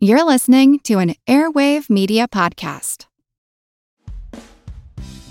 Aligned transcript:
You're 0.00 0.22
listening 0.22 0.78
to 0.84 1.00
an 1.00 1.16
Airwave 1.26 1.90
Media 1.90 2.28
Podcast. 2.28 3.06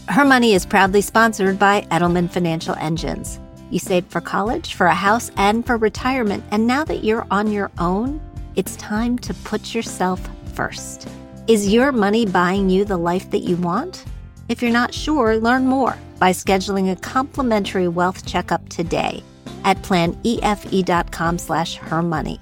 Her 0.10 0.26
Money 0.26 0.56
is 0.56 0.66
proudly 0.66 1.00
sponsored 1.00 1.58
by 1.58 1.84
Edelman 1.84 2.30
Financial 2.30 2.76
Engines. 2.76 3.40
You 3.72 3.80
saved 3.80 4.12
for 4.12 4.20
college, 4.20 4.74
for 4.74 4.88
a 4.88 4.94
house, 4.94 5.32
and 5.38 5.66
for 5.66 5.78
retirement, 5.78 6.44
and 6.52 6.68
now 6.68 6.84
that 6.84 7.06
you're 7.06 7.26
on 7.32 7.50
your 7.50 7.72
own, 7.78 8.20
it's 8.58 8.76
time 8.76 9.18
to 9.20 9.34
put 9.34 9.74
yourself 9.74 10.20
first. 10.54 11.08
Is 11.48 11.72
your 11.72 11.94
money 11.94 12.26
buying 12.26 12.70
you 12.70 12.84
the 12.84 12.98
life 12.98 13.32
that 13.32 13.44
you 13.44 13.56
want? 13.56 14.04
If 14.50 14.62
you're 14.62 14.70
not 14.70 14.94
sure, 14.94 15.38
learn 15.38 15.66
more 15.66 15.98
by 16.20 16.32
scheduling 16.32 16.92
a 16.92 16.98
complimentary 16.98 17.88
wealth 17.88 18.26
checkup 18.26 18.68
today 18.68 19.24
at 19.64 19.82
planefe.com 19.84 21.38
slash 21.38 21.78
hermoney. 21.78 22.42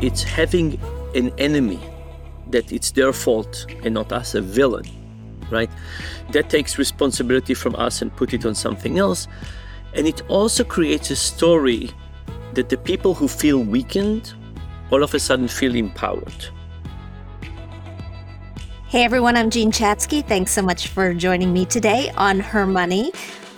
It's 0.00 0.22
having 0.22 0.80
an 1.14 1.32
enemy 1.38 1.80
that 2.50 2.72
it's 2.72 2.90
their 2.92 3.12
fault 3.12 3.66
and 3.84 3.94
not 3.94 4.12
us 4.12 4.34
a 4.34 4.40
villain 4.40 4.86
right 5.50 5.70
that 6.32 6.48
takes 6.48 6.78
responsibility 6.78 7.54
from 7.54 7.74
us 7.76 8.02
and 8.02 8.14
put 8.16 8.32
it 8.34 8.44
on 8.46 8.54
something 8.54 8.98
else 8.98 9.28
and 9.94 10.06
it 10.06 10.22
also 10.28 10.64
creates 10.64 11.10
a 11.10 11.16
story 11.16 11.90
that 12.54 12.68
the 12.68 12.76
people 12.76 13.14
who 13.14 13.28
feel 13.28 13.62
weakened 13.62 14.34
all 14.90 15.02
of 15.02 15.14
a 15.14 15.18
sudden 15.18 15.48
feel 15.48 15.74
empowered 15.74 16.48
Hey 18.86 19.02
everyone, 19.02 19.36
I'm 19.36 19.50
Jean 19.50 19.72
Chatzky. 19.72 20.24
Thanks 20.24 20.52
so 20.52 20.62
much 20.62 20.86
for 20.86 21.14
joining 21.14 21.52
me 21.52 21.64
today 21.64 22.12
on 22.16 22.38
Her 22.38 22.64
Money. 22.64 23.10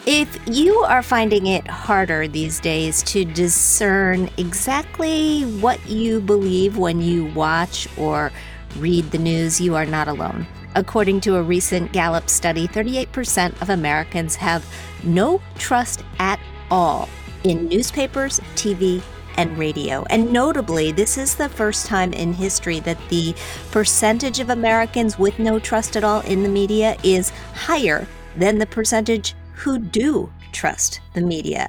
If 0.06 0.38
you 0.46 0.78
are 0.82 1.02
finding 1.02 1.48
it 1.48 1.66
harder 1.66 2.28
these 2.28 2.60
days 2.60 3.02
to 3.02 3.24
discern 3.24 4.30
exactly 4.36 5.42
what 5.58 5.84
you 5.88 6.20
believe 6.20 6.78
when 6.78 7.00
you 7.00 7.24
watch 7.34 7.88
or 7.98 8.30
read 8.78 9.10
the 9.10 9.18
news, 9.18 9.60
you 9.60 9.74
are 9.74 9.84
not 9.84 10.06
alone. 10.06 10.46
According 10.76 11.22
to 11.22 11.34
a 11.34 11.42
recent 11.42 11.90
Gallup 11.90 12.30
study, 12.30 12.68
38% 12.68 13.60
of 13.60 13.68
Americans 13.68 14.36
have 14.36 14.64
no 15.02 15.42
trust 15.58 16.04
at 16.20 16.38
all 16.70 17.08
in 17.42 17.66
newspapers, 17.66 18.38
TV, 18.54 19.02
and 19.36 19.58
radio. 19.58 20.04
And 20.08 20.32
notably, 20.32 20.92
this 20.92 21.18
is 21.18 21.34
the 21.34 21.48
first 21.48 21.86
time 21.86 22.12
in 22.12 22.32
history 22.32 22.78
that 22.78 23.08
the 23.08 23.34
percentage 23.72 24.38
of 24.38 24.50
Americans 24.50 25.18
with 25.18 25.40
no 25.40 25.58
trust 25.58 25.96
at 25.96 26.04
all 26.04 26.20
in 26.20 26.44
the 26.44 26.48
media 26.48 26.96
is 27.02 27.30
higher 27.54 28.06
than 28.36 28.58
the 28.58 28.66
percentage 28.66 29.34
who 29.56 29.78
do 29.78 30.32
trust 30.52 31.00
the 31.14 31.20
media. 31.20 31.68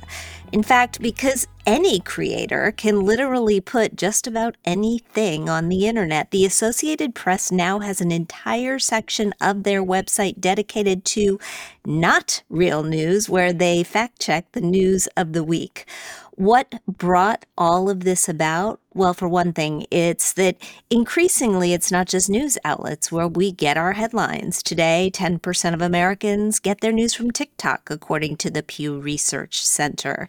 In 0.54 0.64
fact, 0.64 1.02
because 1.02 1.48
any 1.66 2.00
creator 2.00 2.72
can 2.72 3.02
literally 3.02 3.60
put 3.60 3.98
just 3.98 4.28
about 4.28 4.56
anything 4.64 5.50
on 5.50 5.68
the 5.68 5.86
internet, 5.86 6.32
the 6.32 6.46
Associated 6.46 7.14
Press 7.14 7.52
now 7.52 7.80
has 7.80 8.00
an 8.00 8.12
entire 8.12 8.80
section 8.80 9.34
of 9.42 9.64
their 9.64 9.84
website 9.84 10.40
dedicated 10.40 11.04
to 11.06 11.38
not 11.86 12.44
real 12.50 12.84
news, 12.84 13.28
where 13.28 13.52
they 13.52 13.84
fact 13.84 14.22
check 14.22 14.50
the 14.54 14.62
news 14.62 15.08
of 15.18 15.34
the 15.34 15.44
week. 15.44 15.86
What 16.36 16.76
brought 16.88 17.46
all 17.58 17.90
of 17.90 18.06
this 18.06 18.30
about? 18.30 18.80
Well, 18.98 19.14
for 19.14 19.30
one 19.30 19.54
thing, 19.54 19.86
it's 19.92 20.34
that 20.34 20.58
increasingly 20.90 21.72
it's 21.72 21.92
not 21.92 22.08
just 22.08 22.32
news 22.32 22.58
outlets 22.66 23.12
where 23.12 23.28
we 23.28 23.52
get 23.52 23.78
our 23.78 23.94
headlines. 23.94 24.64
Today, 24.64 25.12
10% 25.14 25.76
of 25.76 25.84
Americans 25.84 26.58
get 26.58 26.82
their 26.82 26.92
news 26.92 27.14
from 27.14 27.30
TikTok, 27.30 27.92
according 27.92 28.38
to 28.38 28.50
the 28.50 28.64
Pew 28.64 29.00
Research 29.00 29.64
Center 29.64 30.28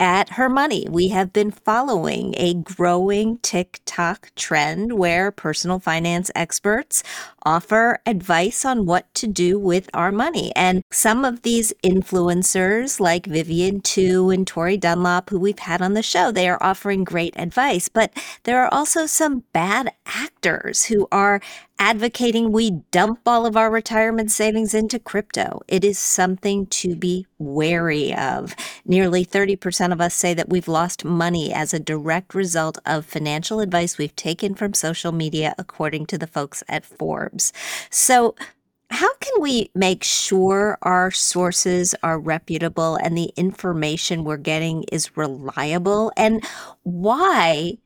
at 0.00 0.30
Her 0.30 0.48
Money, 0.48 0.86
we 0.90 1.08
have 1.08 1.30
been 1.30 1.50
following 1.50 2.34
a 2.38 2.54
growing 2.54 3.36
TikTok 3.38 4.32
trend 4.34 4.94
where 4.94 5.30
personal 5.30 5.78
finance 5.78 6.30
experts 6.34 7.02
offer 7.42 8.00
advice 8.06 8.64
on 8.64 8.86
what 8.86 9.12
to 9.14 9.26
do 9.26 9.58
with 9.58 9.90
our 9.92 10.10
money. 10.10 10.52
And 10.56 10.82
some 10.90 11.24
of 11.26 11.42
these 11.42 11.74
influencers, 11.84 12.98
like 12.98 13.26
Vivian 13.26 13.82
Tu 13.82 14.30
and 14.30 14.46
Tori 14.46 14.78
Dunlop, 14.78 15.28
who 15.28 15.38
we've 15.38 15.58
had 15.58 15.82
on 15.82 15.92
the 15.92 16.02
show, 16.02 16.32
they 16.32 16.48
are 16.48 16.62
offering 16.62 17.04
great 17.04 17.34
advice. 17.36 17.90
But 17.90 18.09
there 18.44 18.62
are 18.62 18.72
also 18.72 19.06
some 19.06 19.44
bad 19.52 19.92
actors 20.06 20.84
who 20.86 21.06
are 21.12 21.40
advocating 21.78 22.52
we 22.52 22.70
dump 22.90 23.20
all 23.26 23.46
of 23.46 23.56
our 23.56 23.70
retirement 23.70 24.30
savings 24.30 24.74
into 24.74 24.98
crypto. 24.98 25.60
It 25.66 25.84
is 25.84 25.98
something 25.98 26.66
to 26.66 26.94
be 26.94 27.26
wary 27.38 28.14
of. 28.14 28.54
Nearly 28.84 29.24
30% 29.24 29.92
of 29.92 30.00
us 30.00 30.14
say 30.14 30.34
that 30.34 30.48
we've 30.48 30.68
lost 30.68 31.04
money 31.04 31.52
as 31.52 31.72
a 31.72 31.80
direct 31.80 32.34
result 32.34 32.78
of 32.84 33.06
financial 33.06 33.60
advice 33.60 33.96
we've 33.96 34.16
taken 34.16 34.54
from 34.54 34.74
social 34.74 35.12
media, 35.12 35.54
according 35.56 36.06
to 36.06 36.18
the 36.18 36.26
folks 36.26 36.62
at 36.68 36.84
Forbes. 36.84 37.52
So, 37.88 38.34
how 38.90 39.14
can 39.16 39.40
we 39.40 39.70
make 39.74 40.02
sure 40.02 40.76
our 40.82 41.12
sources 41.12 41.94
are 42.02 42.18
reputable 42.18 42.96
and 42.96 43.16
the 43.16 43.32
information 43.36 44.24
we're 44.24 44.36
getting 44.36 44.82
is 44.90 45.16
reliable? 45.16 46.12
And 46.16 46.44
why 46.82 47.78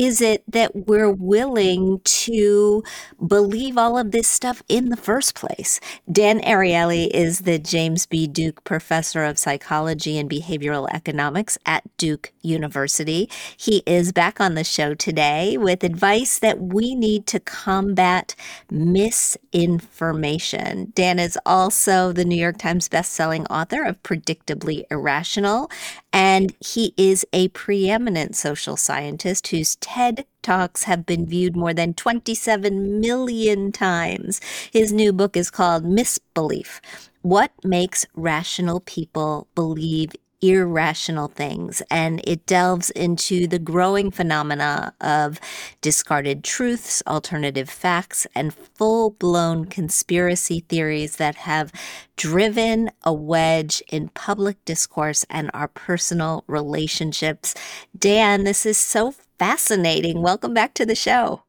is 0.00 0.20
it 0.22 0.42
that 0.48 0.86
we're 0.86 1.12
willing 1.12 2.00
to 2.04 2.82
believe 3.26 3.76
all 3.76 3.98
of 3.98 4.12
this 4.12 4.26
stuff 4.26 4.62
in 4.66 4.88
the 4.88 4.96
first 4.96 5.34
place? 5.34 5.78
Dan 6.10 6.40
Ariely 6.40 7.08
is 7.08 7.40
the 7.40 7.58
James 7.58 8.06
B. 8.06 8.26
Duke 8.26 8.64
Professor 8.64 9.24
of 9.24 9.38
Psychology 9.38 10.16
and 10.16 10.30
Behavioral 10.30 10.88
Economics 10.90 11.58
at 11.66 11.84
Duke 11.98 12.32
University. 12.40 13.28
He 13.58 13.82
is 13.84 14.10
back 14.10 14.40
on 14.40 14.54
the 14.54 14.64
show 14.64 14.94
today 14.94 15.58
with 15.58 15.84
advice 15.84 16.38
that 16.38 16.58
we 16.58 16.94
need 16.94 17.26
to 17.26 17.38
combat 17.38 18.34
misinformation. 18.70 20.92
Dan 20.94 21.18
is 21.18 21.38
also 21.44 22.10
the 22.10 22.24
New 22.24 22.40
York 22.40 22.56
Times 22.56 22.88
bestselling 22.88 23.44
author 23.50 23.84
of 23.84 24.02
Predictably 24.02 24.84
Irrational, 24.90 25.70
and 26.12 26.54
he 26.60 26.92
is 26.96 27.24
a 27.32 27.48
preeminent 27.48 28.34
social 28.36 28.76
scientist 28.76 29.48
whose 29.48 29.76
TED 29.76 30.26
Talks 30.42 30.84
have 30.84 31.04
been 31.04 31.26
viewed 31.26 31.56
more 31.56 31.74
than 31.74 31.94
27 31.94 33.00
million 33.00 33.72
times. 33.72 34.40
His 34.72 34.92
new 34.92 35.12
book 35.12 35.36
is 35.36 35.50
called 35.50 35.84
Misbelief 35.84 36.80
What 37.22 37.52
Makes 37.62 38.06
Rational 38.14 38.80
People 38.80 39.46
Believe 39.54 40.12
irrational 40.42 41.28
things. 41.28 41.82
And 41.90 42.20
it 42.24 42.46
delves 42.46 42.90
into 42.90 43.46
the 43.46 43.58
growing 43.58 44.10
phenomena 44.10 44.94
of 45.00 45.40
discarded 45.80 46.44
truths, 46.44 47.02
alternative 47.06 47.68
facts, 47.68 48.26
and 48.34 48.54
full 48.54 49.10
blown 49.10 49.66
conspiracy 49.66 50.60
theories 50.68 51.16
that 51.16 51.36
have 51.36 51.72
driven 52.16 52.90
a 53.02 53.12
wedge 53.12 53.82
in 53.88 54.08
public 54.10 54.62
discourse 54.64 55.24
and 55.30 55.50
our 55.54 55.68
personal 55.68 56.44
relationships. 56.46 57.54
Dan, 57.98 58.44
this 58.44 58.66
is 58.66 58.78
so 58.78 59.14
fascinating. 59.38 60.22
Welcome 60.22 60.54
back 60.54 60.74
to 60.74 60.86
the 60.86 60.94
show. 60.94 61.42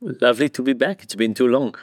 Lovely 0.00 0.48
to 0.50 0.62
be 0.62 0.72
back. 0.72 1.02
It's 1.02 1.14
been 1.14 1.34
too 1.34 1.48
long. 1.48 1.74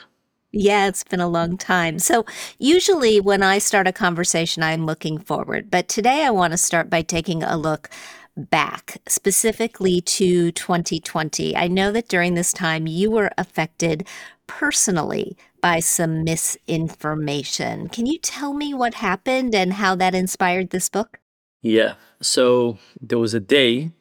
Yeah, 0.57 0.87
it's 0.87 1.03
been 1.03 1.19
a 1.19 1.27
long 1.27 1.57
time. 1.57 1.99
So, 1.99 2.25
usually 2.59 3.19
when 3.19 3.43
I 3.43 3.57
start 3.57 3.87
a 3.87 3.91
conversation, 3.91 4.63
I'm 4.63 4.85
looking 4.85 5.19
forward. 5.19 5.69
But 5.69 5.89
today 5.89 6.25
I 6.25 6.29
want 6.29 6.51
to 6.51 6.57
start 6.57 6.89
by 6.89 7.01
taking 7.01 7.43
a 7.43 7.57
look 7.57 7.89
back, 8.37 9.01
specifically 9.05 9.99
to 9.99 10.53
2020. 10.53 11.57
I 11.57 11.67
know 11.67 11.91
that 11.91 12.07
during 12.07 12.35
this 12.35 12.53
time 12.53 12.87
you 12.87 13.11
were 13.11 13.31
affected 13.37 14.07
personally 14.47 15.35
by 15.59 15.81
some 15.81 16.23
misinformation. 16.23 17.89
Can 17.89 18.05
you 18.05 18.17
tell 18.17 18.53
me 18.53 18.73
what 18.73 18.93
happened 18.93 19.53
and 19.53 19.73
how 19.73 19.93
that 19.95 20.15
inspired 20.15 20.69
this 20.69 20.87
book? 20.87 21.19
Yeah. 21.61 21.95
So, 22.21 22.77
there 23.01 23.19
was 23.19 23.33
a 23.33 23.41
day, 23.41 23.91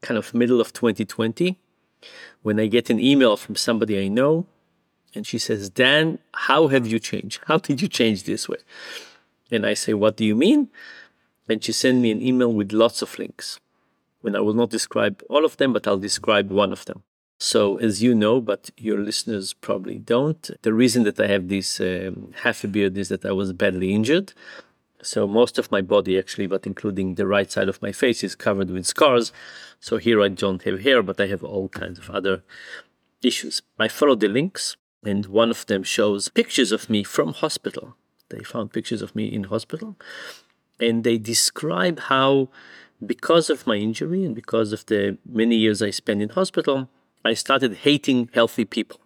kind 0.00 0.16
of 0.16 0.32
middle 0.32 0.62
of 0.62 0.72
2020, 0.72 1.58
when 2.40 2.58
I 2.58 2.68
get 2.68 2.88
an 2.88 2.98
email 2.98 3.36
from 3.36 3.54
somebody 3.54 4.02
I 4.02 4.08
know 4.08 4.46
and 5.14 5.26
she 5.26 5.38
says, 5.38 5.70
Dan, 5.70 6.18
how 6.34 6.68
have 6.68 6.86
you 6.86 6.98
changed? 6.98 7.40
How 7.46 7.58
did 7.58 7.82
you 7.82 7.88
change 7.88 8.24
this 8.24 8.48
way? 8.48 8.58
And 9.50 9.66
I 9.66 9.74
say, 9.74 9.94
What 9.94 10.16
do 10.16 10.24
you 10.24 10.36
mean? 10.36 10.68
And 11.48 11.62
she 11.62 11.72
sent 11.72 11.98
me 11.98 12.10
an 12.12 12.22
email 12.22 12.52
with 12.52 12.72
lots 12.72 13.02
of 13.02 13.18
links. 13.18 13.58
when 14.22 14.36
I 14.36 14.40
will 14.40 14.54
not 14.54 14.70
describe 14.70 15.22
all 15.30 15.44
of 15.46 15.56
them, 15.56 15.72
but 15.72 15.86
I'll 15.86 15.98
describe 15.98 16.50
one 16.50 16.72
of 16.72 16.84
them. 16.84 17.02
So, 17.38 17.78
as 17.78 18.02
you 18.02 18.14
know, 18.14 18.38
but 18.40 18.68
your 18.76 18.98
listeners 18.98 19.54
probably 19.54 19.98
don't, 19.98 20.50
the 20.60 20.74
reason 20.74 21.04
that 21.04 21.18
I 21.18 21.26
have 21.26 21.48
this 21.48 21.80
um, 21.80 22.32
half 22.42 22.62
a 22.64 22.68
beard 22.68 22.98
is 22.98 23.08
that 23.08 23.24
I 23.24 23.32
was 23.32 23.54
badly 23.54 23.94
injured. 23.94 24.34
So, 25.02 25.26
most 25.26 25.58
of 25.58 25.70
my 25.72 25.80
body, 25.80 26.18
actually, 26.18 26.48
but 26.48 26.66
including 26.66 27.14
the 27.14 27.26
right 27.26 27.50
side 27.50 27.70
of 27.70 27.80
my 27.80 27.92
face, 27.92 28.22
is 28.22 28.34
covered 28.34 28.68
with 28.70 28.84
scars. 28.84 29.32
So, 29.80 29.96
here 29.96 30.20
I 30.22 30.28
don't 30.28 30.62
have 30.64 30.80
hair, 30.80 31.02
but 31.02 31.18
I 31.18 31.28
have 31.28 31.42
all 31.42 31.70
kinds 31.70 31.98
of 31.98 32.10
other 32.10 32.42
issues. 33.22 33.62
I 33.78 33.88
follow 33.88 34.16
the 34.16 34.28
links, 34.28 34.76
and 35.04 35.26
one 35.26 35.50
of 35.50 35.66
them 35.66 35.82
shows 35.82 36.28
pictures 36.28 36.72
of 36.72 36.90
me 36.90 37.02
from 37.02 37.32
hospital. 37.32 37.96
They 38.28 38.40
found 38.40 38.72
pictures 38.72 39.02
of 39.02 39.14
me 39.16 39.26
in 39.26 39.44
hospital, 39.44 39.96
and 40.78 41.04
they 41.04 41.18
describe 41.18 42.00
how, 42.00 42.48
because 43.04 43.50
of 43.50 43.66
my 43.66 43.76
injury 43.76 44.24
and 44.24 44.34
because 44.34 44.72
of 44.72 44.86
the 44.86 45.18
many 45.26 45.56
years 45.56 45.82
I 45.82 45.90
spent 45.90 46.22
in 46.22 46.30
hospital, 46.30 46.88
I 47.24 47.34
started 47.34 47.76
hating 47.76 48.30
healthy 48.32 48.64
people. 48.64 49.00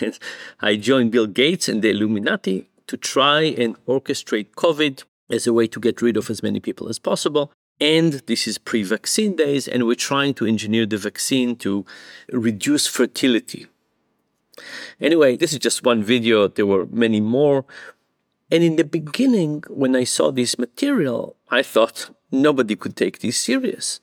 I 0.60 0.76
joined 0.76 1.12
Bill 1.12 1.26
Gates 1.26 1.68
and 1.68 1.82
the 1.82 1.90
Illuminati 1.90 2.68
to 2.86 2.96
try 2.96 3.42
and 3.42 3.76
orchestrate 3.86 4.50
COVID 4.56 5.04
as 5.30 5.46
a 5.46 5.52
way 5.52 5.66
to 5.68 5.80
get 5.80 6.02
rid 6.02 6.16
of 6.16 6.28
as 6.28 6.42
many 6.42 6.60
people 6.60 6.88
as 6.88 6.98
possible. 6.98 7.52
And 7.80 8.14
this 8.26 8.46
is 8.46 8.58
pre 8.58 8.82
vaccine 8.82 9.36
days, 9.36 9.66
and 9.66 9.86
we're 9.86 9.94
trying 9.94 10.34
to 10.34 10.46
engineer 10.46 10.86
the 10.86 10.98
vaccine 10.98 11.56
to 11.56 11.86
reduce 12.30 12.86
fertility. 12.86 13.66
Anyway, 15.00 15.36
this 15.36 15.52
is 15.52 15.58
just 15.58 15.84
one 15.84 16.02
video. 16.02 16.48
There 16.48 16.66
were 16.66 16.86
many 16.86 17.20
more. 17.20 17.64
And 18.50 18.64
in 18.64 18.76
the 18.76 18.84
beginning, 18.84 19.62
when 19.68 19.94
I 19.94 20.04
saw 20.04 20.32
this 20.32 20.58
material, 20.58 21.36
I 21.50 21.62
thought 21.62 22.10
nobody 22.32 22.76
could 22.76 22.96
take 22.96 23.20
this 23.20 23.36
serious. 23.36 24.00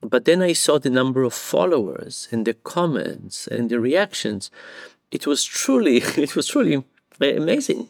But 0.00 0.24
then 0.24 0.42
I 0.42 0.52
saw 0.52 0.78
the 0.78 0.90
number 0.90 1.22
of 1.22 1.34
followers 1.34 2.28
and 2.30 2.44
the 2.44 2.54
comments 2.54 3.46
and 3.46 3.70
the 3.70 3.80
reactions. 3.80 4.50
It 5.10 5.26
was 5.26 5.44
truly, 5.44 5.96
it 6.16 6.36
was 6.36 6.48
truly 6.48 6.84
amazing. 7.20 7.88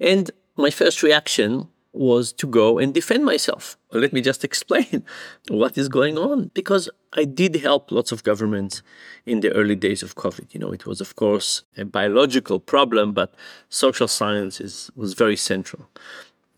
And 0.00 0.30
my 0.56 0.70
first 0.70 1.02
reaction 1.02 1.68
was 1.92 2.32
to 2.32 2.46
go 2.46 2.78
and 2.78 2.94
defend 2.94 3.24
myself. 3.24 3.76
Let 3.92 4.12
me 4.12 4.20
just 4.20 4.44
explain 4.44 5.04
what 5.48 5.76
is 5.76 5.88
going 5.88 6.16
on 6.18 6.50
because 6.54 6.88
I 7.12 7.24
did 7.24 7.56
help 7.56 7.90
lots 7.90 8.12
of 8.12 8.22
governments 8.22 8.82
in 9.26 9.40
the 9.40 9.52
early 9.52 9.74
days 9.74 10.02
of 10.02 10.14
COVID. 10.14 10.54
You 10.54 10.60
know, 10.60 10.72
it 10.72 10.86
was 10.86 11.00
of 11.00 11.16
course 11.16 11.64
a 11.76 11.84
biological 11.84 12.60
problem, 12.60 13.12
but 13.12 13.34
social 13.68 14.06
science 14.06 14.60
is, 14.60 14.90
was 14.94 15.14
very 15.14 15.36
central. 15.36 15.88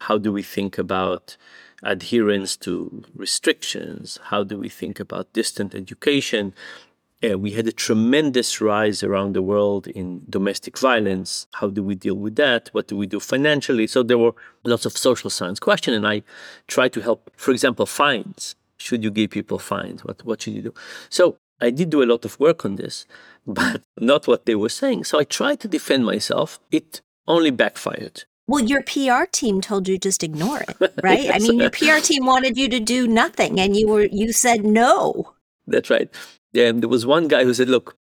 How 0.01 0.19
do 0.19 0.33
we 0.33 0.43
think 0.43 0.79
about 0.79 1.37
adherence 1.83 2.57
to 2.57 3.05
restrictions? 3.15 4.19
How 4.25 4.45
do 4.45 4.59
we 4.59 4.69
think 4.69 5.01
about 5.01 5.33
distant 5.33 5.75
education? 5.75 6.55
Uh, 7.25 7.39
we 7.39 7.53
had 7.53 7.69
a 7.69 7.73
tremendous 7.73 8.61
rise 8.61 9.03
around 9.03 9.35
the 9.35 9.43
world 9.43 9.87
in 9.87 10.23
domestic 10.29 10.77
violence. 10.79 11.47
How 11.53 11.69
do 11.69 11.83
we 11.83 11.95
deal 11.95 12.17
with 12.17 12.35
that? 12.37 12.69
What 12.73 12.89
do 12.89 12.97
we 12.97 13.07
do 13.07 13.21
financially? 13.21 13.87
So 13.87 14.03
there 14.03 14.19
were 14.19 14.33
lots 14.65 14.87
of 14.87 14.97
social 14.97 15.31
science 15.31 15.61
questions, 15.61 15.97
and 15.97 16.07
I 16.07 16.23
tried 16.67 16.93
to 16.95 17.01
help. 17.01 17.31
For 17.37 17.53
example, 17.53 17.87
fines. 17.87 18.57
Should 18.77 19.05
you 19.05 19.11
give 19.13 19.31
people 19.31 19.61
fines? 19.61 20.05
What 20.05 20.25
what 20.25 20.43
should 20.43 20.55
you 20.55 20.63
do? 20.63 20.75
So 21.11 21.37
I 21.61 21.71
did 21.71 21.91
do 21.91 22.03
a 22.03 22.11
lot 22.13 22.25
of 22.25 22.41
work 22.41 22.65
on 22.65 22.75
this, 22.77 23.07
but 23.47 23.83
not 24.01 24.27
what 24.27 24.47
they 24.47 24.57
were 24.57 24.69
saying. 24.69 25.05
So 25.05 25.21
I 25.21 25.25
tried 25.25 25.61
to 25.61 25.69
defend 25.69 26.05
myself. 26.05 26.59
It 26.73 27.01
only 27.29 27.51
backfired. 27.51 28.25
Well, 28.49 28.65
your 28.65 28.83
PR 28.83 29.25
team 29.31 29.61
told 29.61 29.87
you 29.87 29.97
just 29.97 30.25
ignore 30.25 30.61
it, 30.61 30.77
right? 31.03 31.23
yes. 31.23 31.37
I 31.37 31.39
mean, 31.39 31.61
your 31.61 31.71
PR 31.71 32.01
team 32.03 32.27
wanted 32.27 32.59
you 32.59 32.69
to 32.69 32.81
do 32.81 33.07
nothing, 33.07 33.61
and 33.61 33.77
you 33.77 33.87
were 33.89 34.07
you 34.07 34.33
said 34.33 34.65
no. 34.65 35.35
That's 35.69 35.89
right. 35.89 36.11
And 36.55 36.83
there 36.83 36.89
was 36.89 37.07
one 37.07 37.29
guy 37.29 37.45
who 37.45 37.55
said, 37.55 37.69
"Look, 37.69 37.97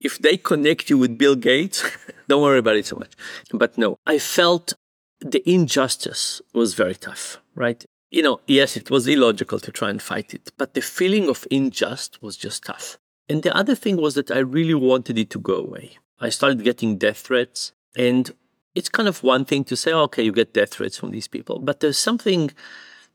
if 0.00 0.18
they 0.18 0.36
connect 0.36 0.90
you 0.90 0.98
with 0.98 1.18
Bill 1.18 1.36
Gates, 1.36 1.84
don't 2.28 2.42
worry 2.42 2.58
about 2.58 2.76
it 2.76 2.86
so 2.86 2.96
much." 2.96 3.12
But 3.52 3.78
no, 3.78 3.96
I 4.06 4.18
felt 4.18 4.74
the 5.20 5.42
injustice 5.48 6.42
was 6.52 6.74
very 6.74 6.94
tough, 6.94 7.38
right? 7.54 7.84
You 8.10 8.22
know, 8.22 8.40
yes, 8.46 8.76
it 8.76 8.90
was 8.90 9.08
illogical 9.08 9.58
to 9.58 9.72
try 9.72 9.90
and 9.90 10.00
fight 10.00 10.34
it, 10.34 10.52
but 10.56 10.74
the 10.74 10.82
feeling 10.82 11.28
of 11.28 11.46
injustice 11.50 12.20
was 12.22 12.36
just 12.36 12.64
tough. 12.64 12.98
And 13.28 13.42
the 13.42 13.56
other 13.56 13.74
thing 13.74 13.96
was 13.96 14.14
that 14.14 14.30
I 14.30 14.38
really 14.38 14.74
wanted 14.74 15.18
it 15.18 15.30
to 15.30 15.38
go 15.38 15.56
away. 15.56 15.98
I 16.20 16.28
started 16.28 16.62
getting 16.62 16.98
death 16.98 17.18
threats, 17.18 17.72
and 17.96 18.30
it's 18.74 18.88
kind 18.88 19.08
of 19.08 19.22
one 19.22 19.44
thing 19.44 19.64
to 19.64 19.76
say, 19.76 19.92
okay, 19.92 20.22
you 20.22 20.32
get 20.32 20.52
death 20.52 20.74
threats 20.74 20.98
from 20.98 21.10
these 21.10 21.28
people, 21.28 21.58
but 21.58 21.80
there's 21.80 21.98
something 21.98 22.50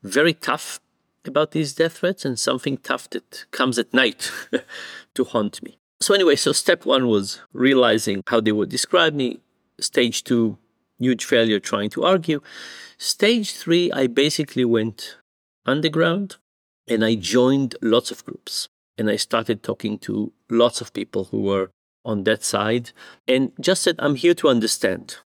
very 0.02 0.34
tough 0.34 0.80
about 1.26 1.52
these 1.52 1.74
death 1.74 1.98
threats 1.98 2.24
and 2.24 2.38
something 2.38 2.78
tough 2.78 3.08
that 3.10 3.44
comes 3.50 3.78
at 3.78 3.92
night 3.92 4.30
to 5.14 5.24
haunt 5.24 5.62
me. 5.62 5.78
So, 6.00 6.14
anyway, 6.14 6.36
so 6.36 6.52
step 6.52 6.86
one 6.86 7.08
was 7.08 7.40
realizing 7.52 8.22
how 8.26 8.40
they 8.40 8.52
would 8.52 8.70
describe 8.70 9.14
me. 9.14 9.40
Stage 9.78 10.24
two, 10.24 10.56
huge 10.98 11.24
failure 11.24 11.60
trying 11.60 11.90
to 11.90 12.04
argue. 12.04 12.40
Stage 12.98 13.52
three, 13.54 13.90
I 13.92 14.06
basically 14.06 14.64
went 14.64 15.18
underground 15.66 16.36
and 16.88 17.04
I 17.04 17.14
joined 17.14 17.76
lots 17.82 18.10
of 18.10 18.24
groups 18.24 18.68
and 18.96 19.10
I 19.10 19.16
started 19.16 19.62
talking 19.62 19.98
to 20.00 20.32
lots 20.50 20.80
of 20.80 20.92
people 20.92 21.24
who 21.24 21.42
were 21.42 21.70
on 22.04 22.24
that 22.24 22.44
side 22.44 22.92
and 23.28 23.52
just 23.60 23.82
said, 23.82 23.96
I'm 23.98 24.14
here 24.14 24.34
to 24.34 24.48
understand. 24.48 25.16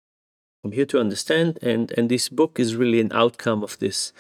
I'm 0.65 0.73
here 0.73 0.87
to 0.87 0.99
understand, 0.99 1.59
and, 1.61 1.93
and 1.93 2.09
this 2.09 2.31
book 2.31 2.59
is 2.59 2.75
really 2.75 2.99
an 2.99 3.13
outcome 3.13 3.63
of 3.63 3.79
this 3.81 4.15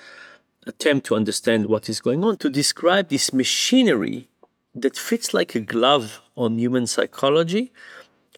attempt 0.66 1.06
to 1.06 1.14
understand 1.14 1.66
what 1.66 1.88
is 1.88 2.00
going 2.00 2.24
on, 2.24 2.36
to 2.38 2.50
describe 2.50 3.08
this 3.08 3.32
machinery 3.32 4.28
that 4.74 4.96
fits 4.96 5.32
like 5.32 5.54
a 5.54 5.60
glove 5.60 6.20
on 6.36 6.58
human 6.58 6.86
psychology 6.86 7.72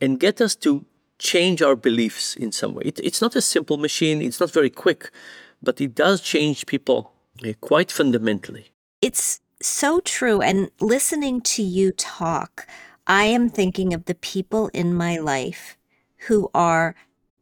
and 0.00 0.20
get 0.20 0.40
us 0.40 0.55
to 0.56 0.84
change 1.19 1.62
our 1.62 1.76
beliefs 1.76 2.37
in 2.37 2.52
some 2.52 2.75
way. 2.75 2.82
It, 2.87 3.00
it's 3.00 3.23
not 3.23 3.37
a 3.37 3.40
simple 3.40 3.78
machine, 3.78 4.20
it's 4.20 4.40
not 4.40 4.50
very 4.50 4.70
quick, 4.70 5.11
but 5.62 5.81
it 5.81 5.94
does 5.94 6.20
change 6.20 6.67
people 6.67 7.12
uh, 7.44 7.52
quite 7.61 7.90
fundamentally. 7.90 8.67
It's 9.00 9.40
so 9.62 10.00
true. 10.00 10.43
And 10.43 10.70
listening 10.81 11.40
to 11.43 11.62
you 11.62 11.93
talk, 11.93 12.67
I 13.06 13.25
am 13.25 13.49
thinking 13.49 13.94
of 13.94 14.05
the 14.05 14.14
people 14.14 14.69
in 14.75 14.94
my 14.94 15.19
life 15.19 15.79
who 16.29 16.50
are 16.52 16.94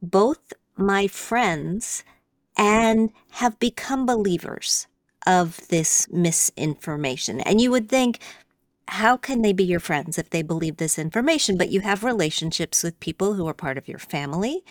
both 0.03 0.53
my 0.77 1.07
friends 1.07 2.05
and 2.57 3.11
have 3.33 3.59
become 3.59 4.07
believers 4.07 4.87
of 5.27 5.67
this 5.69 6.07
misinformation. 6.13 7.41
And 7.41 7.61
you 7.61 7.71
would 7.71 7.89
think, 7.89 8.21
how 8.89 9.17
can 9.17 9.43
they 9.43 9.53
be 9.53 9.65
your 9.65 9.81
friends 9.81 10.19
if 10.19 10.31
they 10.31 10.43
believe 10.43 10.77
this 10.77 10.99
information? 10.99 11.57
But 11.57 11.71
you 11.71 11.81
have 11.81 12.05
relationships 12.05 12.83
with 12.83 13.01
people 13.01 13.35
who 13.35 13.49
are 13.49 13.55
part 13.55 13.79
of 13.79 13.89
your 13.89 13.99
family 13.99 14.63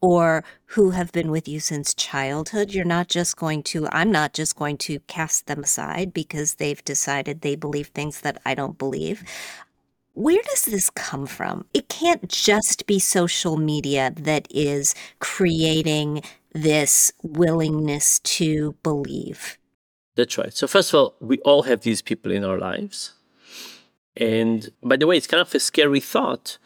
or 0.00 0.42
who 0.66 0.90
have 0.90 1.12
been 1.12 1.30
with 1.30 1.46
you 1.46 1.60
since 1.60 1.94
childhood. 1.94 2.72
You're 2.72 2.84
not 2.84 3.08
just 3.08 3.36
going 3.36 3.62
to, 3.64 3.86
I'm 3.92 4.10
not 4.10 4.32
just 4.32 4.56
going 4.56 4.78
to 4.78 4.98
cast 5.00 5.46
them 5.46 5.62
aside 5.62 6.12
because 6.12 6.54
they've 6.54 6.82
decided 6.84 7.40
they 7.40 7.54
believe 7.54 7.88
things 7.88 8.22
that 8.22 8.40
I 8.44 8.54
don't 8.54 8.78
believe. 8.78 9.22
Where 10.14 10.42
does 10.42 10.64
this 10.64 10.90
come 10.90 11.26
from? 11.26 11.66
It 11.72 11.88
can't 11.88 12.28
just 12.28 12.86
be 12.86 12.98
social 12.98 13.56
media 13.56 14.12
that 14.16 14.48
is 14.50 14.94
creating 15.20 16.22
this 16.52 17.12
willingness 17.22 18.18
to 18.20 18.76
believe. 18.82 19.58
That's 20.16 20.36
right. 20.36 20.52
So, 20.52 20.66
first 20.66 20.92
of 20.92 20.98
all, 20.98 21.14
we 21.20 21.38
all 21.38 21.62
have 21.62 21.82
these 21.82 22.02
people 22.02 22.32
in 22.32 22.44
our 22.44 22.58
lives. 22.58 23.12
And 24.16 24.70
by 24.82 24.96
the 24.96 25.06
way, 25.06 25.16
it's 25.16 25.26
kind 25.26 25.40
of 25.40 25.54
a 25.54 25.60
scary 25.60 26.00
thought, 26.00 26.58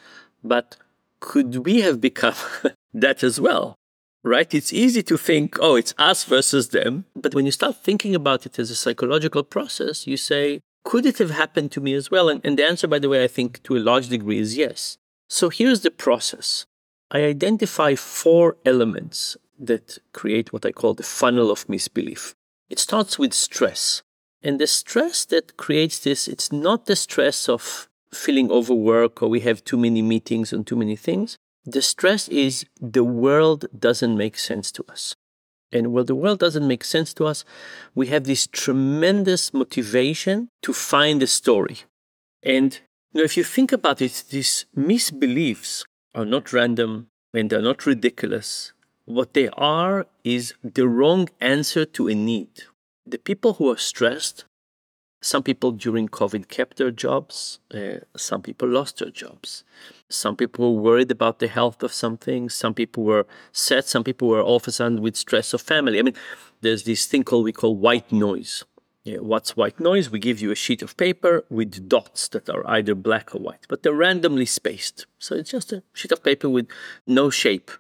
but 0.43 0.77
could 1.21 1.65
we 1.65 1.83
have 1.83 2.01
become 2.01 2.35
that 2.95 3.23
as 3.23 3.41
well? 3.41 3.75
Right? 4.23 4.53
It's 4.55 4.73
easy 4.73 5.03
to 5.03 5.19
think, 5.19 5.59
oh, 5.61 5.77
it's 5.77 5.95
us 5.99 6.25
versus 6.25 6.71
them. 6.71 7.05
But 7.15 7.35
when 7.35 7.45
you 7.45 7.53
start 7.53 7.77
thinking 7.77 8.15
about 8.15 8.47
it 8.47 8.59
as 8.59 8.71
a 8.71 8.75
psychological 8.75 9.43
process, 9.43 10.07
you 10.07 10.17
say, 10.17 10.61
could 10.85 11.05
it 11.05 11.19
have 11.19 11.31
happened 11.31 11.73
to 11.73 11.81
me 11.81 11.93
as 11.95 12.11
well? 12.11 12.29
And, 12.29 12.41
and 12.45 12.59
the 12.59 12.65
answer, 12.65 12.87
by 12.87 12.99
the 12.99 13.09
way, 13.09 13.23
I 13.23 13.29
think 13.29 13.63
to 13.65 13.77
a 13.77 13.79
large 13.79 14.09
degree 14.09 14.39
is 14.39 14.57
yes. 14.57 14.97
So 15.29 15.51
here's 15.51 15.81
the 15.81 15.91
process 15.91 16.65
I 17.11 17.25
identify 17.25 17.95
four 17.95 18.57
elements 18.65 19.37
that 19.59 19.99
create 20.13 20.53
what 20.53 20.67
I 20.67 20.73
call 20.73 20.95
the 20.95 21.03
funnel 21.03 21.51
of 21.51 21.69
misbelief. 21.69 22.35
It 22.69 22.79
starts 22.79 23.19
with 23.19 23.33
stress. 23.33 24.03
And 24.43 24.61
the 24.61 24.67
stress 24.67 25.25
that 25.27 25.57
creates 25.57 25.99
this, 25.99 26.29
it's 26.29 26.53
not 26.53 26.87
the 26.87 26.97
stress 26.97 27.49
of 27.49 27.89
feeling 28.13 28.51
overworked 28.51 29.23
or 29.23 29.29
we 29.29 29.41
have 29.41 29.65
too 29.65 29.77
many 29.77 30.03
meetings 30.03 30.53
and 30.53 30.67
too 30.67 30.77
many 30.77 30.97
things. 30.97 31.37
The 31.65 31.83
stress 31.83 32.29
is 32.29 32.67
the 32.81 33.05
world 33.05 33.67
doesn't 33.77 34.17
make 34.17 34.39
sense 34.39 34.71
to 34.73 34.85
us. 34.89 35.15
And 35.73 35.93
while 35.93 36.05
the 36.05 36.15
world 36.15 36.39
doesn't 36.39 36.69
make 36.69 36.85
sense 36.85 37.15
to 37.15 37.25
us, 37.25 37.45
we 37.95 38.07
have 38.09 38.25
this 38.25 38.47
tremendous 38.47 39.53
motivation 39.53 40.49
to 40.63 40.73
find 40.73 41.23
a 41.23 41.27
story. 41.27 41.79
And 42.43 42.79
you 43.13 43.21
know, 43.21 43.25
if 43.25 43.37
you 43.37 43.45
think 43.45 43.73
about 43.73 44.03
it, 44.03 44.25
these 44.31 44.67
misbeliefs 44.77 45.85
are 46.15 46.27
not 46.27 46.53
random 46.53 47.09
and 47.33 47.49
they're 47.49 47.63
not 47.63 47.87
ridiculous. 47.87 48.74
What 49.07 49.35
they 49.35 49.49
are 49.51 50.07
is 50.25 50.55
the 50.63 50.89
wrong 50.89 51.29
answer 51.41 51.85
to 51.85 52.09
a 52.09 52.15
need. 52.15 52.65
The 53.07 53.19
people 53.19 53.55
who 53.55 53.71
are 53.71 53.77
stressed 53.79 54.45
Some 55.25 55.43
people 55.43 55.73
during 55.73 56.09
COVID 56.11 56.49
kept 56.49 56.77
their 56.77 56.91
jobs. 56.91 57.59
Uh, 57.73 58.01
some 58.15 58.43
people 58.43 58.69
lost 58.69 58.99
their 58.99 59.09
jobs. 59.09 59.65
Some 60.11 60.37
people 60.37 60.75
were 60.75 60.83
worried 60.83 61.11
about 61.11 61.39
the 61.39 61.49
health 61.49 61.83
of 61.83 61.95
something. 61.95 62.51
Some 62.51 62.75
people 62.75 63.05
were 63.05 63.27
sad. 63.51 63.87
Some 63.87 64.05
people 64.05 64.29
were 64.29 64.43
all 64.43 64.57
of 64.57 64.69
a 64.69 64.71
sudden 64.71 65.01
with 65.01 65.17
stress 65.17 65.55
of 65.55 65.63
family. 65.63 65.99
I 65.99 66.03
mean, 66.03 66.15
there's 66.61 66.85
this 66.85 67.07
thing 67.07 67.25
called 67.25 67.45
we 67.45 67.53
call 67.53 67.75
white 67.75 68.13
noise. 68.13 68.65
Yeah, 69.05 69.19
what's 69.19 69.57
white 69.57 69.81
noise? 69.81 70.11
We 70.11 70.19
give 70.19 70.41
you 70.43 70.51
a 70.51 70.55
sheet 70.55 70.83
of 70.83 70.95
paper 70.99 71.45
with 71.49 71.89
dots 71.89 72.29
that 72.29 72.51
are 72.51 72.67
either 72.69 72.95
black 72.95 73.35
or 73.35 73.39
white, 73.41 73.65
but 73.69 73.83
they're 73.83 73.95
randomly 73.95 74.47
spaced. 74.47 75.07
So 75.19 75.37
it's 75.37 75.51
just 75.51 75.73
a 75.73 75.83
sheet 75.95 76.13
of 76.13 76.23
paper 76.23 76.51
with 76.51 76.69
no 77.07 77.31
shape. 77.31 77.71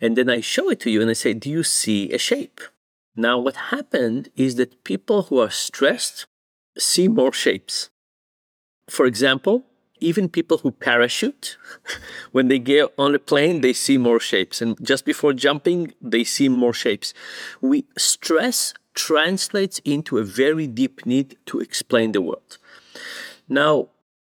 And 0.00 0.16
then 0.16 0.30
I 0.30 0.40
show 0.40 0.70
it 0.70 0.80
to 0.80 0.90
you 0.90 1.00
and 1.00 1.10
I 1.10 1.14
say, 1.14 1.34
Do 1.34 1.50
you 1.50 1.62
see 1.62 2.12
a 2.12 2.18
shape? 2.18 2.60
Now, 3.16 3.38
what 3.38 3.56
happened 3.56 4.30
is 4.36 4.54
that 4.56 4.84
people 4.84 5.24
who 5.24 5.38
are 5.40 5.50
stressed 5.50 6.26
see 6.78 7.08
more 7.08 7.32
shapes. 7.32 7.90
For 8.88 9.04
example, 9.04 9.64
even 10.00 10.28
people 10.28 10.58
who 10.58 10.70
parachute, 10.70 11.58
when 12.32 12.48
they 12.48 12.58
get 12.58 12.92
on 12.98 13.14
a 13.14 13.18
plane, 13.18 13.60
they 13.60 13.72
see 13.72 13.98
more 13.98 14.20
shapes. 14.20 14.62
And 14.62 14.76
just 14.82 15.04
before 15.04 15.32
jumping, 15.32 15.92
they 16.00 16.24
see 16.24 16.48
more 16.48 16.72
shapes. 16.72 17.12
We 17.60 17.84
stress 17.98 18.72
translates 18.94 19.80
into 19.84 20.18
a 20.18 20.24
very 20.24 20.66
deep 20.66 21.06
need 21.06 21.36
to 21.46 21.60
explain 21.60 22.12
the 22.12 22.22
world. 22.22 22.58
Now, 23.48 23.88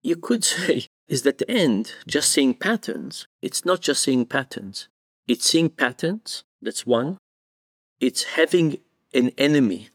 you 0.01 0.15
could 0.15 0.43
say, 0.55 0.87
is 1.07 1.23
that 1.23 1.37
the 1.37 1.49
end 1.49 1.93
just 2.07 2.29
seeing 2.29 2.53
patterns? 2.53 3.27
It's 3.41 3.65
not 3.65 3.81
just 3.81 4.03
seeing 4.03 4.25
patterns. 4.25 4.87
It's 5.27 5.45
seeing 5.45 5.69
patterns, 5.69 6.43
that's 6.61 6.85
one. 6.85 7.17
It's 7.99 8.23
having 8.23 8.77
an 9.13 9.31
enemy 9.37 9.89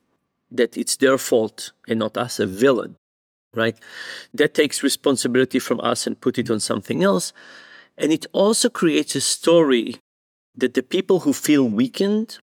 that 0.51 0.77
it's 0.77 0.97
their 0.97 1.19
fault 1.19 1.73
and 1.87 1.99
not 1.99 2.17
us, 2.17 2.41
a 2.41 2.47
villain, 2.47 2.97
right? 3.55 3.77
That 4.33 4.55
takes 4.55 4.83
responsibility 4.83 5.59
from 5.59 5.81
us 5.81 6.07
and 6.07 6.21
put 6.21 6.39
it 6.39 6.51
on 6.51 6.61
something 6.61 7.03
else. 7.05 7.33
And 7.99 8.13
it 8.13 8.27
also 8.33 8.71
creates 8.71 9.15
a 9.15 9.21
story 9.21 9.97
that 10.57 10.75
the 10.75 10.83
people 10.83 11.21
who 11.21 11.33
feel 11.33 11.65
weakened 11.65 12.39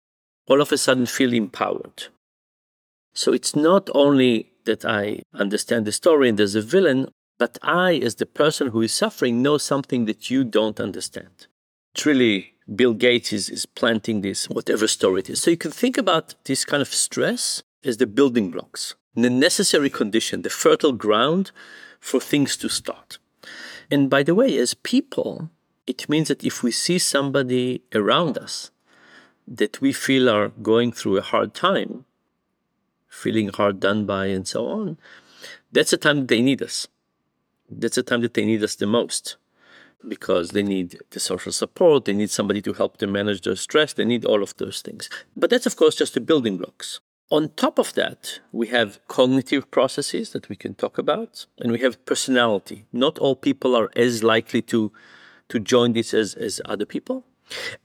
all 0.48 0.62
of 0.62 0.72
a 0.72 0.78
sudden 0.78 1.06
feel 1.06 1.34
empowered. 1.34 2.08
So 3.14 3.32
it's 3.32 3.56
not 3.56 3.90
only 3.94 4.52
that 4.66 4.86
I 4.86 5.22
understand 5.34 5.86
the 5.86 5.92
story 5.92 6.30
and 6.30 6.40
there's 6.40 6.56
a 6.56 6.62
villain, 6.62 7.10
but 7.38 7.58
I, 7.62 7.96
as 7.96 8.16
the 8.16 8.26
person 8.26 8.68
who 8.68 8.82
is 8.82 8.94
suffering, 8.94 9.42
know 9.42 9.58
something 9.58 10.06
that 10.06 10.30
you 10.30 10.44
don't 10.44 10.80
understand. 10.80 11.48
Really 12.06 12.54
Bill 12.74 12.94
Gates 12.94 13.34
is, 13.34 13.50
is 13.50 13.66
planting 13.66 14.22
this, 14.22 14.50
whatever 14.50 14.88
story 14.88 15.20
it 15.20 15.30
is. 15.30 15.42
So 15.42 15.52
you 15.52 15.58
can 15.58 15.72
think 15.72 15.98
about 15.98 16.36
this 16.46 16.66
kind 16.66 16.82
of 16.82 16.88
stress 16.88 17.64
as 17.84 17.98
the 17.98 18.08
building 18.08 18.50
blocks, 18.50 18.96
the 19.16 19.30
necessary 19.30 19.90
condition, 19.90 20.42
the 20.42 20.50
fertile 20.50 20.94
ground 20.94 21.52
for 22.00 22.20
things 22.20 22.56
to 22.58 22.70
start. 22.70 23.20
And 23.90 24.10
by 24.10 24.24
the 24.24 24.36
way, 24.36 24.58
as 24.58 24.74
people, 24.74 25.50
it 25.86 26.08
means 26.08 26.30
that 26.30 26.44
if 26.44 26.64
we 26.64 26.72
see 26.72 26.98
somebody 26.98 27.84
around 27.94 28.38
us 28.38 28.72
that 29.48 29.82
we 29.82 29.92
feel 29.92 30.30
are 30.30 30.50
going 30.50 30.92
through 30.94 31.18
a 31.18 31.22
hard 31.22 31.54
time, 31.54 32.06
feeling 33.10 33.50
hard 33.50 33.80
done 33.80 34.06
by, 34.06 34.28
and 34.28 34.48
so 34.48 34.68
on, 34.68 34.98
that's 35.72 35.92
the 35.92 35.98
time 35.98 36.28
they 36.28 36.42
need 36.42 36.62
us. 36.62 36.88
That's 37.70 37.96
the 37.96 38.04
time 38.04 38.22
that 38.22 38.34
they 38.34 38.46
need 38.46 38.64
us 38.64 38.76
the 38.76 38.88
most 38.88 39.36
because 40.08 40.50
they 40.50 40.64
need 40.64 40.98
the 41.12 41.20
social 41.20 41.52
support, 41.52 42.06
they 42.06 42.14
need 42.14 42.30
somebody 42.30 42.62
to 42.62 42.74
help 42.74 42.98
them 42.98 43.12
manage 43.12 43.42
their 43.42 43.56
stress, 43.56 43.94
they 43.94 44.06
need 44.06 44.26
all 44.26 44.44
of 44.44 44.56
those 44.58 44.82
things. 44.82 45.10
But 45.36 45.50
that's, 45.50 45.66
of 45.66 45.76
course, 45.76 45.96
just 45.96 46.14
the 46.14 46.22
building 46.22 46.58
blocks. 46.58 47.00
On 47.30 47.50
top 47.56 47.80
of 47.80 47.94
that, 47.94 48.40
we 48.52 48.68
have 48.68 49.00
cognitive 49.08 49.72
processes 49.72 50.32
that 50.32 50.50
we 50.50 50.56
can 50.56 50.74
talk 50.74 50.98
about, 50.98 51.46
and 51.60 51.72
we 51.72 51.80
have 51.80 52.06
personality. 52.06 52.86
Not 52.92 53.18
all 53.20 53.36
people 53.36 53.76
are 53.76 53.90
as 53.96 54.22
likely 54.22 54.62
to, 54.64 54.92
to 55.48 55.60
join 55.60 55.94
this 55.94 56.14
as, 56.14 56.34
as 56.34 56.60
other 56.66 56.86
people. 56.86 57.24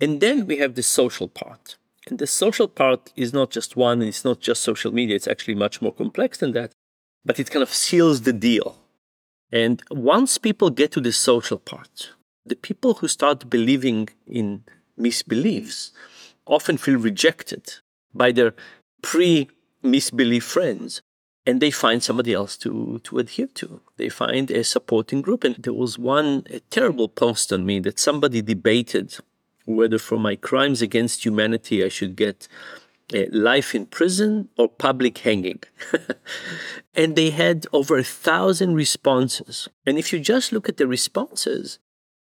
And 0.01 0.21
then 0.21 0.47
we 0.47 0.59
have 0.59 0.75
the 0.75 0.83
social 0.83 1.29
part. 1.29 1.77
And 2.09 2.19
the 2.19 2.27
social 2.27 2.69
part 2.69 3.13
is 3.17 3.33
not 3.33 3.51
just 3.51 3.77
one, 3.77 4.01
and 4.01 4.09
it's 4.09 4.25
not 4.25 4.41
just 4.41 4.63
social 4.63 4.93
media, 4.93 5.17
it's 5.17 5.29
actually 5.29 5.55
much 5.55 5.81
more 5.81 5.93
complex 5.93 6.39
than 6.39 6.53
that, 6.53 6.73
but 7.25 7.39
it 7.39 7.51
kind 7.51 7.63
of 7.63 7.73
seals 7.73 8.23
the 8.23 8.33
deal. 8.33 8.79
And 9.53 9.83
once 9.91 10.39
people 10.39 10.71
get 10.71 10.93
to 10.93 11.01
the 11.01 11.13
social 11.13 11.59
part, 11.59 12.11
the 12.45 12.57
people 12.57 12.95
who 12.95 13.09
start 13.09 13.49
believing 13.51 14.09
in 14.27 14.65
misbeliefs 14.99 15.93
often 16.47 16.77
feel 16.77 16.99
rejected 16.99 17.75
by 18.15 18.33
their 18.33 18.55
pre 19.03 19.49
misbelief 19.83 20.43
friends 20.43 21.03
and 21.47 21.61
they 21.61 21.71
find 21.71 22.03
somebody 22.03 22.33
else 22.33 22.57
to, 22.57 23.01
to 23.05 23.19
adhere 23.19 23.47
to. 23.55 23.81
They 23.97 24.09
find 24.09 24.51
a 24.51 24.65
supporting 24.65 25.23
group. 25.23 25.45
And 25.45 25.55
there 25.57 25.73
was 25.73 25.97
one 25.97 26.45
terrible 26.71 27.09
post 27.09 27.53
on 27.53 27.65
me 27.65 27.79
that 27.81 28.01
somebody 28.01 28.43
debated 28.43 29.17
whether 29.65 29.99
for 29.99 30.19
my 30.19 30.37
crimes 30.37 30.83
against 30.83 31.25
humanity 31.25 31.85
I 31.85 31.89
should 31.89 32.17
get 32.17 32.49
uh, 33.15 33.25
life 33.33 33.75
in 33.75 33.87
prison 33.87 34.49
or 34.57 34.69
public 34.69 35.19
hanging. 35.19 35.63
and 36.95 37.17
they 37.17 37.31
had 37.31 37.67
over 37.73 37.99
a 37.99 38.05
thousand 38.05 38.75
responses. 38.75 39.69
And 39.85 39.99
if 39.99 40.13
you 40.13 40.21
just 40.21 40.53
look 40.53 40.69
at 40.69 40.77
the 40.77 40.87
responses, 40.87 41.79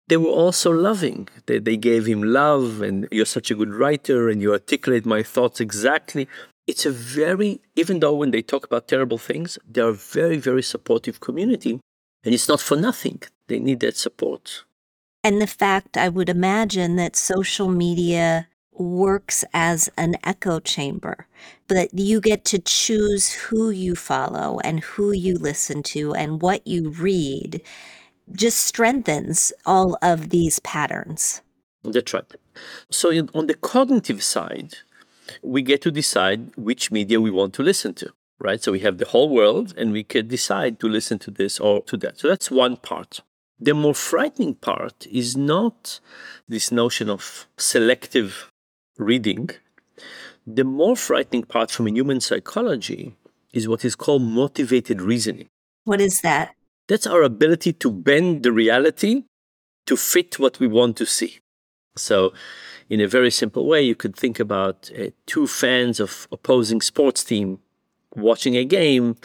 they 0.09 0.17
were 0.17 0.29
also 0.29 0.71
loving. 0.71 1.29
They, 1.47 1.59
they 1.59 1.77
gave 1.77 2.07
him 2.07 2.23
love, 2.23 2.83
and 2.83 3.09
you're 3.11 3.25
such 3.25 3.51
a 3.51 3.55
good 3.55 3.73
writer, 3.73 4.29
and 4.29 4.43
you 4.43 4.53
articulate 4.53 5.07
my 5.07 5.23
thoughts 5.23 5.61
exactly 5.61 6.29
it's 6.67 6.87
a 6.87 6.91
very, 6.91 7.61
even 7.75 8.01
though 8.01 8.15
when 8.15 8.31
they 8.31 8.43
talk 8.43 8.65
about 8.65 8.89
terrible 8.89 9.19
things, 9.19 9.59
they're 9.69 9.89
a 9.89 9.93
very, 9.93 10.37
very 10.37 10.62
supportive 10.62 11.21
community. 11.21 11.81
And 12.25 12.33
it's 12.33 12.49
not 12.49 12.61
for 12.61 12.77
nothing. 12.77 13.21
They 13.49 13.59
need 13.59 13.81
that 13.81 13.97
support. 13.97 14.65
And 15.25 15.41
the 15.41 15.47
fact, 15.47 15.97
I 15.97 16.09
would 16.09 16.29
imagine, 16.29 16.97
that 16.97 17.17
social 17.17 17.69
media 17.69 18.49
works 18.73 19.45
as 19.52 19.88
an 19.97 20.17
echo 20.25 20.61
chamber, 20.61 21.26
but 21.69 21.88
you 21.93 22.21
get 22.21 22.45
to 22.47 22.59
choose 22.59 23.33
who 23.33 23.71
you 23.71 23.95
follow 23.95 24.59
and 24.64 24.81
who 24.81 25.12
you 25.12 25.37
listen 25.37 25.83
to 25.83 26.14
and 26.14 26.43
what 26.43 26.67
you 26.67 26.91
read 26.91 27.62
just 28.33 28.59
strengthens 28.59 29.52
all 29.67 29.99
of 30.00 30.31
these 30.31 30.59
patterns. 30.61 31.43
That's 31.85 32.14
right. 32.14 32.25
So, 32.91 33.11
on 33.35 33.47
the 33.47 33.55
cognitive 33.55 34.23
side, 34.23 34.76
we 35.43 35.62
get 35.62 35.83
to 35.83 35.91
decide 35.91 36.55
which 36.57 36.91
media 36.91 37.21
we 37.21 37.31
want 37.31 37.55
to 37.55 37.62
listen 37.62 37.95
to, 37.95 38.12
right? 38.38 38.62
So 38.62 38.73
we 38.73 38.81
have 38.81 38.99
the 38.99 39.07
whole 39.07 39.29
world 39.29 39.75
and 39.76 39.93
we 39.93 40.05
can 40.05 40.29
decide 40.29 40.79
to 40.81 40.88
listen 40.88 41.19
to 41.21 41.31
this 41.31 41.59
or 41.59 41.83
to 41.85 41.97
that. 41.99 42.19
So 42.19 42.29
that's 42.29 42.50
one 42.50 42.76
part. 42.76 43.21
The 43.59 43.75
more 43.75 43.95
frightening 43.95 44.57
part 44.57 45.07
is 45.11 45.37
not 45.37 46.00
this 46.49 46.73
notion 46.73 47.09
of 47.09 47.47
selective 47.57 48.51
reading. 49.02 49.50
The 50.47 50.64
more 50.64 50.97
frightening 50.97 51.44
part 51.44 51.71
from 51.71 51.87
human 51.88 52.21
psychology 52.21 53.14
is 53.52 53.68
what 53.68 53.85
is 53.85 53.94
called 53.94 54.23
motivated 54.23 55.00
reasoning. 55.00 55.49
What 55.85 56.00
is 56.00 56.21
that? 56.23 56.54
That's 56.88 57.06
our 57.06 57.23
ability 57.23 57.73
to 57.75 57.90
bend 57.90 58.42
the 58.42 58.52
reality 58.52 59.25
to 59.87 59.97
fit 59.97 60.38
what 60.38 60.59
we 60.61 60.66
want 60.66 60.97
to 60.97 61.06
see. 61.06 61.38
So 61.97 62.32
in 62.88 63.00
a 63.00 63.09
very 63.09 63.30
simple 63.30 63.66
way, 63.66 63.82
you 63.82 63.94
could 63.94 64.16
think 64.16 64.40
about 64.40 64.90
uh, 64.99 65.11
two 65.26 65.47
fans 65.47 66.00
of 66.00 66.28
opposing 66.32 66.80
sports 66.80 67.25
team 67.25 67.59
watching 68.14 68.56
a 68.56 68.64
game. 68.64 69.16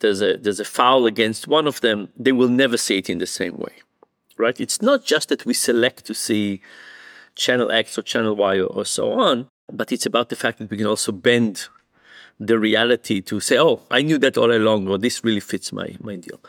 There's 0.00 0.20
a 0.20 0.36
there's 0.36 0.60
a 0.60 0.64
foul 0.64 1.06
against 1.06 1.46
one 1.46 1.66
of 1.66 1.80
them. 1.80 2.08
They 2.16 2.32
will 2.32 2.48
never 2.48 2.76
see 2.76 2.98
it 2.98 3.08
in 3.08 3.18
the 3.18 3.26
same 3.26 3.56
way, 3.56 3.74
right? 4.36 4.58
It's 4.60 4.82
not 4.82 5.04
just 5.04 5.28
that 5.28 5.46
we 5.46 5.54
select 5.54 6.04
to 6.06 6.14
see 6.14 6.60
channel 7.34 7.70
X 7.70 7.98
or 7.98 8.02
channel 8.02 8.36
Y 8.36 8.56
or, 8.58 8.66
or 8.66 8.84
so 8.84 9.12
on, 9.12 9.48
but 9.72 9.92
it's 9.92 10.06
about 10.06 10.28
the 10.28 10.36
fact 10.36 10.58
that 10.58 10.70
we 10.70 10.76
can 10.76 10.86
also 10.86 11.12
bend 11.12 11.68
the 12.38 12.58
reality 12.58 13.20
to 13.20 13.40
say, 13.40 13.58
oh, 13.58 13.82
I 13.90 14.02
knew 14.02 14.18
that 14.18 14.36
all 14.36 14.52
along, 14.52 14.88
or 14.88 14.98
this 14.98 15.22
really 15.24 15.40
fits 15.40 15.72
my, 15.72 15.96
my 16.00 16.16
deal. 16.16 16.40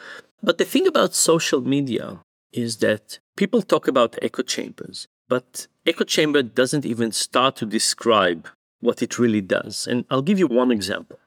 But 0.41 0.57
the 0.57 0.65
thing 0.65 0.87
about 0.87 1.13
social 1.13 1.61
media 1.61 2.19
is 2.51 2.77
that 2.77 3.19
people 3.35 3.61
talk 3.61 3.87
about 3.87 4.17
echo 4.21 4.43
chambers. 4.43 5.07
But 5.27 5.67
echo 5.85 6.03
chamber 6.03 6.43
doesn't 6.43 6.85
even 6.85 7.11
start 7.11 7.55
to 7.57 7.65
describe 7.65 8.47
what 8.81 9.01
it 9.01 9.17
really 9.17 9.41
does. 9.41 9.87
And 9.87 10.05
I'll 10.09 10.21
give 10.21 10.39
you 10.39 10.47
one 10.47 10.71
example. 10.71 11.17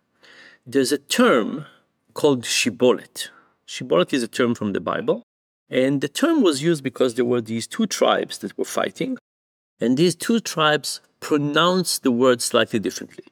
There's 0.67 0.93
a 0.93 0.99
term 0.99 1.67
called 2.13 2.45
shibboleth. 2.45 3.29
Shibboleth 3.67 4.13
is 4.13 4.23
a 4.23 4.29
term 4.29 4.55
from 4.55 4.73
the 4.73 4.81
Bible. 4.81 5.23
And 5.69 6.01
the 6.01 6.09
term 6.09 6.43
was 6.43 6.63
used 6.63 6.85
because 6.85 7.15
there 7.15 7.25
were 7.25 7.41
these 7.41 7.67
two 7.67 7.87
tribes 7.87 8.39
that 8.39 8.57
were 8.57 8.65
fighting. 8.65 9.19
And 9.81 9.97
these 9.97 10.15
two 10.15 10.41
tribes 10.41 11.01
pronounced 11.21 12.03
the 12.03 12.11
word 12.11 12.41
slightly 12.43 12.79
differently. 12.79 13.25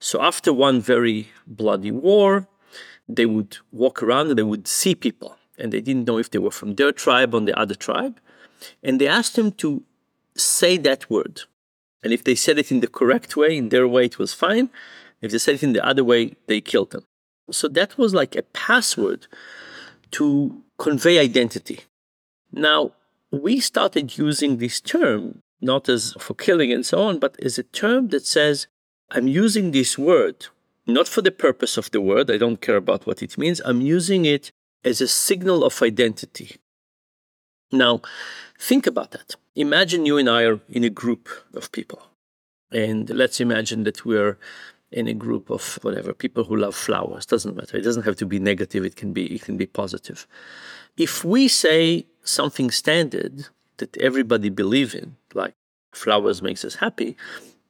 So 0.00 0.20
after 0.20 0.52
one 0.52 0.80
very 0.80 1.28
bloody 1.46 1.90
war, 1.90 2.48
they 3.08 3.26
would 3.26 3.58
walk 3.72 4.02
around 4.02 4.28
and 4.28 4.38
they 4.38 4.42
would 4.42 4.68
see 4.68 4.94
people. 4.94 5.36
And 5.58 5.72
they 5.72 5.80
didn't 5.80 6.06
know 6.06 6.18
if 6.18 6.30
they 6.30 6.38
were 6.38 6.50
from 6.50 6.74
their 6.74 6.92
tribe 6.92 7.34
or 7.34 7.40
the 7.40 7.58
other 7.58 7.74
tribe. 7.74 8.20
And 8.82 9.00
they 9.00 9.08
asked 9.08 9.36
them 9.36 9.52
to 9.52 9.82
say 10.36 10.76
that 10.78 11.08
word. 11.10 11.42
And 12.02 12.12
if 12.12 12.24
they 12.24 12.34
said 12.34 12.58
it 12.58 12.70
in 12.70 12.80
the 12.80 12.86
correct 12.86 13.36
way, 13.36 13.56
in 13.56 13.68
their 13.70 13.88
way, 13.88 14.06
it 14.06 14.18
was 14.18 14.34
fine. 14.34 14.70
If 15.20 15.30
they 15.32 15.38
said 15.38 15.54
it 15.56 15.62
in 15.62 15.72
the 15.72 15.84
other 15.84 16.04
way, 16.04 16.34
they 16.46 16.60
killed 16.60 16.90
them. 16.90 17.04
So 17.50 17.68
that 17.68 17.96
was 17.96 18.12
like 18.12 18.36
a 18.36 18.42
password 18.42 19.26
to 20.12 20.62
convey 20.78 21.18
identity. 21.18 21.80
Now, 22.52 22.92
we 23.30 23.60
started 23.60 24.18
using 24.18 24.58
this 24.58 24.80
term 24.80 25.42
not 25.64 25.88
as 25.88 26.14
for 26.18 26.34
killing 26.34 26.70
and 26.72 26.84
so 26.86 27.02
on, 27.02 27.18
but 27.18 27.36
as 27.42 27.58
a 27.58 27.62
term 27.62 28.08
that 28.08 28.26
says, 28.26 28.66
I'm 29.10 29.28
using 29.28 29.70
this 29.70 29.98
word 29.98 30.46
not 30.86 31.08
for 31.08 31.22
the 31.22 31.30
purpose 31.30 31.76
of 31.76 31.90
the 31.90 32.00
word, 32.00 32.30
I 32.30 32.36
don't 32.36 32.60
care 32.60 32.76
about 32.76 33.06
what 33.06 33.22
it 33.22 33.38
means, 33.38 33.60
I'm 33.64 33.80
using 33.80 34.24
it 34.24 34.52
as 34.84 35.00
a 35.00 35.08
signal 35.08 35.64
of 35.64 35.80
identity. 35.82 36.56
Now, 37.72 38.02
think 38.58 38.86
about 38.86 39.12
that. 39.12 39.36
Imagine 39.56 40.04
you 40.04 40.18
and 40.18 40.28
I 40.28 40.42
are 40.44 40.60
in 40.68 40.84
a 40.84 40.90
group 40.90 41.28
of 41.54 41.72
people. 41.72 42.02
And 42.70 43.08
let's 43.10 43.40
imagine 43.40 43.84
that 43.84 44.04
we're 44.04 44.38
in 44.92 45.08
a 45.08 45.14
group 45.14 45.50
of 45.50 45.78
whatever 45.82 46.12
people 46.12 46.44
who 46.44 46.56
love 46.56 46.74
flowers 46.74 47.26
doesn't 47.26 47.56
matter 47.56 47.76
it 47.76 47.82
doesn't 47.82 48.04
have 48.04 48.14
to 48.14 48.24
be 48.24 48.38
negative 48.38 48.84
it 48.84 48.94
can 48.94 49.12
be 49.12 49.26
it 49.34 49.42
can 49.42 49.56
be 49.56 49.66
positive 49.66 50.24
if 50.96 51.24
we 51.24 51.48
say 51.48 52.06
something 52.22 52.70
standard 52.70 53.48
that 53.78 53.96
everybody 53.96 54.50
believe 54.50 54.94
in 54.94 55.16
flowers 55.96 56.42
makes 56.42 56.64
us 56.64 56.76
happy 56.76 57.16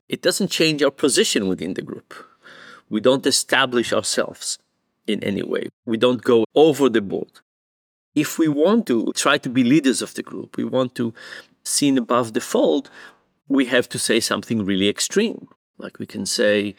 it 0.09 0.23
doesn't 0.23 0.51
change 0.51 0.83
our 0.83 0.91
position 0.91 1.49
within 1.49 1.75
the 1.75 1.83
group. 1.83 2.15
We 2.89 3.01
don't 3.01 3.27
establish 3.27 3.93
ourselves 3.93 4.59
in 5.07 5.23
any 5.25 5.43
way. 5.43 5.69
We 5.87 5.97
don't 5.97 6.23
go 6.23 6.45
over 6.55 6.89
the 6.89 7.01
board. 7.01 7.41
If 8.15 8.39
we 8.39 8.49
want 8.49 8.87
to 8.87 9.13
try 9.15 9.39
to 9.39 9.49
be 9.49 9.65
leaders 9.65 10.01
of 10.03 10.15
the 10.15 10.23
group 10.23 10.57
we 10.57 10.65
want 10.65 10.95
to 10.97 11.13
seen 11.65 11.99
above 11.99 12.33
the 12.33 12.41
fold 12.41 12.91
we 13.49 13.67
have 13.67 13.89
to 13.91 13.99
say 13.99 14.21
something 14.21 14.65
really 14.65 14.89
extreme. 14.89 15.49
Like 15.79 15.99
we 15.99 16.07
can 16.07 16.27
say 16.27 16.77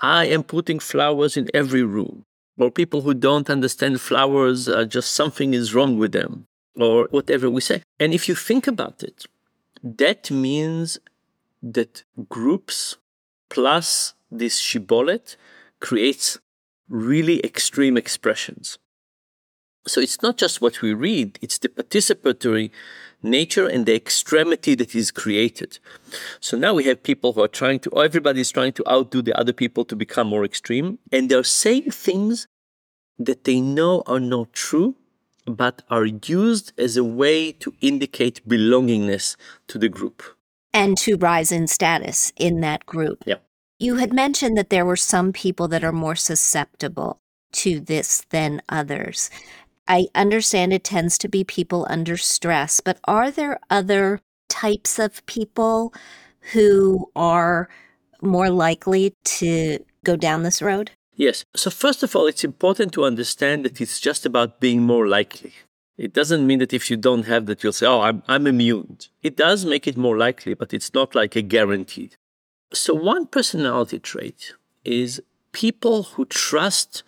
I 0.00 0.24
am 0.26 0.42
putting 0.42 0.78
flowers 0.78 1.36
in 1.36 1.48
every 1.52 1.82
room. 1.82 2.24
Or 2.58 2.70
people 2.70 3.02
who 3.02 3.14
don't 3.14 3.48
understand 3.48 4.00
flowers, 4.00 4.68
are 4.68 4.84
just 4.84 5.12
something 5.12 5.54
is 5.54 5.74
wrong 5.74 5.96
with 5.98 6.12
them, 6.12 6.46
or 6.76 7.08
whatever 7.10 7.48
we 7.48 7.62
say. 7.62 7.82
And 7.98 8.12
if 8.12 8.28
you 8.28 8.34
think 8.34 8.66
about 8.66 9.02
it, 9.02 9.24
that 9.82 10.30
means 10.30 10.98
that 11.62 12.04
groups 12.28 12.96
plus 13.48 14.14
this 14.30 14.58
shibboleth 14.58 15.36
creates 15.80 16.38
really 16.88 17.44
extreme 17.44 17.96
expressions. 17.96 18.78
So 19.86 20.00
it's 20.00 20.22
not 20.22 20.36
just 20.36 20.60
what 20.60 20.82
we 20.82 20.92
read, 20.92 21.38
it's 21.40 21.58
the 21.58 21.68
participatory 21.68 22.70
nature 23.22 23.66
and 23.66 23.86
the 23.86 23.94
extremity 23.94 24.74
that 24.74 24.94
is 24.94 25.10
created. 25.10 25.78
So 26.38 26.56
now 26.56 26.74
we 26.74 26.84
have 26.84 27.02
people 27.02 27.32
who 27.32 27.42
are 27.42 27.48
trying 27.48 27.80
to, 27.80 28.02
everybody 28.02 28.40
is 28.40 28.50
trying 28.50 28.72
to 28.74 28.88
outdo 28.88 29.22
the 29.22 29.38
other 29.38 29.52
people 29.52 29.84
to 29.86 29.96
become 29.96 30.28
more 30.28 30.44
extreme, 30.44 30.98
and 31.10 31.30
they're 31.30 31.44
saying 31.44 31.90
things 31.90 32.46
that 33.18 33.44
they 33.44 33.60
know 33.60 34.02
are 34.06 34.20
not 34.20 34.52
true, 34.52 34.96
but 35.54 35.82
are 35.90 36.06
used 36.06 36.72
as 36.78 36.96
a 36.96 37.04
way 37.04 37.52
to 37.52 37.74
indicate 37.80 38.46
belongingness 38.48 39.36
to 39.68 39.78
the 39.78 39.88
group. 39.88 40.22
And 40.72 40.96
to 40.98 41.16
rise 41.16 41.50
in 41.50 41.66
status 41.66 42.32
in 42.36 42.60
that 42.60 42.86
group. 42.86 43.24
Yeah. 43.26 43.36
You 43.78 43.96
had 43.96 44.12
mentioned 44.12 44.56
that 44.56 44.70
there 44.70 44.84
were 44.84 44.96
some 44.96 45.32
people 45.32 45.66
that 45.68 45.82
are 45.82 45.92
more 45.92 46.14
susceptible 46.14 47.18
to 47.52 47.80
this 47.80 48.24
than 48.30 48.62
others. 48.68 49.30
I 49.88 50.06
understand 50.14 50.72
it 50.72 50.84
tends 50.84 51.18
to 51.18 51.28
be 51.28 51.42
people 51.42 51.86
under 51.90 52.16
stress, 52.16 52.80
but 52.80 53.00
are 53.04 53.30
there 53.30 53.58
other 53.70 54.20
types 54.48 54.98
of 54.98 55.24
people 55.26 55.92
who 56.52 57.10
are 57.16 57.68
more 58.22 58.50
likely 58.50 59.14
to 59.24 59.78
go 60.04 60.14
down 60.14 60.42
this 60.42 60.62
road? 60.62 60.92
Yes. 61.14 61.44
So, 61.54 61.70
first 61.70 62.02
of 62.02 62.16
all, 62.16 62.26
it's 62.26 62.44
important 62.44 62.92
to 62.94 63.04
understand 63.04 63.64
that 63.64 63.80
it's 63.80 64.00
just 64.00 64.24
about 64.24 64.60
being 64.60 64.82
more 64.82 65.06
likely. 65.06 65.52
It 65.98 66.14
doesn't 66.14 66.46
mean 66.46 66.60
that 66.60 66.72
if 66.72 66.90
you 66.90 66.96
don't 66.96 67.26
have 67.26 67.46
that, 67.46 67.62
you'll 67.62 67.74
say, 67.74 67.86
oh, 67.86 68.00
I'm, 68.00 68.22
I'm 68.26 68.46
immune. 68.46 68.98
It 69.22 69.36
does 69.36 69.66
make 69.66 69.86
it 69.86 69.98
more 69.98 70.16
likely, 70.16 70.54
but 70.54 70.72
it's 70.72 70.94
not 70.94 71.14
like 71.14 71.36
a 71.36 71.42
guaranteed. 71.42 72.16
So, 72.72 72.94
one 72.94 73.26
personality 73.26 73.98
trait 73.98 74.54
is 74.84 75.20
people 75.52 76.04
who 76.14 76.24
trust 76.24 77.02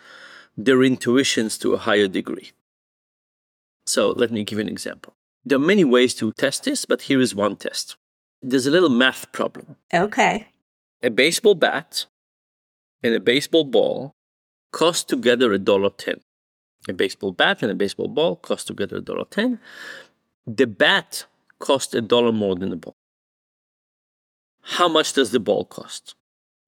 their 0.57 0.83
intuitions 0.83 1.59
to 1.59 1.75
a 1.75 1.79
higher 1.79 2.09
degree. 2.09 2.53
So 3.87 4.11
let 4.11 4.31
me 4.31 4.45
give 4.45 4.59
you 4.59 4.65
an 4.65 4.69
example. 4.69 5.15
There 5.45 5.57
are 5.57 5.69
many 5.73 5.85
ways 5.85 6.15
to 6.15 6.33
test 6.33 6.65
this, 6.65 6.85
but 6.85 7.03
here 7.03 7.21
is 7.21 7.35
one 7.35 7.57
test. 7.57 7.97
There's 8.43 8.67
a 8.67 8.71
little 8.71 8.88
math 8.88 9.33
problem. 9.33 9.77
Okay. 9.93 10.49
A 11.03 11.11
baseball 11.11 11.55
bat 11.55 12.07
and 13.03 13.15
a 13.15 13.21
baseball 13.21 13.65
ball 13.65 14.15
cost 14.73 15.09
together 15.09 15.53
a 15.53 15.59
dollar 15.59 15.91
ten. 15.91 16.21
A 16.88 16.93
baseball 16.93 17.33
bat 17.33 17.62
and 17.62 17.71
a 17.71 17.75
baseball 17.75 18.09
ball 18.09 18.37
cost 18.37 18.67
together 18.67 18.97
a 18.97 19.01
dollar 19.01 19.25
ten. 19.25 19.61
The 20.47 20.67
bat 20.67 21.27
cost 21.59 21.95
a 21.95 22.01
dollar 22.01 22.33
more 22.33 22.57
than 22.57 22.71
the 22.71 22.77
ball. 22.77 22.97
How 24.62 24.88
much 24.88 25.12
does 25.12 25.31
the 25.31 25.41
ball 25.41 25.65
cost? 25.65 26.15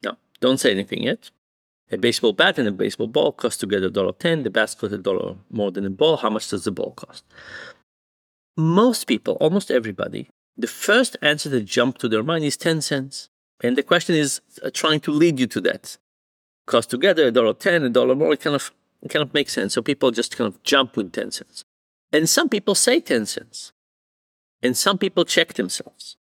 Now, 0.03 0.19
don't 0.41 0.59
say 0.59 0.71
anything 0.71 1.03
yet. 1.03 1.31
A 1.91 1.99
baseball 1.99 2.33
bat 2.33 2.59
and 2.59 2.67
a 2.67 2.73
baseball 2.73 3.07
ball 3.07 3.33
cost 3.33 3.61
together 3.61 3.91
$1.10. 3.91 4.43
The 4.43 4.51
bat 4.51 4.75
costs 4.79 4.95
a 4.95 4.99
dollar 4.99 5.37
more 5.51 5.71
than 5.71 5.85
the 5.85 5.91
ball. 5.91 6.17
How 6.17 6.31
much 6.31 6.49
does 6.49 6.65
the 6.65 6.73
ball 6.73 6.93
cost? 6.93 7.25
Most 8.57 9.05
people, 9.05 9.35
almost 9.35 9.71
everybody, 9.71 10.31
the 10.57 10.67
first 10.67 11.17
answer 11.21 11.49
that 11.51 11.65
jumps 11.65 12.01
to 12.01 12.09
their 12.09 12.23
mind 12.23 12.45
is 12.45 12.57
10 12.57 12.81
cents. 12.81 13.29
And 13.63 13.77
the 13.77 13.83
question 13.83 14.15
is 14.15 14.41
uh, 14.63 14.71
trying 14.73 15.01
to 15.01 15.13
lead 15.13 15.39
you 15.39 15.47
to 15.49 15.61
that. 15.63 15.99
Cost 16.67 16.91
together 16.91 17.27
a 17.27 17.31
dollar 17.31 17.55
ten, 17.55 17.83
a 17.83 17.91
dollar 17.91 18.15
more, 18.15 18.33
it 18.33 18.41
kind 18.41 18.57
of 18.57 18.73
it 19.05 19.11
kind 19.11 19.23
of 19.23 19.35
makes 19.35 19.53
sense. 19.53 19.75
So 19.75 19.83
people 19.83 20.11
just 20.11 20.37
kind 20.37 20.49
of 20.49 20.63
jump 20.63 20.97
with 20.97 21.13
10 21.13 21.31
cents. 21.31 21.65
And 22.13 22.29
some 22.29 22.49
people 22.49 22.75
say 22.75 23.01
10 23.01 23.27
cents. 23.27 23.73
And 24.63 24.77
some 24.77 24.97
people 24.97 25.25
check 25.25 25.55
themselves. 25.55 26.17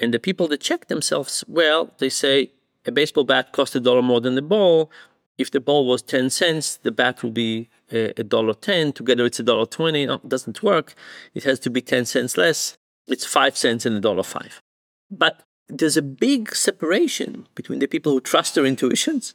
And 0.00 0.14
the 0.14 0.20
people 0.20 0.46
that 0.48 0.60
check 0.60 0.86
themselves, 0.86 1.44
well, 1.48 1.90
they 1.98 2.08
say 2.08 2.52
a 2.86 2.92
baseball 2.92 3.24
bat 3.24 3.52
costs 3.52 3.74
a 3.74 3.80
dollar 3.80 4.02
more 4.02 4.20
than 4.20 4.36
the 4.36 4.42
ball. 4.42 4.90
If 5.36 5.50
the 5.50 5.60
ball 5.60 5.86
was 5.86 6.02
10 6.02 6.30
cents, 6.30 6.76
the 6.76 6.92
bat 6.92 7.22
will 7.22 7.32
be 7.32 7.68
uh, 7.92 8.10
a 8.16 8.22
dollar 8.22 8.54
10. 8.54 8.92
Together, 8.92 9.24
it's 9.24 9.40
a 9.40 9.42
dollar 9.42 9.66
20. 9.66 10.06
No, 10.06 10.14
it 10.14 10.28
doesn't 10.28 10.62
work. 10.62 10.94
It 11.34 11.42
has 11.42 11.58
to 11.60 11.70
be 11.70 11.80
10 11.80 12.04
cents 12.04 12.36
less. 12.36 12.78
It's 13.08 13.26
5 13.26 13.56
cents 13.56 13.84
and 13.84 13.96
a 13.96 14.00
dollar 14.00 14.22
5. 14.22 14.62
But 15.10 15.42
there's 15.70 15.96
a 15.96 16.02
big 16.02 16.54
separation 16.54 17.46
between 17.54 17.78
the 17.78 17.86
people 17.86 18.12
who 18.12 18.20
trust 18.20 18.54
their 18.54 18.66
intuitions 18.66 19.34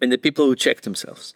and 0.00 0.10
the 0.10 0.18
people 0.18 0.46
who 0.46 0.56
check 0.56 0.82
themselves. 0.82 1.34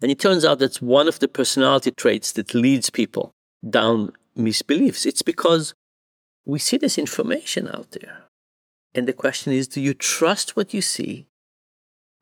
And 0.00 0.10
it 0.10 0.18
turns 0.18 0.44
out 0.44 0.58
that's 0.58 0.82
one 0.82 1.08
of 1.08 1.20
the 1.20 1.28
personality 1.28 1.90
traits 1.92 2.32
that 2.32 2.54
leads 2.54 2.90
people 2.90 3.32
down 3.68 4.12
misbeliefs. 4.36 5.06
It's 5.06 5.22
because 5.22 5.74
we 6.44 6.58
see 6.58 6.76
this 6.76 6.98
information 6.98 7.68
out 7.68 7.92
there. 7.92 8.24
And 8.94 9.06
the 9.06 9.12
question 9.12 9.52
is 9.52 9.68
do 9.68 9.80
you 9.80 9.94
trust 9.94 10.56
what 10.56 10.74
you 10.74 10.82
see? 10.82 11.26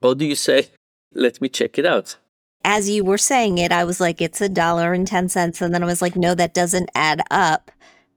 Or 0.03 0.15
do 0.15 0.25
you 0.25 0.35
say, 0.35 0.69
let 1.13 1.41
me 1.41 1.49
check 1.49 1.79
it 1.79 1.87
out? 1.87 2.17
As 2.63 2.91
you 2.91 3.05
were 3.05 3.19
saying 3.19 3.59
it, 3.59 3.73
I 3.73 3.85
was 3.85 4.01
like, 4.01 4.21
it's 4.21 4.41
a 4.41 4.49
dollar 4.49 4.93
and 4.93 5.07
10 5.07 5.31
cents. 5.31 5.63
And 5.63 5.75
then 5.75 5.83
I 5.83 5.87
was 5.87 6.03
like, 6.03 6.17
no, 6.17 6.35
that 6.35 6.55
doesn't 6.55 6.91
add 6.95 7.23
up. 7.31 7.71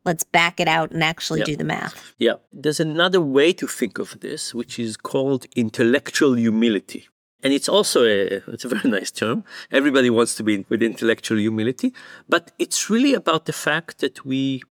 Let's 0.05 0.23
back 0.23 0.59
it 0.59 0.67
out 0.67 0.91
and 0.91 1.03
actually 1.03 1.39
yeah. 1.39 1.45
do 1.45 1.55
the 1.55 1.63
math. 1.63 2.13
Yeah. 2.17 2.35
There's 2.51 2.79
another 2.79 3.21
way 3.21 3.53
to 3.53 3.67
think 3.67 3.99
of 3.99 4.19
this, 4.19 4.53
which 4.53 4.77
is 4.77 4.97
called 4.97 5.45
intellectual 5.55 6.33
humility. 6.33 7.07
And 7.41 7.53
it's 7.53 7.69
also 7.69 8.03
a, 8.03 8.41
it's 8.47 8.65
a 8.65 8.69
very 8.69 8.89
nice 8.89 9.11
term. 9.11 9.43
Everybody 9.71 10.09
wants 10.09 10.35
to 10.35 10.43
be 10.43 10.65
with 10.69 10.83
intellectual 10.83 11.37
humility, 11.37 11.93
but 12.27 12.51
it's 12.59 12.89
really 12.89 13.13
about 13.13 13.45
the 13.45 13.53
fact 13.53 13.99
that 13.99 14.25
we 14.25 14.61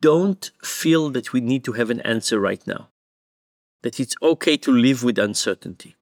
don't 0.00 0.50
feel 0.62 1.10
that 1.10 1.32
we 1.32 1.40
need 1.40 1.64
to 1.64 1.72
have 1.72 1.90
an 1.90 2.00
answer 2.00 2.38
right 2.38 2.64
now 2.66 2.88
that 3.82 4.00
it's 4.00 4.16
okay 4.20 4.56
to 4.56 4.72
live 4.72 5.04
with 5.04 5.18
uncertainty, 5.18 5.94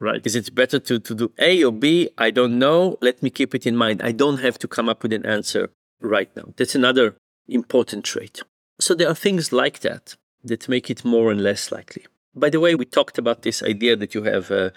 right? 0.00 0.24
Is 0.24 0.36
it 0.36 0.54
better 0.54 0.78
to, 0.78 0.98
to 1.00 1.14
do 1.14 1.32
A 1.38 1.64
or 1.64 1.72
B? 1.72 2.08
I 2.16 2.30
don't 2.30 2.58
know. 2.58 2.98
Let 3.00 3.22
me 3.22 3.30
keep 3.30 3.54
it 3.54 3.66
in 3.66 3.76
mind. 3.76 4.00
I 4.02 4.12
don't 4.12 4.38
have 4.38 4.58
to 4.60 4.68
come 4.68 4.88
up 4.88 5.02
with 5.02 5.12
an 5.12 5.26
answer 5.26 5.70
right 6.00 6.30
now. 6.36 6.54
That's 6.56 6.74
another 6.76 7.16
important 7.48 8.04
trait. 8.04 8.42
So 8.78 8.94
there 8.94 9.08
are 9.08 9.14
things 9.14 9.52
like 9.52 9.80
that 9.80 10.16
that 10.44 10.68
make 10.68 10.90
it 10.90 11.04
more 11.04 11.30
and 11.30 11.42
less 11.42 11.72
likely. 11.72 12.06
By 12.34 12.50
the 12.50 12.60
way, 12.60 12.74
we 12.74 12.84
talked 12.84 13.18
about 13.18 13.42
this 13.42 13.62
idea 13.62 13.96
that 13.96 14.14
you 14.14 14.22
have 14.24 14.50
a 14.50 14.72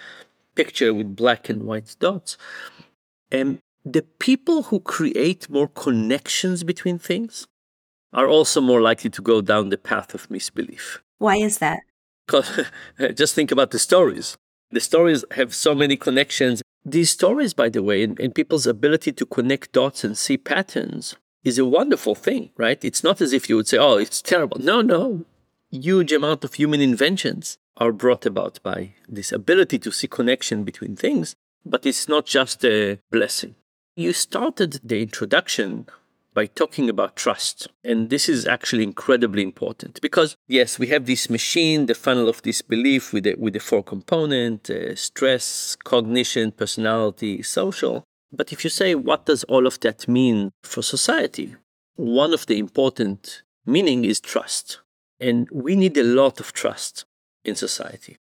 picture 0.56 0.94
with 0.94 1.16
black 1.16 1.50
and 1.50 1.64
white 1.64 1.96
dots. 2.00 2.38
And 3.32 3.60
the 3.86 4.02
people 4.02 4.64
who 4.64 4.80
create 4.80 5.50
more 5.50 5.68
connections 5.68 6.64
between 6.64 7.00
things 7.00 7.48
are 8.14 8.28
also 8.28 8.62
more 8.62 8.82
likely 8.82 9.10
to 9.12 9.22
go 9.22 9.42
down 9.42 9.70
the 9.70 9.78
path 9.78 10.14
of 10.14 10.30
misbelief. 10.30 11.00
Why 11.18 11.36
is 11.38 11.60
that? 11.60 11.82
Because 12.26 12.66
just 13.14 13.36
think 13.36 13.52
about 13.52 13.72
the 13.72 13.80
stories. 13.80 14.38
The 14.72 14.80
stories 14.80 15.26
have 15.32 15.54
so 15.54 15.76
many 15.76 15.98
connections. 15.98 16.62
These 16.86 17.12
stories, 17.12 17.54
by 17.54 17.70
the 17.70 17.84
way, 17.84 18.04
and, 18.04 18.20
and 18.20 18.34
people's 18.34 18.68
ability 18.68 19.12
to 19.14 19.26
connect 19.26 19.74
dots 19.74 20.04
and 20.04 20.18
see 20.18 20.38
patterns 20.38 21.16
is 21.44 21.58
a 21.58 21.66
wonderful 21.66 22.16
thing, 22.16 22.52
right? 22.58 22.84
It's 22.84 23.04
not 23.04 23.22
as 23.22 23.34
if 23.34 23.50
you 23.50 23.56
would 23.56 23.68
say, 23.68 23.78
oh, 23.78 23.98
it's 23.98 24.22
terrible. 24.22 24.58
No, 24.60 24.82
no. 24.82 25.26
Huge 25.72 26.12
amount 26.12 26.44
of 26.44 26.56
human 26.56 26.82
inventions 26.82 27.58
are 27.78 27.92
brought 27.92 28.26
about 28.26 28.60
by 28.64 28.94
this 29.08 29.32
ability 29.32 29.80
to 29.80 29.92
see 29.92 30.08
connection 30.08 30.64
between 30.64 30.96
things. 30.96 31.36
but 31.66 31.86
it's 31.86 32.08
not 32.08 32.26
just 32.26 32.64
a 32.66 33.00
blessing. 33.12 33.56
You 33.96 34.14
started 34.14 34.80
the 34.84 35.02
introduction 35.02 35.88
by 36.34 36.46
talking 36.46 36.90
about 36.90 37.16
trust. 37.16 37.68
And 37.84 38.10
this 38.10 38.30
is 38.30 38.48
actually 38.48 38.84
incredibly 38.84 39.42
important 39.44 40.00
because, 40.02 40.38
yes, 40.48 40.80
we 40.80 40.88
have 40.88 41.06
this 41.06 41.30
machine, 41.30 41.88
the 41.88 41.96
funnel 41.96 42.30
of 42.30 42.42
disbelief 42.42 43.12
with 43.12 43.24
the, 43.26 43.36
with 43.36 43.54
the 43.54 43.60
four 43.60 43.84
component 43.84 44.70
uh, 44.70 44.96
stress, 44.96 45.76
cognition, 45.84 46.52
personality, 46.52 47.42
social. 47.42 48.04
But 48.32 48.52
if 48.52 48.64
you 48.64 48.70
say, 48.70 48.96
what 48.96 49.26
does 49.26 49.44
all 49.46 49.66
of 49.66 49.80
that 49.82 50.08
mean 50.08 50.52
for 50.64 50.82
society? 50.82 51.56
One 51.96 52.34
of 52.34 52.46
the 52.46 52.60
important 52.60 53.44
meaning 53.66 54.06
is 54.06 54.20
trust. 54.20 54.80
And 55.20 55.50
we 55.52 55.76
need 55.76 55.98
a 55.98 56.04
lot 56.04 56.40
of 56.40 56.54
trust 56.54 57.06
in 57.44 57.56
society. 57.56 58.18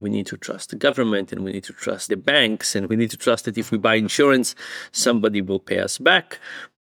We 0.00 0.10
need 0.10 0.26
to 0.26 0.36
trust 0.36 0.70
the 0.70 0.76
government 0.76 1.30
and 1.30 1.44
we 1.44 1.52
need 1.52 1.64
to 1.64 1.74
trust 1.74 2.08
the 2.08 2.16
banks 2.16 2.74
and 2.74 2.88
we 2.88 2.96
need 2.96 3.10
to 3.10 3.18
trust 3.18 3.44
that 3.44 3.58
if 3.58 3.70
we 3.70 3.78
buy 3.78 3.96
insurance, 3.96 4.54
somebody 4.92 5.42
will 5.42 5.60
pay 5.60 5.78
us 5.78 5.98
back 5.98 6.38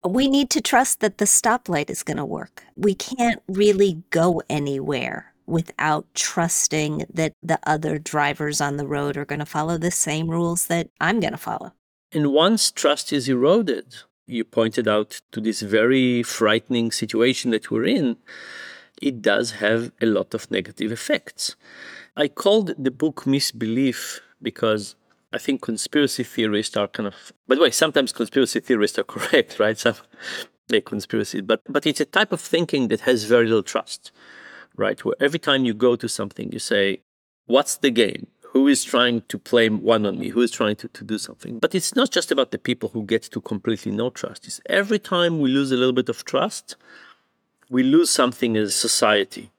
we 0.06 0.28
need 0.28 0.50
to 0.50 0.62
trust 0.62 1.00
that 1.00 1.18
the 1.18 1.26
stoplight 1.26 1.90
is 1.90 2.04
going 2.04 2.18
to 2.18 2.26
work. 2.26 2.64
We 2.76 2.96
can't 2.96 3.42
really 3.48 4.04
go 4.10 4.42
anywhere 4.50 5.34
without 5.46 6.06
trusting 6.14 7.06
that 7.14 7.34
the 7.42 7.60
other 7.64 7.98
drivers 8.00 8.62
on 8.62 8.78
the 8.78 8.88
road 8.88 9.18
are 9.18 9.26
going 9.26 9.40
to 9.40 9.46
follow 9.46 9.78
the 9.78 9.92
same 9.92 10.30
rules 10.30 10.68
that 10.68 10.90
I'm 11.00 11.20
going 11.20 11.34
to 11.34 11.38
follow. 11.38 11.74
And 12.14 12.32
once 12.32 12.72
trust 12.72 13.12
is 13.12 13.28
eroded, 13.28 13.96
you 14.28 14.44
pointed 14.44 14.88
out 14.88 15.22
to 15.32 15.42
this 15.42 15.62
very 15.62 16.22
frightening 16.22 16.92
situation 16.92 17.50
that 17.52 17.72
we're 17.72 17.86
in, 17.86 18.18
it 19.02 19.22
does 19.22 19.54
have 19.54 19.92
a 20.00 20.06
lot 20.06 20.36
of 20.36 20.52
negative 20.52 20.92
effects. 20.92 21.56
I 22.16 22.28
called 22.28 22.76
the 22.78 22.92
book 22.92 23.26
Misbelief 23.26 24.20
because 24.42 24.96
I 25.34 25.40
think 25.40 25.62
conspiracy 25.62 26.24
theorists 26.24 26.78
are 26.78 26.88
kind 26.88 27.08
of. 27.08 27.34
By 27.48 27.56
the 27.56 27.62
way, 27.62 27.72
sometimes 27.72 28.14
conspiracy 28.14 28.60
theorists 28.60 29.00
are 29.00 29.04
correct, 29.16 29.60
right? 29.60 29.78
Some 29.78 29.96
they 30.68 30.82
conspiracy, 30.82 31.42
but 31.42 31.62
but 31.68 31.88
it's 31.88 32.00
a 32.00 32.06
type 32.06 32.32
of 32.32 32.40
thinking 32.40 32.88
that 32.90 33.02
has 33.02 33.24
very 33.24 33.48
little 33.48 33.64
trust, 33.64 34.12
right? 34.78 35.04
Where 35.04 35.16
every 35.20 35.40
time 35.40 35.66
you 35.66 35.74
go 35.74 35.96
to 35.96 36.08
something, 36.08 36.52
you 36.52 36.60
say, 36.60 37.02
"What's 37.48 37.76
the 37.76 37.90
game? 37.90 38.28
Who 38.54 38.68
is 38.68 38.84
trying 38.84 39.24
to 39.32 39.38
play 39.38 39.70
one 39.70 40.06
on 40.06 40.20
me? 40.20 40.30
Who 40.30 40.42
is 40.42 40.52
trying 40.52 40.78
to, 40.78 40.88
to 40.88 41.04
do 41.04 41.18
something?" 41.18 41.60
But 41.60 41.76
it's 41.76 41.96
not 41.96 42.10
just 42.12 42.32
about 42.32 42.52
the 42.52 42.60
people 42.70 42.90
who 42.90 43.04
get 43.04 43.24
to 43.34 43.42
completely 43.42 43.92
no 43.92 44.10
trust. 44.10 44.48
It's 44.48 44.62
every 44.80 45.00
time 45.00 45.40
we 45.40 45.50
lose 45.50 45.72
a 45.72 45.78
little 45.82 45.98
bit 46.02 46.10
of 46.10 46.24
trust, 46.24 46.76
we 47.70 47.82
lose 47.84 48.10
something 48.10 48.56
as 48.58 48.70
a 48.70 48.80
society. 48.88 49.52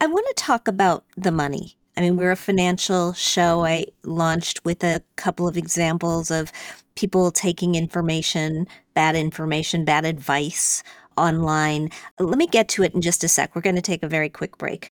I 0.00 0.06
want 0.06 0.26
to 0.28 0.44
talk 0.50 0.68
about 0.68 1.04
the 1.16 1.32
money 1.32 1.76
I 1.96 2.02
mean, 2.02 2.16
we're 2.16 2.30
a 2.30 2.36
financial 2.36 3.12
show. 3.12 3.64
I 3.66 3.84
launched 4.04 4.64
with 4.64 4.82
a 4.84 5.02
couple 5.16 5.46
of 5.46 5.56
examples 5.56 6.30
of 6.30 6.52
people 6.94 7.30
taking 7.30 7.74
information, 7.74 8.66
bad 8.94 9.16
information, 9.16 9.84
bad 9.84 10.04
advice 10.04 10.82
online. 11.16 11.90
Let 12.18 12.38
me 12.38 12.46
get 12.46 12.68
to 12.70 12.82
it 12.84 12.94
in 12.94 13.02
just 13.02 13.24
a 13.24 13.28
sec. 13.28 13.54
We're 13.54 13.60
going 13.62 13.76
to 13.76 13.82
take 13.82 14.02
a 14.02 14.08
very 14.08 14.30
quick 14.30 14.56
break. 14.56 14.90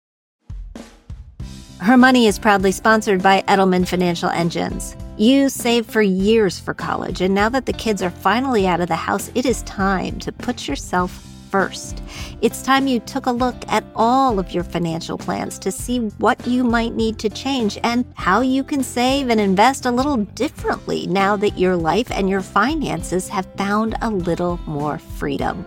Her 1.84 1.98
Money 1.98 2.26
is 2.28 2.38
proudly 2.38 2.72
sponsored 2.72 3.22
by 3.22 3.42
Edelman 3.42 3.86
Financial 3.86 4.30
Engines. 4.30 4.96
You 5.18 5.50
saved 5.50 5.90
for 5.90 6.00
years 6.00 6.58
for 6.58 6.72
college, 6.72 7.20
and 7.20 7.34
now 7.34 7.50
that 7.50 7.66
the 7.66 7.74
kids 7.74 8.00
are 8.00 8.08
finally 8.08 8.66
out 8.66 8.80
of 8.80 8.88
the 8.88 8.96
house, 8.96 9.30
it 9.34 9.44
is 9.44 9.60
time 9.64 10.18
to 10.20 10.32
put 10.32 10.66
yourself 10.66 11.10
first. 11.50 12.02
It's 12.40 12.62
time 12.62 12.86
you 12.86 13.00
took 13.00 13.26
a 13.26 13.30
look 13.30 13.54
at 13.68 13.84
all 13.94 14.38
of 14.38 14.52
your 14.52 14.64
financial 14.64 15.18
plans 15.18 15.58
to 15.58 15.70
see 15.70 15.98
what 16.16 16.46
you 16.46 16.64
might 16.64 16.94
need 16.94 17.18
to 17.18 17.28
change 17.28 17.78
and 17.82 18.06
how 18.14 18.40
you 18.40 18.64
can 18.64 18.82
save 18.82 19.28
and 19.28 19.38
invest 19.38 19.84
a 19.84 19.90
little 19.90 20.16
differently 20.16 21.06
now 21.06 21.36
that 21.36 21.58
your 21.58 21.76
life 21.76 22.10
and 22.10 22.30
your 22.30 22.40
finances 22.40 23.28
have 23.28 23.44
found 23.58 23.94
a 24.00 24.08
little 24.08 24.58
more 24.66 24.96
freedom. 24.96 25.66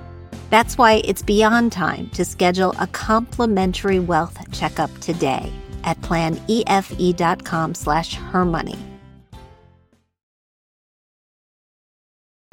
That's 0.50 0.80
why 0.80 1.04
it's 1.06 1.22
beyond 1.22 1.74
time 1.74 2.10
to 2.16 2.26
schedule 2.26 2.74
a 2.80 2.88
complimentary 2.88 4.00
wealth 4.00 4.36
checkup 4.52 4.90
today 4.98 5.54
at 5.84 6.00
planefe.com 6.02 7.76
slash 7.76 8.16
her 8.16 8.46
money. 8.46 8.78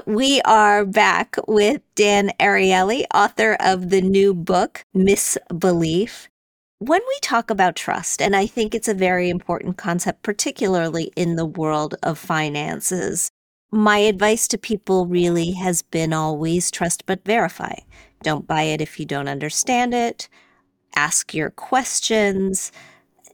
We 0.05 0.39
are 0.41 0.85
back 0.85 1.35
with 1.47 1.81
Dan 1.95 2.31
Ariely, 2.39 3.05
author 3.11 3.57
of 3.59 3.89
the 3.89 4.01
new 4.01 4.35
book, 4.35 4.85
Misbelief. 4.95 6.27
When 6.77 7.01
we 7.07 7.19
talk 7.23 7.49
about 7.49 7.75
trust, 7.75 8.21
and 8.21 8.35
I 8.35 8.45
think 8.45 8.75
it's 8.75 8.87
a 8.87 8.93
very 8.93 9.31
important 9.31 9.77
concept, 9.77 10.21
particularly 10.21 11.11
in 11.15 11.37
the 11.37 11.45
world 11.45 11.95
of 12.03 12.19
finances, 12.19 13.31
my 13.71 13.97
advice 13.97 14.47
to 14.49 14.59
people 14.59 15.07
really 15.07 15.53
has 15.53 15.81
been 15.81 16.13
always 16.13 16.69
trust 16.69 17.07
but 17.07 17.25
verify. 17.25 17.73
Don't 18.21 18.45
buy 18.45 18.61
it 18.63 18.81
if 18.81 18.99
you 18.99 19.07
don't 19.07 19.27
understand 19.27 19.95
it. 19.95 20.29
Ask 20.95 21.33
your 21.33 21.49
questions. 21.49 22.71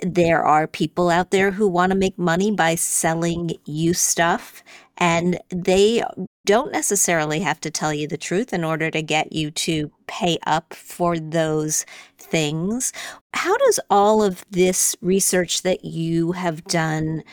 There 0.01 0.43
are 0.43 0.67
people 0.67 1.09
out 1.09 1.29
there 1.31 1.51
who 1.51 1.67
want 1.67 1.91
to 1.91 1.97
make 1.97 2.17
money 2.17 2.51
by 2.51 2.73
selling 2.75 3.51
you 3.65 3.93
stuff, 3.93 4.63
and 4.97 5.39
they 5.49 6.03
don't 6.45 6.71
necessarily 6.71 7.39
have 7.41 7.61
to 7.61 7.69
tell 7.69 7.93
you 7.93 8.07
the 8.07 8.17
truth 8.17 8.51
in 8.51 8.63
order 8.63 8.89
to 8.89 9.01
get 9.03 9.31
you 9.31 9.51
to 9.51 9.91
pay 10.07 10.39
up 10.47 10.73
for 10.73 11.19
those 11.19 11.85
things. 12.17 12.91
How 13.35 13.55
does 13.57 13.79
all 13.91 14.23
of 14.23 14.43
this 14.49 14.95
research 15.01 15.61
that 15.61 15.85
you 15.85 16.31
have 16.31 16.63
done 16.65 17.23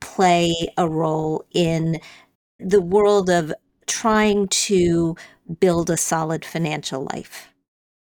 play 0.00 0.54
a 0.78 0.88
role 0.88 1.46
in 1.52 2.00
the 2.60 2.82
world 2.82 3.30
of 3.30 3.54
trying 3.86 4.48
to 4.48 5.16
build 5.60 5.90
a 5.90 5.98
solid 5.98 6.44
financial 6.44 7.08
life? 7.12 7.49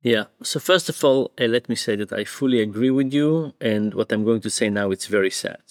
Yeah. 0.03 0.25
So 0.43 0.59
first 0.61 0.89
of 0.89 1.05
all, 1.05 1.33
uh, 1.41 1.45
let 1.45 1.69
me 1.69 1.75
say 1.75 1.95
that 1.97 2.13
I 2.13 2.25
fully 2.25 2.61
agree 2.61 2.91
with 2.91 3.13
you, 3.13 3.53
and 3.61 3.93
what 3.95 4.11
I'm 4.13 4.25
going 4.25 4.41
to 4.43 4.51
say 4.51 4.71
now 4.71 4.91
it's 4.91 5.07
very 5.07 5.31
sad. 5.31 5.63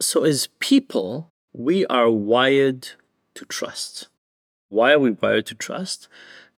So 0.00 0.24
as 0.24 0.48
people, 0.58 1.30
we 1.52 1.86
are 1.86 2.10
wired 2.10 2.88
to 3.34 3.44
trust. 3.44 4.08
Why 4.68 4.92
are 4.92 4.98
we 4.98 5.12
wired 5.12 5.46
to 5.46 5.54
trust? 5.54 6.08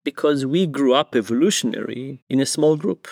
Because 0.02 0.46
we 0.46 0.66
grew 0.66 0.94
up 0.94 1.14
evolutionary 1.14 2.22
in 2.28 2.40
a 2.40 2.46
small 2.46 2.76
group. 2.76 3.06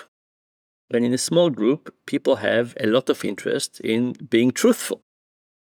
And 0.91 1.05
in 1.05 1.13
a 1.13 1.19
small 1.19 1.51
group, 1.51 1.95
people 2.07 2.37
have 2.37 2.75
a 2.81 2.87
lot 2.87 3.11
of 3.11 3.25
interest 3.25 3.79
in 3.81 4.15
being 4.31 4.51
truthful. 4.51 5.03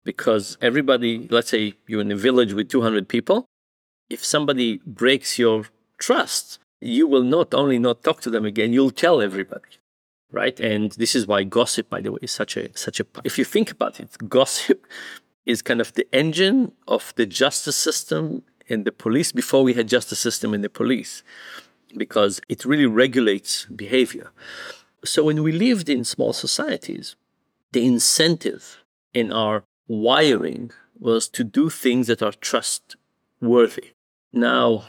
Because 0.05 0.57
everybody, 0.63 1.27
let's 1.29 1.51
say 1.51 1.75
you're 1.89 2.01
in 2.01 2.13
a 2.13 2.17
village 2.17 2.53
with 2.53 2.69
200 2.69 3.09
people, 3.09 3.47
if 4.09 4.25
somebody 4.25 4.81
breaks 4.87 5.39
your 5.39 5.65
trust, 5.99 6.61
you 6.81 7.07
will 7.07 7.23
not 7.23 7.55
only 7.55 7.79
not 7.79 8.03
talk 8.03 8.21
to 8.23 8.31
them 8.31 8.45
again, 8.45 8.73
you'll 8.73 8.91
tell 8.91 9.21
everybody. 9.21 9.79
Right? 10.31 10.59
And 10.61 10.93
this 10.93 11.15
is 11.15 11.27
why 11.27 11.45
gossip, 11.45 11.89
by 11.89 12.03
the 12.03 12.13
way, 12.13 12.19
is 12.21 12.33
such 12.33 12.57
a 12.57 12.77
such 12.77 13.01
a 13.01 13.07
if 13.25 13.39
you 13.39 13.45
think 13.45 13.71
about 13.71 13.99
it, 13.99 14.11
gossip 14.29 14.87
is 15.47 15.63
kind 15.63 15.81
of 15.81 15.95
the 15.95 16.07
engine 16.13 16.73
of 16.87 17.15
the 17.17 17.25
justice 17.25 17.77
system 17.77 18.43
in 18.67 18.85
the 18.85 18.93
police 18.93 19.33
before 19.33 19.63
we 19.63 19.73
had 19.73 19.89
justice 19.89 20.19
system 20.19 20.53
in 20.53 20.61
the 20.61 20.69
police 20.69 21.23
because 21.97 22.41
it 22.51 22.67
really 22.67 22.85
regulates 22.85 23.65
behavior. 23.65 24.31
So 25.05 25.25
when 25.25 25.43
we 25.43 25.53
lived 25.53 25.89
in 25.89 26.05
small 26.05 26.35
societies, 26.35 27.17
the 27.73 27.87
incentive 27.87 28.85
in 29.15 29.33
our 29.33 29.65
wiring 29.87 30.71
was 30.99 31.29
to 31.29 31.45
do 31.45 31.71
things 31.71 32.09
that 32.09 32.23
are 32.23 32.33
trustworthy. 32.33 33.93
Now, 34.33 34.85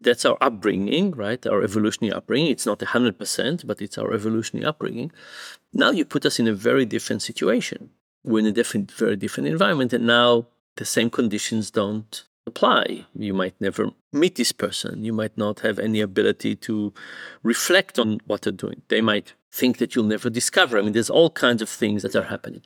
that's 0.00 0.24
our 0.24 0.38
upbringing, 0.40 1.12
right? 1.12 1.44
Our 1.46 1.62
evolutionary 1.62 2.12
upbringing. 2.12 2.50
It's 2.50 2.66
not 2.66 2.78
100%, 2.78 3.66
but 3.66 3.82
it's 3.82 3.98
our 3.98 4.12
evolutionary 4.12 4.66
upbringing. 4.66 5.10
Now 5.72 5.90
you 5.90 6.04
put 6.04 6.24
us 6.24 6.38
in 6.38 6.48
a 6.48 6.54
very 6.54 6.84
different 6.84 7.22
situation. 7.22 7.90
We're 8.24 8.40
in 8.40 8.46
a 8.46 8.52
different, 8.52 8.90
very 8.92 9.16
different 9.16 9.48
environment. 9.48 9.92
And 9.92 10.06
now 10.06 10.46
the 10.76 10.84
same 10.84 11.10
conditions 11.10 11.70
don't 11.70 12.24
apply. 12.46 13.06
You 13.14 13.34
might 13.34 13.54
never 13.60 13.90
meet 14.12 14.36
this 14.36 14.52
person. 14.52 15.04
You 15.04 15.12
might 15.12 15.36
not 15.36 15.60
have 15.60 15.78
any 15.78 16.00
ability 16.00 16.56
to 16.56 16.92
reflect 17.42 17.98
on 17.98 18.20
what 18.26 18.42
they're 18.42 18.52
doing. 18.52 18.82
They 18.88 19.00
might 19.00 19.34
think 19.52 19.78
that 19.78 19.94
you'll 19.94 20.04
never 20.04 20.30
discover. 20.30 20.78
I 20.78 20.82
mean, 20.82 20.92
there's 20.92 21.10
all 21.10 21.30
kinds 21.30 21.62
of 21.62 21.68
things 21.68 22.02
that 22.02 22.16
are 22.16 22.24
happening. 22.24 22.62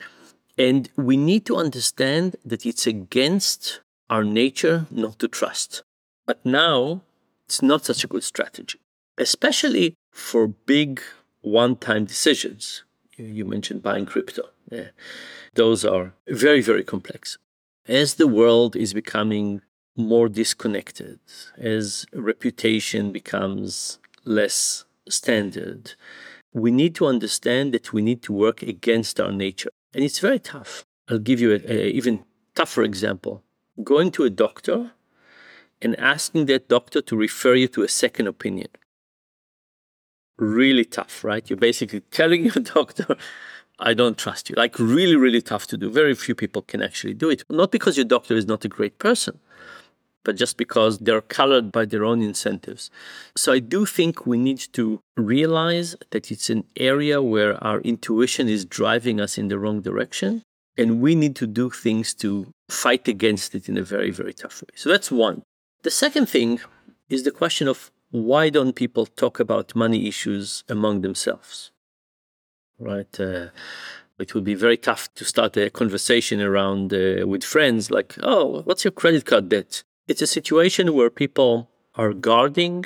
And 0.58 0.90
we 0.96 1.16
need 1.16 1.46
to 1.46 1.56
understand 1.56 2.36
that 2.44 2.66
it's 2.66 2.86
against 2.86 3.80
our 4.10 4.24
nature 4.24 4.86
not 4.90 5.18
to 5.20 5.28
trust. 5.28 5.82
But 6.26 6.44
now 6.44 7.02
it's 7.46 7.62
not 7.62 7.84
such 7.84 8.04
a 8.04 8.08
good 8.08 8.24
strategy, 8.24 8.80
especially 9.18 9.94
for 10.10 10.46
big 10.46 11.00
one 11.40 11.76
time 11.76 12.04
decisions. 12.04 12.84
You 13.16 13.44
mentioned 13.44 13.82
buying 13.82 14.06
crypto. 14.06 14.48
Yeah. 14.70 14.88
Those 15.54 15.84
are 15.84 16.14
very, 16.28 16.62
very 16.62 16.82
complex. 16.82 17.36
As 17.86 18.14
the 18.14 18.28
world 18.28 18.74
is 18.74 18.94
becoming 18.94 19.60
more 19.96 20.28
disconnected, 20.28 21.18
as 21.58 22.06
reputation 22.14 23.12
becomes 23.12 23.98
less 24.24 24.84
standard, 25.08 25.94
we 26.54 26.70
need 26.70 26.94
to 26.94 27.06
understand 27.06 27.74
that 27.74 27.92
we 27.92 28.02
need 28.02 28.22
to 28.22 28.32
work 28.32 28.62
against 28.62 29.20
our 29.20 29.32
nature. 29.32 29.70
And 29.94 30.04
it's 30.04 30.20
very 30.20 30.38
tough. 30.38 30.84
I'll 31.08 31.18
give 31.18 31.40
you 31.40 31.52
an 31.52 31.70
even 31.70 32.24
tougher 32.54 32.82
example 32.82 33.42
going 33.82 34.10
to 34.12 34.24
a 34.24 34.30
doctor 34.30 34.92
and 35.82 35.98
asking 35.98 36.46
that 36.46 36.68
doctor 36.68 37.02
to 37.02 37.16
refer 37.16 37.54
you 37.54 37.68
to 37.68 37.82
a 37.82 37.88
second 37.88 38.28
opinion. 38.28 38.68
Really 40.38 40.84
tough, 40.84 41.24
right? 41.24 41.48
You're 41.48 41.58
basically 41.58 42.00
telling 42.10 42.44
your 42.44 42.62
doctor, 42.62 43.16
I 43.78 43.94
don't 43.94 44.16
trust 44.16 44.48
you. 44.48 44.54
Like, 44.56 44.78
really, 44.78 45.16
really 45.16 45.42
tough 45.42 45.66
to 45.68 45.76
do. 45.76 45.90
Very 45.90 46.14
few 46.14 46.34
people 46.34 46.62
can 46.62 46.82
actually 46.82 47.14
do 47.14 47.28
it. 47.28 47.42
Not 47.50 47.72
because 47.72 47.96
your 47.96 48.06
doctor 48.06 48.34
is 48.34 48.46
not 48.46 48.64
a 48.64 48.68
great 48.68 48.98
person, 48.98 49.40
but 50.24 50.36
just 50.36 50.56
because 50.56 50.98
they're 50.98 51.20
colored 51.20 51.72
by 51.72 51.84
their 51.84 52.04
own 52.04 52.22
incentives. 52.22 52.90
So 53.36 53.52
I 53.52 53.58
do 53.58 53.84
think 53.84 54.24
we 54.24 54.38
need 54.38 54.60
to 54.74 55.00
realize 55.16 55.96
that 56.10 56.30
it's 56.30 56.48
an 56.48 56.64
area 56.76 57.20
where 57.20 57.62
our 57.62 57.80
intuition 57.80 58.48
is 58.48 58.64
driving 58.64 59.20
us 59.20 59.36
in 59.36 59.48
the 59.48 59.58
wrong 59.58 59.80
direction. 59.80 60.42
And 60.78 61.02
we 61.02 61.14
need 61.14 61.36
to 61.36 61.46
do 61.46 61.68
things 61.68 62.14
to 62.14 62.50
fight 62.70 63.06
against 63.06 63.54
it 63.54 63.68
in 63.68 63.76
a 63.76 63.82
very, 63.82 64.10
very 64.10 64.32
tough 64.32 64.62
way. 64.62 64.68
So 64.74 64.88
that's 64.88 65.10
one. 65.10 65.42
The 65.82 65.90
second 65.90 66.26
thing 66.28 66.60
is 67.08 67.24
the 67.24 67.32
question 67.32 67.66
of 67.66 67.90
why 68.12 68.50
don't 68.50 68.74
people 68.74 69.06
talk 69.06 69.40
about 69.40 69.74
money 69.74 70.06
issues 70.06 70.62
among 70.68 71.00
themselves? 71.00 71.72
Right? 72.78 73.18
Uh, 73.18 73.48
it 74.18 74.34
would 74.34 74.44
be 74.44 74.54
very 74.54 74.76
tough 74.76 75.12
to 75.14 75.24
start 75.24 75.56
a 75.56 75.70
conversation 75.70 76.40
around 76.40 76.94
uh, 76.94 77.26
with 77.26 77.42
friends 77.42 77.90
like, 77.90 78.14
oh, 78.22 78.62
what's 78.62 78.84
your 78.84 78.92
credit 78.92 79.24
card 79.24 79.48
debt? 79.48 79.82
It's 80.06 80.22
a 80.22 80.26
situation 80.26 80.94
where 80.94 81.10
people 81.10 81.68
are 81.96 82.12
guarding, 82.12 82.84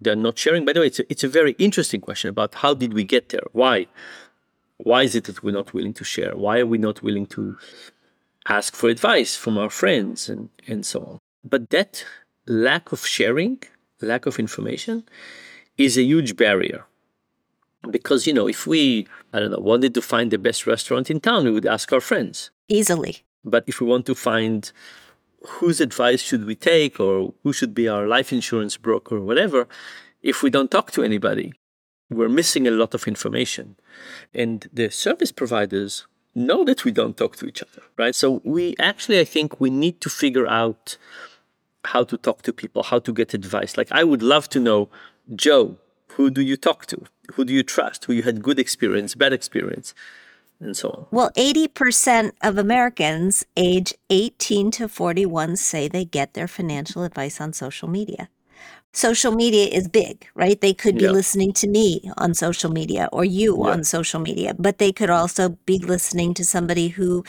they're 0.00 0.16
not 0.16 0.38
sharing. 0.38 0.64
By 0.64 0.72
the 0.72 0.80
way, 0.80 0.86
it's 0.86 1.00
a, 1.00 1.12
it's 1.12 1.24
a 1.24 1.28
very 1.28 1.52
interesting 1.58 2.00
question 2.00 2.30
about 2.30 2.54
how 2.56 2.72
did 2.72 2.94
we 2.94 3.04
get 3.04 3.28
there? 3.28 3.46
Why? 3.52 3.86
Why 4.78 5.02
is 5.02 5.14
it 5.14 5.24
that 5.24 5.42
we're 5.42 5.52
not 5.52 5.74
willing 5.74 5.94
to 5.94 6.04
share? 6.04 6.34
Why 6.34 6.60
are 6.60 6.66
we 6.66 6.78
not 6.78 7.02
willing 7.02 7.26
to 7.26 7.58
ask 8.48 8.74
for 8.74 8.88
advice 8.88 9.36
from 9.36 9.58
our 9.58 9.70
friends 9.70 10.28
and, 10.28 10.48
and 10.66 10.84
so 10.86 11.00
on? 11.00 11.18
But 11.44 11.70
that 11.70 12.04
lack 12.46 12.92
of 12.92 13.06
sharing, 13.06 13.62
lack 14.00 14.26
of 14.26 14.38
information, 14.38 15.04
is 15.78 15.96
a 15.96 16.02
huge 16.02 16.36
barrier. 16.36 16.84
Because, 17.90 18.26
you 18.26 18.32
know, 18.32 18.48
if 18.48 18.66
we, 18.66 19.08
I 19.32 19.40
don't 19.40 19.50
know, 19.50 19.58
wanted 19.58 19.94
to 19.94 20.02
find 20.02 20.30
the 20.30 20.38
best 20.38 20.66
restaurant 20.66 21.10
in 21.10 21.20
town, 21.20 21.44
we 21.44 21.50
would 21.50 21.66
ask 21.66 21.92
our 21.92 22.00
friends. 22.00 22.50
Easily. 22.68 23.22
But 23.44 23.64
if 23.66 23.80
we 23.80 23.86
want 23.86 24.06
to 24.06 24.14
find 24.14 24.70
whose 25.44 25.80
advice 25.80 26.22
should 26.22 26.44
we 26.44 26.54
take 26.54 27.00
or 27.00 27.34
who 27.42 27.52
should 27.52 27.74
be 27.74 27.88
our 27.88 28.06
life 28.06 28.32
insurance 28.32 28.76
broker 28.76 29.16
or 29.16 29.22
whatever, 29.22 29.66
if 30.22 30.42
we 30.42 30.50
don't 30.50 30.70
talk 30.70 30.92
to 30.92 31.02
anybody, 31.02 31.52
we're 32.08 32.28
missing 32.28 32.68
a 32.68 32.70
lot 32.70 32.94
of 32.94 33.08
information. 33.08 33.76
And 34.32 34.68
the 34.72 34.90
service 34.90 35.32
providers 35.32 36.06
know 36.34 36.64
that 36.64 36.84
we 36.84 36.92
don't 36.92 37.16
talk 37.16 37.36
to 37.36 37.46
each 37.46 37.62
other, 37.62 37.82
right? 37.98 38.14
So 38.14 38.40
we 38.44 38.76
actually, 38.78 39.18
I 39.18 39.24
think 39.24 39.60
we 39.60 39.70
need 39.70 40.00
to 40.02 40.08
figure 40.08 40.46
out 40.46 40.96
how 41.84 42.04
to 42.04 42.16
talk 42.16 42.42
to 42.42 42.52
people, 42.52 42.82
how 42.82 42.98
to 43.00 43.12
get 43.12 43.34
advice. 43.34 43.76
Like 43.76 43.90
I 43.92 44.04
would 44.04 44.22
love 44.22 44.48
to 44.50 44.60
know, 44.60 44.88
Joe, 45.34 45.76
who 46.12 46.30
do 46.30 46.40
you 46.40 46.56
talk 46.56 46.86
to? 46.86 47.04
Who 47.34 47.44
do 47.44 47.52
you 47.52 47.62
trust? 47.62 48.04
Who 48.04 48.12
you 48.12 48.22
had 48.22 48.42
good 48.42 48.58
experience, 48.58 49.14
bad 49.14 49.32
experience? 49.32 49.94
and 50.62 50.76
so 50.76 50.90
on. 50.90 51.06
Well, 51.10 51.30
80% 51.36 52.32
of 52.42 52.56
Americans 52.56 53.44
age 53.56 53.94
18 54.10 54.70
to 54.72 54.88
41 54.88 55.56
say 55.56 55.88
they 55.88 56.04
get 56.04 56.34
their 56.34 56.48
financial 56.48 57.02
advice 57.02 57.40
on 57.40 57.52
social 57.52 57.88
media. 57.88 58.28
Social 58.94 59.32
media 59.32 59.66
is 59.66 59.88
big, 59.88 60.28
right? 60.34 60.60
They 60.60 60.74
could 60.74 60.96
be 60.96 61.04
yeah. 61.04 61.10
listening 61.10 61.52
to 61.54 61.68
me 61.68 62.10
on 62.18 62.34
social 62.34 62.70
media 62.70 63.08
or 63.10 63.24
you 63.24 63.56
yeah. 63.56 63.72
on 63.72 63.84
social 63.84 64.20
media, 64.20 64.54
but 64.58 64.78
they 64.78 64.92
could 64.92 65.10
also 65.10 65.56
be 65.64 65.78
listening 65.78 66.34
to 66.34 66.44
somebody 66.44 66.88
who 66.88 67.24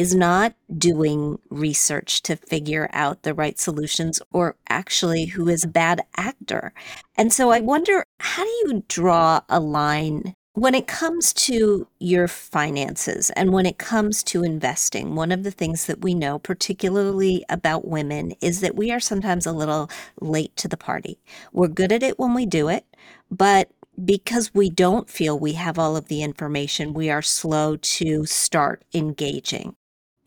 is 0.00 0.14
not 0.14 0.54
doing 0.78 1.38
research 1.50 2.22
to 2.22 2.34
figure 2.34 2.88
out 2.94 3.22
the 3.22 3.34
right 3.34 3.58
solutions 3.58 4.18
or 4.32 4.56
actually 4.70 5.26
who 5.26 5.46
is 5.46 5.64
a 5.64 5.68
bad 5.68 6.00
actor. 6.16 6.72
And 7.18 7.30
so 7.30 7.50
I 7.50 7.60
wonder 7.60 8.02
how 8.18 8.42
do 8.42 8.48
you 8.48 8.82
draw 8.88 9.42
a 9.50 9.60
line 9.60 10.34
when 10.54 10.74
it 10.74 10.86
comes 10.86 11.34
to 11.34 11.86
your 11.98 12.28
finances 12.28 13.28
and 13.36 13.52
when 13.52 13.66
it 13.66 13.76
comes 13.76 14.22
to 14.22 14.42
investing, 14.42 15.14
one 15.16 15.32
of 15.32 15.42
the 15.42 15.50
things 15.50 15.84
that 15.84 16.00
we 16.00 16.14
know, 16.14 16.38
particularly 16.38 17.44
about 17.50 17.86
women, 17.86 18.32
is 18.40 18.60
that 18.60 18.76
we 18.76 18.90
are 18.90 19.00
sometimes 19.00 19.44
a 19.44 19.52
little 19.52 19.90
late 20.22 20.56
to 20.56 20.66
the 20.66 20.78
party. 20.78 21.18
We're 21.52 21.68
good 21.68 21.92
at 21.92 22.02
it 22.02 22.18
when 22.18 22.32
we 22.32 22.46
do 22.46 22.68
it, 22.68 22.86
but 23.30 23.70
because 24.02 24.54
we 24.54 24.70
don't 24.70 25.10
feel 25.10 25.38
we 25.38 25.52
have 25.52 25.78
all 25.78 25.94
of 25.94 26.08
the 26.08 26.22
information, 26.22 26.94
we 26.94 27.10
are 27.10 27.22
slow 27.22 27.76
to 27.76 28.24
start 28.24 28.82
engaging. 28.94 29.76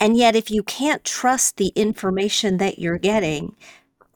And 0.04 0.18
yet, 0.18 0.36
if 0.36 0.52
you 0.52 0.64
can't 0.64 1.02
trust 1.06 1.56
the 1.56 1.72
information 1.78 2.58
that 2.58 2.78
you're 2.78 2.98
getting, 2.98 3.56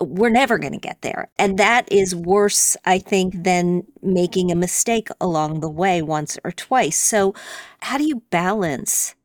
we're 0.01 0.29
never 0.29 0.57
going 0.57 0.73
to 0.73 0.79
get 0.79 1.01
there. 1.01 1.29
And 1.39 1.57
that 1.59 1.89
is 1.89 2.13
worse, 2.13 2.75
I 2.83 2.99
think, 2.99 3.45
than 3.45 3.87
making 4.01 4.51
a 4.51 4.55
mistake 4.55 5.07
along 5.21 5.61
the 5.61 5.69
way 5.69 6.01
once 6.01 6.37
or 6.43 6.51
twice. 6.51 6.97
So, 6.97 7.33
how 7.79 7.97
do 7.97 8.05
you 8.05 8.21
balance 8.31 9.15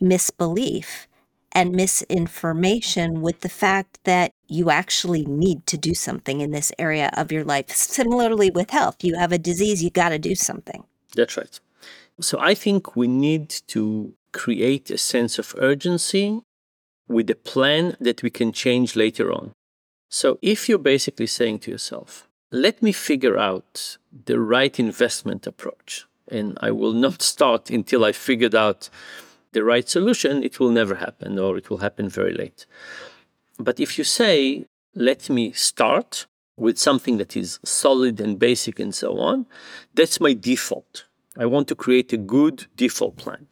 misbelief 0.00 1.06
and 1.52 1.72
misinformation 1.72 3.20
with 3.20 3.42
the 3.42 3.50
fact 3.50 3.98
that 4.04 4.32
you 4.48 4.70
actually 4.70 5.26
need 5.26 5.66
to 5.66 5.76
do 5.76 5.92
something 5.92 6.40
in 6.40 6.50
this 6.50 6.72
area 6.78 7.10
of 7.12 7.30
your 7.30 7.44
life? 7.44 7.68
Similarly, 7.68 8.50
with 8.50 8.70
health, 8.70 9.04
you 9.04 9.16
have 9.16 9.32
a 9.32 9.38
disease, 9.38 9.84
you 9.84 9.90
got 9.90 10.08
to 10.08 10.18
do 10.18 10.34
something. 10.34 10.82
That's 11.14 11.36
right. 11.36 11.60
So, 12.22 12.40
I 12.40 12.54
think 12.54 12.96
we 12.96 13.06
need 13.06 13.50
to 13.66 14.14
create 14.44 14.90
a 14.90 14.98
sense 14.98 15.38
of 15.38 15.54
urgency 15.58 16.42
with 17.08 17.30
a 17.30 17.42
plan 17.52 17.96
that 18.06 18.22
we 18.22 18.30
can 18.30 18.52
change 18.52 18.94
later 18.94 19.32
on. 19.32 19.52
So 20.10 20.38
if 20.42 20.68
you're 20.68 20.90
basically 20.94 21.26
saying 21.26 21.60
to 21.60 21.70
yourself, 21.70 22.28
let 22.50 22.82
me 22.82 22.92
figure 22.92 23.38
out 23.38 23.96
the 24.30 24.38
right 24.38 24.78
investment 24.78 25.46
approach, 25.46 26.06
and 26.30 26.58
I 26.60 26.70
will 26.70 26.92
not 27.06 27.22
start 27.22 27.70
until 27.70 28.04
I 28.04 28.12
figured 28.12 28.54
out 28.54 28.90
the 29.52 29.64
right 29.64 29.88
solution, 29.88 30.42
it 30.42 30.60
will 30.60 30.70
never 30.70 30.96
happen 30.96 31.38
or 31.38 31.56
it 31.56 31.70
will 31.70 31.78
happen 31.78 32.08
very 32.08 32.34
late. 32.34 32.66
But 33.58 33.80
if 33.80 33.96
you 33.96 34.04
say, 34.04 34.66
let 34.94 35.30
me 35.30 35.52
start 35.52 36.26
with 36.58 36.76
something 36.78 37.16
that 37.18 37.36
is 37.36 37.58
solid 37.64 38.20
and 38.20 38.38
basic 38.38 38.78
and 38.78 38.94
so 38.94 39.18
on, 39.18 39.46
that's 39.94 40.20
my 40.20 40.34
default. 40.34 41.06
I 41.38 41.46
want 41.46 41.68
to 41.68 41.74
create 41.74 42.12
a 42.12 42.18
good 42.36 42.66
default 42.76 43.16
plan. 43.16 43.46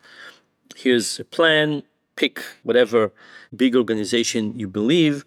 Here's 0.74 1.20
a 1.20 1.24
plan, 1.24 1.82
pick 2.16 2.42
whatever 2.62 3.12
big 3.54 3.76
organization 3.76 4.58
you 4.58 4.68
believe 4.68 5.24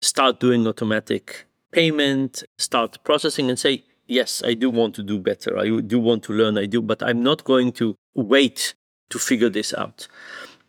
start 0.00 0.40
doing 0.40 0.66
automatic 0.66 1.46
payment, 1.72 2.42
start 2.58 3.02
processing 3.04 3.48
and 3.48 3.58
say, 3.58 3.84
yes, 4.06 4.42
I 4.44 4.54
do 4.54 4.70
want 4.70 4.94
to 4.96 5.02
do 5.02 5.18
better. 5.18 5.58
I 5.58 5.80
do 5.80 5.98
want 5.98 6.22
to 6.24 6.32
learn. 6.32 6.58
I 6.58 6.66
do, 6.66 6.80
but 6.80 7.02
I'm 7.02 7.22
not 7.22 7.44
going 7.44 7.72
to 7.72 7.96
wait 8.14 8.74
to 9.10 9.18
figure 9.18 9.50
this 9.50 9.74
out. 9.74 10.08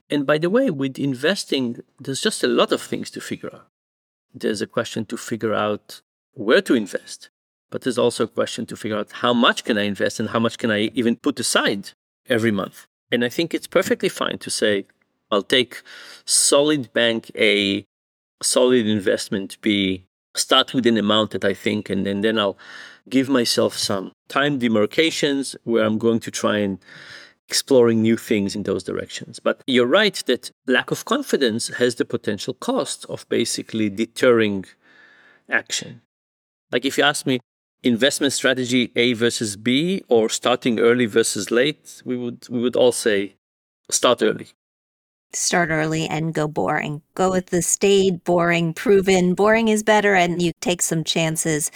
And 0.10 0.26
by 0.26 0.38
the 0.38 0.50
way, 0.50 0.70
with 0.70 0.98
investing, 0.98 1.82
there's 2.00 2.22
just 2.22 2.44
a 2.44 2.48
lot 2.48 2.72
of 2.72 2.82
things 2.82 3.10
to 3.12 3.22
figure 3.22 3.54
out. 3.54 3.68
There's 4.34 4.62
a 4.62 4.68
question 4.68 5.06
to 5.06 5.18
figure 5.18 5.54
out 5.54 6.02
where 6.34 6.62
to 6.62 6.76
invest, 6.76 7.30
but 7.70 7.82
there's 7.82 7.98
also 7.98 8.26
a 8.26 8.28
question 8.28 8.66
to 8.68 8.76
figure 8.76 8.98
out 8.98 9.12
how 9.12 9.34
much 9.34 9.64
can 9.64 9.78
I 9.78 9.84
invest 9.84 10.20
and 10.20 10.30
how 10.30 10.40
much 10.40 10.58
can 10.58 10.72
I 10.72 10.92
even 10.94 11.16
put 11.16 11.40
aside 11.40 11.92
every 12.30 12.52
month. 12.52 12.86
And 13.12 13.24
I 13.24 13.30
think 13.30 13.54
it's 13.54 13.68
perfectly 13.68 14.10
fine 14.10 14.38
to 14.40 14.50
say, 14.50 14.86
I'll 15.32 15.44
take 15.44 15.82
solid 16.26 16.92
bank 16.94 17.32
A 17.36 17.86
solid 18.42 18.86
investment 18.88 19.60
be 19.62 20.06
start 20.36 20.74
with 20.74 20.86
an 20.86 20.98
amount 20.98 21.32
that 21.32 21.44
I 21.44 21.54
think, 21.54 21.90
and, 21.90 22.06
and 22.06 22.24
then 22.24 22.38
I'll 22.38 22.58
give 23.10 23.30
myself 23.30 23.76
some 23.76 24.12
time 24.28 24.60
demarcations 24.60 25.56
where 25.64 25.84
I'm 25.84 25.98
going 25.98 26.20
to 26.22 26.32
try 26.32 26.58
and 26.58 26.78
exploring 27.48 28.02
new 28.02 28.18
things 28.18 28.56
in 28.56 28.64
those 28.64 28.84
directions. 28.84 29.40
But 29.40 29.64
you're 29.68 29.88
right 29.88 30.22
that 30.28 30.52
lack 30.68 30.92
of 30.92 31.06
confidence 31.06 31.70
has 31.70 31.96
the 31.96 32.06
potential 32.06 32.54
cost 32.54 33.06
of 33.10 33.28
basically 33.30 33.90
deterring 33.90 34.66
action. 35.50 36.02
Like 36.72 36.86
if 36.86 36.98
you 36.98 37.04
ask 37.06 37.26
me, 37.26 37.40
investment 37.84 38.34
strategy 38.34 38.92
A 38.96 39.14
versus 39.14 39.56
B 39.56 40.04
or 40.08 40.30
starting 40.30 40.80
early 40.80 41.06
versus 41.06 41.52
late, 41.52 42.02
we 42.06 42.18
would 42.18 42.48
we 42.50 42.60
would 42.60 42.76
all 42.76 42.92
say 42.92 43.36
start 43.90 44.22
early 44.22 44.48
start 45.34 45.70
early 45.70 46.08
and 46.08 46.34
go 46.34 46.48
boring. 46.48 47.02
Go 47.16 47.32
with 47.32 47.48
the 47.48 47.62
staid 47.62 48.24
boring, 48.24 48.74
proven. 48.74 49.34
Boring 49.34 49.68
is 49.68 49.84
better, 49.84 50.16
and 50.16 50.42
you 50.42 50.52
take 50.62 50.82
some 50.82 51.04
chances 51.04 51.72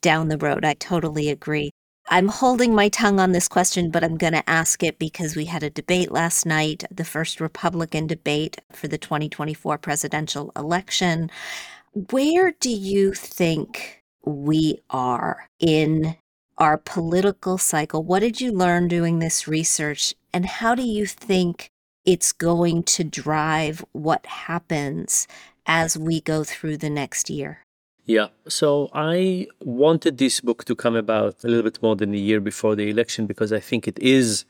down 0.00 0.28
the 0.28 0.38
road. 0.38 0.64
I 0.64 0.74
totally 0.74 1.30
agree. 1.30 1.70
I'm 2.08 2.28
holding 2.28 2.72
my 2.74 2.88
tongue 2.88 3.18
on 3.18 3.32
this 3.32 3.48
question, 3.48 3.90
but 3.90 4.04
I'm 4.04 4.16
going 4.16 4.32
to 4.32 4.48
ask 4.48 4.82
it 4.84 4.98
because 4.98 5.34
we 5.34 5.46
had 5.46 5.64
a 5.64 5.70
debate 5.70 6.12
last 6.12 6.46
night, 6.46 6.84
the 6.90 7.04
first 7.04 7.40
Republican 7.40 8.06
debate 8.06 8.60
for 8.72 8.86
the 8.86 8.98
2024 8.98 9.78
presidential 9.78 10.52
election. 10.54 11.30
Where 12.10 12.52
do 12.60 12.70
you 12.70 13.12
think 13.12 13.95
we 14.26 14.80
are 14.90 15.48
in 15.58 16.16
our 16.58 16.76
political 16.78 17.58
cycle? 17.58 18.02
What 18.02 18.20
did 18.20 18.40
you 18.40 18.52
learn 18.52 18.88
doing 18.88 19.18
this 19.18 19.46
research? 19.46 20.14
And 20.32 20.44
how 20.44 20.74
do 20.74 20.82
you 20.82 21.06
think 21.06 21.70
it's 22.04 22.32
going 22.32 22.82
to 22.84 23.04
drive 23.04 23.84
what 23.92 24.26
happens 24.26 25.26
as 25.66 25.96
we 25.96 26.20
go 26.20 26.44
through 26.44 26.78
the 26.78 26.90
next 26.90 27.30
year? 27.30 27.60
Yeah. 28.04 28.28
So 28.48 28.88
I 28.92 29.48
wanted 29.60 30.18
this 30.18 30.40
book 30.40 30.64
to 30.66 30.76
come 30.76 30.94
about 30.94 31.42
a 31.42 31.48
little 31.48 31.64
bit 31.64 31.82
more 31.82 31.96
than 31.96 32.14
a 32.14 32.18
year 32.18 32.40
before 32.40 32.76
the 32.76 32.88
election 32.88 33.26
because 33.26 33.52
I 33.52 33.60
think 33.60 33.88
it 33.88 33.98
is 33.98 34.44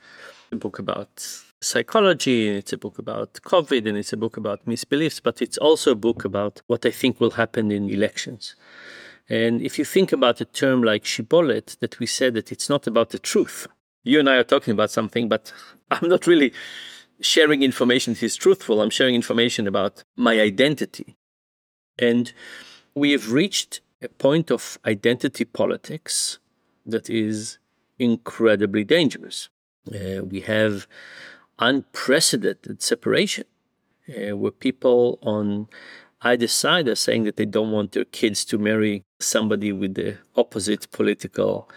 a 0.52 0.56
book 0.56 0.78
about 0.78 1.26
psychology, 1.62 2.48
and 2.48 2.58
it's 2.58 2.72
a 2.72 2.78
book 2.78 2.98
about 2.98 3.32
COVID, 3.34 3.88
and 3.88 3.96
it's 3.96 4.12
a 4.12 4.16
book 4.16 4.36
about 4.36 4.66
misbeliefs, 4.66 5.20
but 5.22 5.40
it's 5.40 5.58
also 5.58 5.92
a 5.92 5.94
book 5.94 6.24
about 6.24 6.62
what 6.66 6.84
I 6.84 6.90
think 6.90 7.18
will 7.18 7.32
happen 7.32 7.70
in 7.72 7.88
elections. 7.88 8.54
And 9.28 9.60
if 9.60 9.78
you 9.78 9.84
think 9.84 10.12
about 10.12 10.40
a 10.40 10.44
term 10.44 10.82
like 10.82 11.04
shibboleth, 11.04 11.78
that 11.80 11.98
we 11.98 12.06
said 12.06 12.34
that 12.34 12.52
it's 12.52 12.68
not 12.68 12.86
about 12.86 13.10
the 13.10 13.18
truth. 13.18 13.66
You 14.04 14.20
and 14.20 14.30
I 14.30 14.36
are 14.36 14.44
talking 14.44 14.72
about 14.72 14.90
something, 14.90 15.28
but 15.28 15.52
I'm 15.90 16.08
not 16.08 16.26
really 16.26 16.52
sharing 17.20 17.62
information 17.62 18.14
that 18.14 18.22
is 18.22 18.36
truthful. 18.36 18.80
I'm 18.80 18.90
sharing 18.90 19.14
information 19.14 19.66
about 19.66 20.04
my 20.16 20.40
identity. 20.40 21.16
And 21.98 22.32
we 22.94 23.12
have 23.12 23.32
reached 23.32 23.80
a 24.02 24.08
point 24.08 24.50
of 24.50 24.78
identity 24.84 25.44
politics 25.44 26.38
that 26.84 27.08
is 27.10 27.58
incredibly 27.98 28.84
dangerous. 28.84 29.48
Uh, 29.92 30.22
we 30.24 30.40
have 30.40 30.86
unprecedented 31.58 32.82
separation 32.82 33.44
uh, 34.08 34.36
where 34.36 34.50
people 34.50 35.18
on 35.22 35.68
either 36.32 36.48
side 36.48 36.88
are 36.88 36.94
saying 37.06 37.24
that 37.24 37.36
they 37.36 37.44
don't 37.44 37.72
want 37.72 37.92
their 37.92 38.04
kids 38.04 38.44
to 38.46 38.58
marry 38.58 39.04
somebody 39.20 39.72
with 39.72 39.94
the 39.94 40.18
opposite 40.36 40.90
political 40.90 41.68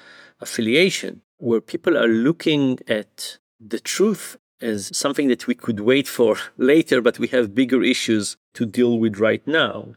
affiliation, 0.41 1.21
where 1.37 1.61
people 1.61 1.97
are 1.97 2.07
looking 2.07 2.79
at 2.87 3.37
the 3.59 3.79
truth 3.79 4.37
as 4.61 4.95
something 4.97 5.27
that 5.29 5.47
we 5.47 5.55
could 5.55 5.79
wait 5.79 6.07
for 6.07 6.37
later, 6.57 7.01
but 7.01 7.19
we 7.19 7.27
have 7.27 7.55
bigger 7.55 7.81
issues 7.83 8.37
to 8.53 8.65
deal 8.65 8.99
with 8.99 9.17
right 9.19 9.45
now, 9.47 9.95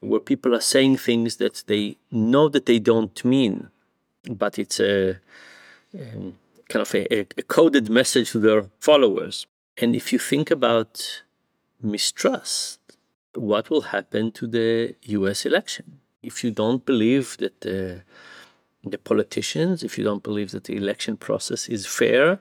where 0.00 0.20
people 0.20 0.54
are 0.54 0.60
saying 0.60 0.96
things 0.96 1.36
that 1.36 1.64
they 1.66 1.96
know 2.10 2.48
that 2.48 2.66
they 2.66 2.78
don't 2.78 3.24
mean, 3.24 3.68
but 4.30 4.58
it's 4.58 4.78
a, 4.78 5.18
um, 5.98 6.36
kind 6.68 6.82
of 6.82 6.94
a, 6.94 7.20
a 7.20 7.42
coded 7.42 7.88
message 7.88 8.30
to 8.32 8.38
their 8.38 8.66
followers. 8.80 9.46
And 9.78 9.94
if 9.94 10.12
you 10.12 10.18
think 10.18 10.50
about 10.50 11.22
mistrust, 11.82 12.85
what 13.36 13.70
will 13.70 13.82
happen 13.82 14.32
to 14.32 14.46
the 14.46 14.94
US 15.02 15.46
election? 15.46 16.00
If 16.22 16.42
you 16.42 16.50
don't 16.50 16.84
believe 16.84 17.36
that 17.38 17.60
the, 17.60 18.02
the 18.84 18.98
politicians, 18.98 19.82
if 19.82 19.98
you 19.98 20.04
don't 20.04 20.22
believe 20.22 20.50
that 20.52 20.64
the 20.64 20.76
election 20.76 21.16
process 21.16 21.68
is 21.68 21.86
fair, 21.86 22.40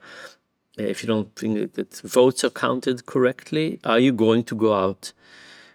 uh, 0.80 0.84
if 0.84 1.04
you 1.04 1.08
don't 1.08 1.34
think 1.36 1.74
that 1.74 1.96
votes 2.02 2.44
are 2.44 2.50
counted 2.50 3.06
correctly, 3.06 3.80
are 3.84 4.00
you 4.00 4.12
going 4.12 4.44
to 4.46 4.56
go 4.56 4.74
out 4.74 5.14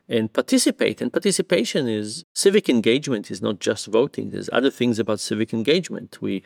and 0.09 0.33
participate? 0.33 1.01
And 1.01 1.13
participation 1.13 1.89
is 1.89 2.25
civic 2.35 2.69
engagement 2.69 3.31
is 3.31 3.41
not 3.41 3.61
just 3.61 3.87
voting. 3.87 4.31
There's 4.31 4.51
other 4.53 4.71
things 4.71 4.99
about 4.99 5.21
civic 5.21 5.53
engagement. 5.53 6.21
We 6.21 6.43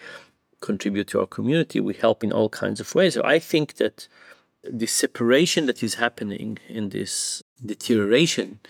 contribute 0.61 1.09
to 1.09 1.21
our 1.21 1.27
community. 1.27 1.81
We 1.81 1.95
help 1.95 2.23
in 2.23 2.33
all 2.33 2.49
kinds 2.49 2.81
of 2.81 2.95
ways. 2.95 3.15
So 3.15 3.23
I 3.25 3.39
think 3.39 3.75
that 3.75 4.09
the 4.71 4.87
separation 4.87 5.67
that 5.67 5.83
is 5.83 5.95
happening 5.95 6.59
in 6.69 6.91
this 6.91 7.43
deterioration 7.65 8.61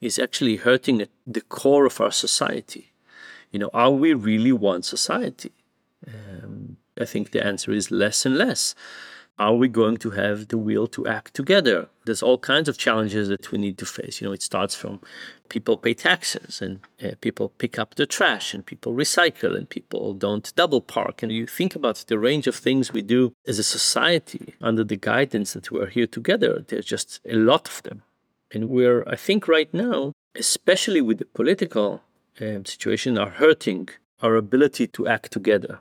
is 0.00 0.18
actually 0.18 0.56
hurting 0.56 1.00
at 1.02 1.10
the 1.26 1.40
core 1.40 1.86
of 1.86 2.00
our 2.00 2.12
society. 2.12 2.92
You 3.50 3.58
know, 3.58 3.70
are 3.74 3.90
we 3.90 4.14
really 4.14 4.52
one 4.52 4.82
society? 4.82 5.52
Um, 6.06 6.76
I 6.98 7.04
think 7.04 7.30
the 7.30 7.44
answer 7.44 7.72
is 7.72 7.90
less 7.90 8.24
and 8.24 8.36
less 8.36 8.74
are 9.40 9.54
we 9.54 9.68
going 9.68 9.96
to 9.96 10.10
have 10.10 10.48
the 10.48 10.58
will 10.58 10.86
to 10.86 11.06
act 11.06 11.32
together? 11.32 11.88
There's 12.04 12.22
all 12.22 12.36
kinds 12.36 12.68
of 12.68 12.76
challenges 12.76 13.28
that 13.28 13.50
we 13.50 13.56
need 13.56 13.78
to 13.78 13.86
face. 13.86 14.20
You 14.20 14.26
know, 14.26 14.34
it 14.34 14.42
starts 14.42 14.74
from 14.74 15.00
people 15.48 15.78
pay 15.78 15.94
taxes 15.94 16.60
and 16.60 16.80
uh, 17.02 17.12
people 17.22 17.48
pick 17.48 17.78
up 17.78 17.94
the 17.94 18.04
trash 18.04 18.52
and 18.52 18.64
people 18.64 18.92
recycle 18.92 19.56
and 19.56 19.66
people 19.68 20.12
don't 20.12 20.54
double 20.56 20.82
park. 20.82 21.22
And 21.22 21.32
you 21.32 21.46
think 21.46 21.74
about 21.74 22.04
the 22.06 22.18
range 22.18 22.46
of 22.46 22.54
things 22.54 22.92
we 22.92 23.00
do 23.00 23.32
as 23.48 23.58
a 23.58 23.62
society 23.62 24.54
under 24.60 24.84
the 24.84 24.96
guidance 24.96 25.54
that 25.54 25.70
we're 25.70 25.86
here 25.88 26.06
together. 26.06 26.62
There's 26.68 26.84
just 26.84 27.20
a 27.24 27.34
lot 27.34 27.66
of 27.66 27.82
them. 27.82 28.02
And 28.52 28.68
we're, 28.68 29.04
I 29.08 29.16
think, 29.16 29.48
right 29.48 29.72
now, 29.72 30.12
especially 30.34 31.00
with 31.00 31.16
the 31.16 31.24
political 31.24 32.02
um, 32.42 32.66
situation, 32.66 33.16
are 33.16 33.30
hurting 33.30 33.88
our 34.20 34.36
ability 34.36 34.86
to 34.88 35.08
act 35.08 35.32
together. 35.32 35.80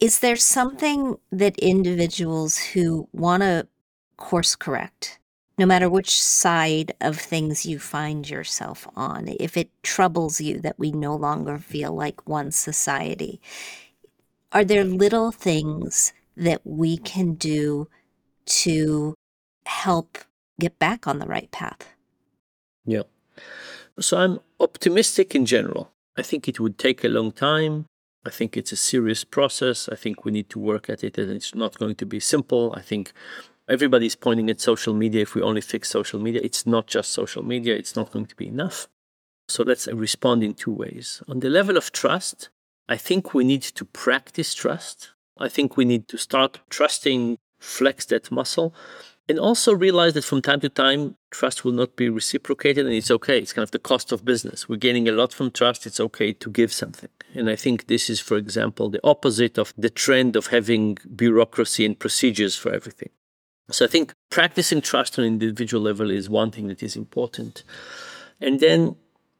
Is 0.00 0.20
there 0.20 0.36
something 0.36 1.16
that 1.30 1.58
individuals 1.58 2.56
who 2.56 3.08
want 3.12 3.42
to 3.42 3.68
course 4.16 4.56
correct, 4.56 5.18
no 5.58 5.66
matter 5.66 5.90
which 5.90 6.20
side 6.20 6.94
of 7.02 7.18
things 7.18 7.66
you 7.66 7.78
find 7.78 8.28
yourself 8.28 8.88
on, 8.96 9.28
if 9.38 9.58
it 9.58 9.70
troubles 9.82 10.40
you 10.40 10.58
that 10.60 10.78
we 10.78 10.90
no 10.90 11.14
longer 11.14 11.58
feel 11.58 11.92
like 11.92 12.26
one 12.26 12.50
society, 12.50 13.42
are 14.52 14.64
there 14.64 14.84
little 14.84 15.32
things 15.32 16.14
that 16.34 16.62
we 16.64 16.96
can 16.96 17.34
do 17.34 17.86
to 18.46 19.14
help 19.66 20.16
get 20.58 20.78
back 20.78 21.06
on 21.06 21.18
the 21.18 21.26
right 21.26 21.50
path? 21.50 21.92
Yeah. 22.86 23.02
So 23.98 24.16
I'm 24.16 24.40
optimistic 24.58 25.34
in 25.34 25.44
general. 25.44 25.92
I 26.16 26.22
think 26.22 26.48
it 26.48 26.58
would 26.58 26.78
take 26.78 27.04
a 27.04 27.08
long 27.08 27.32
time. 27.32 27.84
I 28.24 28.30
think 28.30 28.56
it's 28.56 28.72
a 28.72 28.76
serious 28.76 29.24
process. 29.24 29.88
I 29.88 29.96
think 29.96 30.24
we 30.24 30.32
need 30.32 30.50
to 30.50 30.58
work 30.58 30.90
at 30.90 31.02
it, 31.02 31.16
and 31.16 31.30
it's 31.30 31.54
not 31.54 31.78
going 31.78 31.94
to 31.96 32.06
be 32.06 32.20
simple. 32.20 32.74
I 32.76 32.82
think 32.82 33.12
everybody's 33.68 34.16
pointing 34.16 34.50
at 34.50 34.60
social 34.60 34.92
media. 34.92 35.22
If 35.22 35.34
we 35.34 35.42
only 35.42 35.62
fix 35.62 35.88
social 35.88 36.20
media, 36.20 36.40
it's 36.44 36.66
not 36.66 36.86
just 36.86 37.12
social 37.12 37.42
media, 37.42 37.74
it's 37.74 37.96
not 37.96 38.12
going 38.12 38.26
to 38.26 38.36
be 38.36 38.48
enough. 38.48 38.88
So 39.48 39.64
let's 39.64 39.88
respond 39.88 40.44
in 40.44 40.54
two 40.54 40.72
ways. 40.72 41.22
On 41.28 41.40
the 41.40 41.48
level 41.48 41.76
of 41.76 41.92
trust, 41.92 42.50
I 42.88 42.96
think 42.96 43.32
we 43.32 43.44
need 43.44 43.62
to 43.62 43.84
practice 43.84 44.54
trust. 44.54 45.10
I 45.38 45.48
think 45.48 45.76
we 45.76 45.84
need 45.84 46.06
to 46.08 46.18
start 46.18 46.60
trusting, 46.68 47.38
flex 47.58 48.04
that 48.06 48.30
muscle 48.30 48.74
and 49.28 49.38
also 49.38 49.72
realize 49.72 50.14
that 50.14 50.24
from 50.24 50.42
time 50.42 50.60
to 50.60 50.68
time, 50.68 51.16
trust 51.30 51.64
will 51.64 51.72
not 51.72 51.94
be 51.94 52.08
reciprocated 52.08 52.84
and 52.84 52.94
it's 52.94 53.10
okay. 53.10 53.38
It's 53.38 53.52
kind 53.52 53.62
of 53.62 53.70
the 53.70 53.78
cost 53.78 54.10
of 54.10 54.24
business. 54.24 54.68
We're 54.68 54.76
gaining 54.76 55.08
a 55.08 55.12
lot 55.12 55.32
from 55.32 55.50
trust. 55.52 55.86
It's 55.86 56.00
okay 56.00 56.32
to 56.32 56.50
give 56.50 56.72
something. 56.72 57.10
And 57.34 57.48
I 57.48 57.54
think 57.54 57.86
this 57.86 58.10
is, 58.10 58.18
for 58.18 58.36
example, 58.36 58.90
the 58.90 59.00
opposite 59.04 59.56
of 59.56 59.72
the 59.78 59.90
trend 59.90 60.34
of 60.34 60.48
having 60.48 60.98
bureaucracy 61.14 61.86
and 61.86 61.96
procedures 61.96 62.56
for 62.56 62.72
everything. 62.72 63.10
So 63.70 63.84
I 63.84 63.88
think 63.88 64.12
practicing 64.30 64.80
trust 64.80 65.16
on 65.16 65.24
an 65.24 65.32
individual 65.34 65.82
level 65.82 66.10
is 66.10 66.28
one 66.28 66.50
thing 66.50 66.66
that 66.66 66.82
is 66.82 66.96
important. 66.96 67.62
And 68.40 68.58
then 68.58 68.96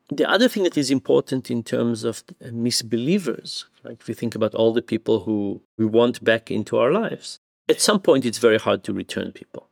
the 0.08 0.28
other 0.28 0.48
thing 0.48 0.62
that 0.62 0.78
is 0.78 0.90
important 0.90 1.50
in 1.50 1.64
terms 1.64 2.04
of 2.04 2.22
misbelievers, 2.44 3.64
like 3.82 4.00
if 4.00 4.08
we 4.08 4.14
think 4.14 4.36
about 4.36 4.54
all 4.54 4.72
the 4.72 4.82
people 4.82 5.20
who 5.20 5.62
we 5.78 5.84
want 5.84 6.22
back 6.22 6.50
into 6.50 6.78
our 6.78 6.92
lives, 6.92 7.40
at 7.68 7.80
some 7.80 8.00
point 8.00 8.24
it's 8.24 8.38
very 8.38 8.58
hard 8.58 8.84
to 8.84 8.92
return 8.92 9.32
people. 9.32 9.69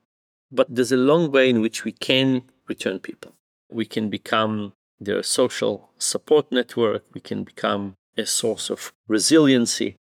But 0.50 0.74
there's 0.74 0.92
a 0.92 0.96
long 0.96 1.30
way 1.30 1.50
in 1.50 1.60
which 1.60 1.84
we 1.84 1.92
can 1.92 2.42
return 2.66 2.98
people. 2.98 3.32
We 3.70 3.84
can 3.84 4.08
become 4.08 4.72
their 5.00 5.22
social 5.22 5.90
support 5.98 6.50
network. 6.50 7.04
We 7.12 7.20
can 7.20 7.44
become 7.44 7.94
a 8.16 8.26
source 8.26 8.70
of 8.70 8.92
resiliency. 9.06 9.96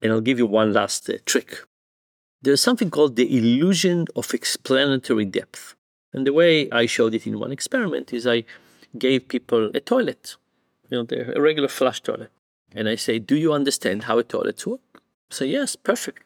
And 0.00 0.12
I'll 0.12 0.20
give 0.20 0.38
you 0.38 0.46
one 0.46 0.72
last 0.72 1.08
uh, 1.10 1.14
trick. 1.26 1.58
There's 2.40 2.60
something 2.60 2.90
called 2.90 3.16
the 3.16 3.36
illusion 3.36 4.06
of 4.14 4.32
explanatory 4.32 5.24
depth. 5.24 5.74
And 6.12 6.26
the 6.26 6.32
way 6.32 6.70
I 6.70 6.86
showed 6.86 7.14
it 7.14 7.26
in 7.26 7.38
one 7.38 7.52
experiment 7.52 8.12
is 8.12 8.26
I 8.26 8.44
gave 8.96 9.28
people 9.28 9.70
a 9.74 9.80
toilet, 9.80 10.36
you 10.88 11.02
know, 11.02 11.32
a 11.34 11.40
regular 11.40 11.68
flush 11.68 12.00
toilet. 12.00 12.30
And 12.74 12.88
I 12.88 12.94
say, 12.94 13.18
Do 13.18 13.36
you 13.36 13.52
understand 13.52 14.04
how 14.04 14.18
a 14.18 14.22
toilet 14.22 14.64
works? 14.66 14.82
Say, 15.30 15.46
Yes, 15.46 15.76
perfect. 15.76 16.22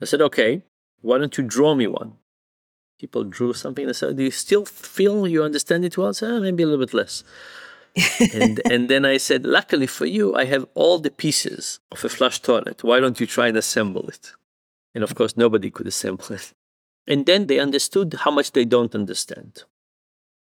I 0.00 0.04
said, 0.04 0.20
Okay, 0.20 0.62
why 1.00 1.18
don't 1.18 1.36
you 1.38 1.44
draw 1.44 1.74
me 1.74 1.86
one? 1.86 2.16
People 3.02 3.24
drew 3.24 3.52
something 3.52 3.86
and 3.86 3.96
said, 3.96 4.16
"Do 4.16 4.22
you 4.28 4.36
still 4.44 4.64
feel 4.64 5.16
you 5.34 5.42
understand 5.48 5.84
it 5.84 5.96
well?" 5.98 6.12
I 6.12 6.12
said, 6.12 6.30
oh, 6.30 6.40
"Maybe 6.46 6.62
a 6.62 6.68
little 6.68 6.84
bit 6.86 6.94
less." 7.00 7.14
and 8.40 8.54
and 8.72 8.82
then 8.92 9.04
I 9.14 9.16
said, 9.28 9.40
"Luckily 9.58 9.88
for 9.98 10.06
you, 10.16 10.26
I 10.42 10.44
have 10.54 10.64
all 10.80 10.96
the 11.00 11.14
pieces 11.24 11.62
of 11.94 12.04
a 12.04 12.10
flush 12.16 12.38
toilet. 12.48 12.78
Why 12.88 12.96
don't 13.00 13.20
you 13.20 13.26
try 13.36 13.46
and 13.48 13.58
assemble 13.64 14.06
it?" 14.14 14.24
And 14.94 15.02
of 15.06 15.12
course, 15.18 15.34
nobody 15.44 15.70
could 15.76 15.88
assemble 15.94 16.28
it. 16.38 16.46
And 17.12 17.20
then 17.28 17.42
they 17.46 17.58
understood 17.66 18.08
how 18.24 18.32
much 18.38 18.48
they 18.52 18.66
don't 18.74 18.94
understand. 19.02 19.52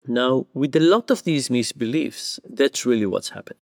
Now, 0.07 0.33
with 0.61 0.73
a 0.75 0.87
lot 0.95 1.07
of 1.11 1.23
these 1.23 1.49
misbeliefs, 1.49 2.39
that's 2.59 2.85
really 2.89 3.09
what's 3.13 3.31
happened 3.37 3.64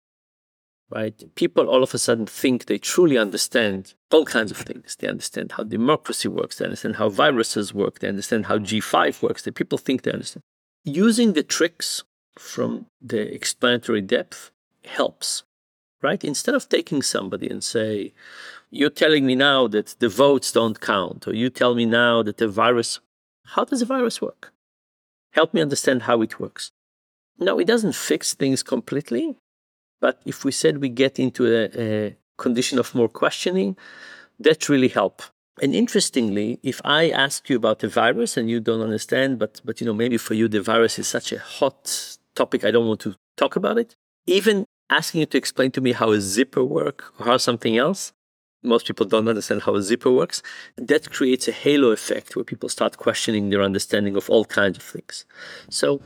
right? 0.90 1.34
People 1.34 1.68
all 1.68 1.82
of 1.82 1.94
a 1.94 1.98
sudden 1.98 2.26
think 2.26 2.66
they 2.66 2.78
truly 2.78 3.18
understand 3.18 3.94
all 4.10 4.24
kinds 4.24 4.50
of 4.50 4.56
things. 4.56 4.96
They 4.96 5.08
understand 5.08 5.52
how 5.52 5.64
democracy 5.64 6.28
works, 6.28 6.58
they 6.58 6.64
understand 6.64 6.96
how 6.96 7.08
viruses 7.08 7.74
work, 7.74 7.98
they 7.98 8.08
understand 8.08 8.46
how 8.46 8.58
G5 8.58 9.22
works. 9.22 9.42
That 9.42 9.54
people 9.54 9.78
think 9.78 10.02
they 10.02 10.12
understand. 10.12 10.42
Using 10.84 11.32
the 11.32 11.42
tricks 11.42 12.04
from 12.38 12.86
the 13.00 13.32
explanatory 13.34 14.00
depth 14.00 14.50
helps, 14.84 15.42
right? 16.00 16.22
Instead 16.24 16.54
of 16.54 16.68
taking 16.68 17.02
somebody 17.02 17.48
and 17.48 17.62
say, 17.62 18.14
you're 18.70 18.90
telling 18.90 19.26
me 19.26 19.34
now 19.34 19.66
that 19.68 19.96
the 19.98 20.08
votes 20.08 20.52
don't 20.52 20.80
count, 20.80 21.26
or 21.26 21.34
you 21.34 21.50
tell 21.50 21.74
me 21.74 21.84
now 21.84 22.22
that 22.22 22.36
the 22.36 22.48
virus, 22.48 23.00
how 23.46 23.64
does 23.64 23.80
the 23.80 23.86
virus 23.86 24.22
work? 24.22 24.52
Help 25.32 25.52
me 25.52 25.60
understand 25.60 26.02
how 26.02 26.22
it 26.22 26.40
works. 26.40 26.70
No, 27.38 27.58
it 27.58 27.66
doesn't 27.66 27.94
fix 27.94 28.34
things 28.34 28.62
completely, 28.62 29.36
but 30.00 30.20
if 30.24 30.44
we 30.44 30.52
said 30.52 30.78
we 30.78 30.88
get 30.88 31.18
into 31.18 31.46
a, 31.46 31.70
a 31.76 32.16
condition 32.36 32.78
of 32.78 32.94
more 32.94 33.08
questioning, 33.08 33.76
that 34.38 34.68
really 34.68 34.88
help. 34.88 35.22
And 35.60 35.74
interestingly, 35.74 36.60
if 36.62 36.80
I 36.84 37.10
ask 37.10 37.50
you 37.50 37.56
about 37.56 37.80
the 37.80 37.88
virus 37.88 38.36
and 38.36 38.48
you 38.48 38.60
don't 38.60 38.80
understand, 38.80 39.38
but 39.38 39.60
but 39.64 39.80
you 39.80 39.86
know 39.86 39.94
maybe 39.94 40.16
for 40.16 40.34
you 40.34 40.48
the 40.48 40.62
virus 40.62 40.98
is 40.98 41.08
such 41.08 41.32
a 41.32 41.38
hot 41.38 42.16
topic, 42.34 42.64
I 42.64 42.70
don't 42.70 42.86
want 42.86 43.00
to 43.00 43.14
talk 43.36 43.56
about 43.56 43.78
it. 43.78 43.96
Even 44.26 44.66
asking 44.90 45.20
you 45.20 45.26
to 45.26 45.38
explain 45.38 45.70
to 45.72 45.80
me 45.80 45.92
how 45.92 46.12
a 46.12 46.20
zipper 46.20 46.64
work 46.64 47.12
or 47.18 47.26
how 47.26 47.36
something 47.36 47.76
else, 47.76 48.12
most 48.62 48.86
people 48.86 49.06
don't 49.06 49.28
understand 49.28 49.62
how 49.62 49.74
a 49.74 49.82
zipper 49.82 50.10
works. 50.10 50.42
That 50.76 51.10
creates 51.10 51.48
a 51.48 51.52
halo 51.52 51.90
effect 51.90 52.34
where 52.34 52.44
people 52.44 52.68
start 52.68 52.96
questioning 52.96 53.50
their 53.50 53.62
understanding 53.62 54.16
of 54.16 54.28
all 54.30 54.44
kinds 54.44 54.78
of 54.78 54.84
things. 54.84 55.24
So 55.70 56.00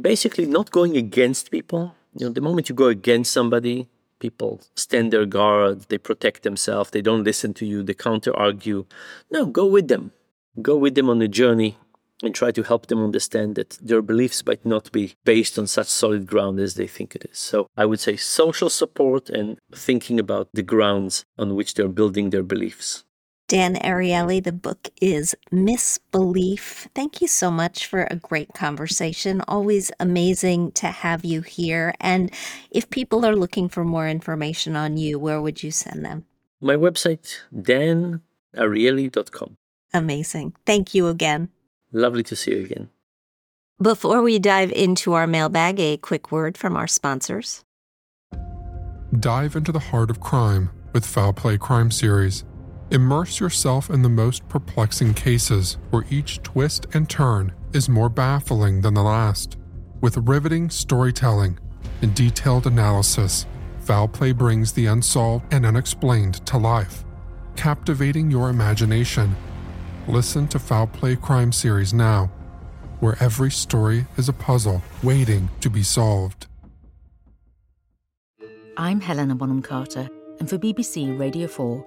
basically, 0.00 0.46
not 0.46 0.70
going 0.70 0.96
against 0.96 1.50
people. 1.50 1.94
You 2.14 2.26
know, 2.26 2.32
the 2.32 2.40
moment 2.40 2.68
you 2.68 2.74
go 2.74 2.88
against 2.88 3.32
somebody, 3.32 3.88
people 4.18 4.60
stand 4.74 5.12
their 5.12 5.26
guard, 5.26 5.82
they 5.88 5.98
protect 5.98 6.42
themselves, 6.42 6.90
they 6.90 7.02
don't 7.02 7.24
listen 7.24 7.54
to 7.54 7.66
you, 7.66 7.82
they 7.82 7.94
counter 7.94 8.36
argue. 8.36 8.86
No, 9.30 9.46
go 9.46 9.66
with 9.66 9.88
them. 9.88 10.12
Go 10.60 10.76
with 10.76 10.94
them 10.94 11.08
on 11.08 11.22
a 11.22 11.28
journey 11.28 11.76
and 12.22 12.34
try 12.34 12.50
to 12.50 12.62
help 12.62 12.86
them 12.86 13.02
understand 13.02 13.54
that 13.54 13.78
their 13.80 14.02
beliefs 14.02 14.44
might 14.44 14.64
not 14.64 14.92
be 14.92 15.14
based 15.24 15.58
on 15.58 15.66
such 15.66 15.86
solid 15.86 16.26
ground 16.26 16.58
as 16.60 16.74
they 16.74 16.86
think 16.86 17.14
it 17.14 17.24
is. 17.30 17.38
So 17.38 17.68
I 17.76 17.86
would 17.86 18.00
say 18.00 18.16
social 18.16 18.68
support 18.68 19.30
and 19.30 19.58
thinking 19.72 20.20
about 20.20 20.48
the 20.52 20.62
grounds 20.62 21.24
on 21.38 21.54
which 21.54 21.74
they're 21.74 21.88
building 21.88 22.30
their 22.30 22.42
beliefs. 22.42 23.04
Dan 23.50 23.74
Ariely, 23.74 24.40
the 24.40 24.52
book 24.52 24.90
is 25.02 25.34
Misbelief. 25.50 26.86
Thank 26.94 27.20
you 27.20 27.26
so 27.26 27.50
much 27.50 27.84
for 27.84 28.06
a 28.08 28.14
great 28.14 28.54
conversation. 28.54 29.42
Always 29.48 29.90
amazing 29.98 30.70
to 30.78 30.86
have 30.86 31.24
you 31.24 31.40
here. 31.40 31.92
And 31.98 32.30
if 32.70 32.88
people 32.90 33.26
are 33.26 33.34
looking 33.34 33.68
for 33.68 33.84
more 33.84 34.06
information 34.06 34.76
on 34.76 34.98
you, 34.98 35.18
where 35.18 35.42
would 35.42 35.64
you 35.64 35.72
send 35.72 36.04
them? 36.04 36.26
My 36.60 36.76
website, 36.76 37.40
danariely.com. 37.52 39.56
Amazing. 39.92 40.54
Thank 40.64 40.94
you 40.94 41.08
again. 41.08 41.48
Lovely 41.90 42.22
to 42.22 42.36
see 42.36 42.52
you 42.52 42.64
again. 42.64 42.88
Before 43.82 44.22
we 44.22 44.38
dive 44.38 44.70
into 44.70 45.14
our 45.14 45.26
mailbag, 45.26 45.80
a 45.80 45.96
quick 45.96 46.30
word 46.30 46.56
from 46.56 46.76
our 46.76 46.86
sponsors. 46.86 47.64
Dive 49.18 49.56
into 49.56 49.72
the 49.72 49.80
heart 49.80 50.08
of 50.08 50.20
crime 50.20 50.70
with 50.92 51.04
Foul 51.04 51.32
Play 51.32 51.58
Crime 51.58 51.90
Series. 51.90 52.44
Immerse 52.92 53.38
yourself 53.38 53.88
in 53.88 54.02
the 54.02 54.08
most 54.08 54.48
perplexing 54.48 55.14
cases 55.14 55.78
where 55.90 56.04
each 56.10 56.42
twist 56.42 56.88
and 56.92 57.08
turn 57.08 57.52
is 57.72 57.88
more 57.88 58.08
baffling 58.08 58.80
than 58.80 58.94
the 58.94 59.02
last. 59.02 59.56
With 60.00 60.16
riveting 60.16 60.70
storytelling 60.70 61.56
and 62.02 62.12
detailed 62.16 62.66
analysis, 62.66 63.46
Foul 63.78 64.08
Play 64.08 64.32
brings 64.32 64.72
the 64.72 64.86
unsolved 64.86 65.44
and 65.52 65.64
unexplained 65.64 66.44
to 66.46 66.58
life, 66.58 67.04
captivating 67.54 68.28
your 68.28 68.48
imagination. 68.48 69.36
Listen 70.08 70.48
to 70.48 70.58
Foul 70.58 70.88
Play 70.88 71.14
Crime 71.14 71.52
Series 71.52 71.94
now, 71.94 72.26
where 72.98 73.16
every 73.20 73.52
story 73.52 74.04
is 74.16 74.28
a 74.28 74.32
puzzle 74.32 74.82
waiting 75.04 75.48
to 75.60 75.70
be 75.70 75.84
solved. 75.84 76.48
I'm 78.76 79.00
Helena 79.00 79.36
Bonham 79.36 79.62
Carter, 79.62 80.08
and 80.40 80.50
for 80.50 80.58
BBC 80.58 81.16
Radio 81.16 81.46
4, 81.46 81.86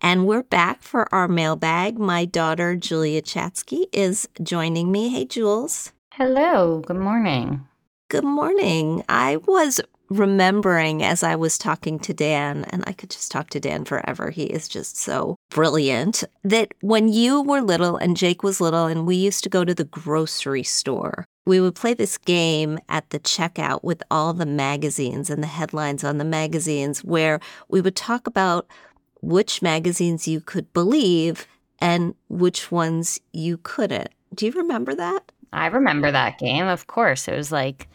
And 0.00 0.26
we're 0.26 0.42
back 0.42 0.82
for 0.82 1.12
our 1.14 1.28
mailbag. 1.28 1.98
My 1.98 2.24
daughter, 2.24 2.76
Julia 2.76 3.22
Chatzky, 3.22 3.86
is 3.92 4.28
joining 4.42 4.92
me. 4.92 5.08
Hey, 5.08 5.24
Jules. 5.24 5.92
Hello. 6.12 6.82
Good 6.86 6.98
morning. 6.98 7.66
Good 8.08 8.24
morning. 8.24 9.02
I 9.08 9.36
was 9.36 9.80
remembering 10.10 11.02
as 11.02 11.22
I 11.22 11.34
was 11.36 11.56
talking 11.56 11.98
to 12.00 12.12
Dan, 12.12 12.64
and 12.70 12.84
I 12.86 12.92
could 12.92 13.10
just 13.10 13.32
talk 13.32 13.50
to 13.50 13.60
Dan 13.60 13.84
forever. 13.84 14.30
He 14.30 14.44
is 14.44 14.68
just 14.68 14.96
so 14.96 15.36
brilliant. 15.50 16.22
That 16.44 16.74
when 16.80 17.08
you 17.08 17.42
were 17.42 17.62
little 17.62 17.96
and 17.96 18.16
Jake 18.16 18.42
was 18.42 18.60
little, 18.60 18.86
and 18.86 19.06
we 19.06 19.16
used 19.16 19.42
to 19.44 19.50
go 19.50 19.64
to 19.64 19.74
the 19.74 19.84
grocery 19.84 20.62
store, 20.62 21.24
we 21.46 21.60
would 21.60 21.74
play 21.74 21.94
this 21.94 22.18
game 22.18 22.78
at 22.88 23.10
the 23.10 23.20
checkout 23.20 23.82
with 23.82 24.02
all 24.10 24.32
the 24.32 24.46
magazines 24.46 25.30
and 25.30 25.42
the 25.42 25.48
headlines 25.48 26.04
on 26.04 26.18
the 26.18 26.24
magazines 26.24 27.02
where 27.02 27.40
we 27.68 27.80
would 27.80 27.96
talk 27.96 28.26
about 28.26 28.66
which 29.24 29.62
magazines 29.62 30.28
you 30.28 30.40
could 30.40 30.72
believe 30.72 31.46
and 31.78 32.14
which 32.28 32.70
ones 32.70 33.20
you 33.32 33.58
couldn't. 33.62 34.08
Do 34.34 34.46
you 34.46 34.52
remember 34.52 34.94
that? 34.94 35.32
I 35.52 35.66
remember 35.66 36.10
that 36.10 36.38
game, 36.38 36.66
of 36.66 36.86
course. 36.86 37.28
It 37.28 37.36
was 37.36 37.52
like 37.52 37.88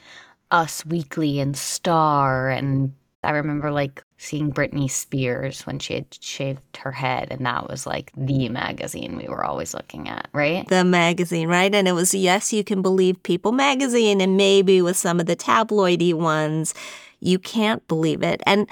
Us 0.52 0.86
Weekly 0.86 1.40
and 1.40 1.56
Star. 1.56 2.50
And 2.50 2.94
I 3.24 3.32
remember 3.32 3.72
like 3.72 4.04
seeing 4.18 4.52
Britney 4.52 4.90
Spears 4.90 5.68
when 5.68 5.80
she 5.80 5.96
had 5.96 6.06
shaved 6.20 6.78
her 6.78 6.92
head. 6.92 7.28
And 7.32 7.46
that 7.46 7.70
was 7.70 7.86
like 7.86 8.12
the 8.16 8.50
magazine 8.50 9.18
we 9.18 9.28
were 9.28 9.44
always 9.44 9.74
looking 9.74 10.08
at, 10.08 10.30
right? 10.34 10.68
The 10.68 10.84
magazine, 10.84 11.48
right? 11.48 11.74
And 11.74 11.88
it 11.88 11.94
was 11.94 12.14
Yes, 12.14 12.54
You 12.54 12.64
Can 12.64 12.82
Believe 12.82 13.22
People 13.24 13.52
magazine. 13.52 14.22
And 14.22 14.38
maybe 14.38 14.82
with 14.82 14.98
some 14.98 15.20
of 15.20 15.26
the 15.26 15.36
tabloidy 15.36 16.14
ones, 16.14 16.74
you 17.20 17.38
can't 17.40 17.86
believe 17.88 18.24
it. 18.24 18.42
And 18.46 18.68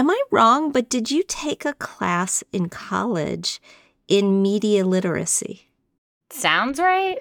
Am 0.00 0.08
I 0.08 0.22
wrong, 0.30 0.72
but 0.72 0.88
did 0.88 1.10
you 1.10 1.22
take 1.22 1.66
a 1.66 1.74
class 1.74 2.42
in 2.54 2.70
college 2.70 3.60
in 4.08 4.40
media 4.40 4.82
literacy? 4.86 5.68
Sounds 6.30 6.80
right. 6.80 7.18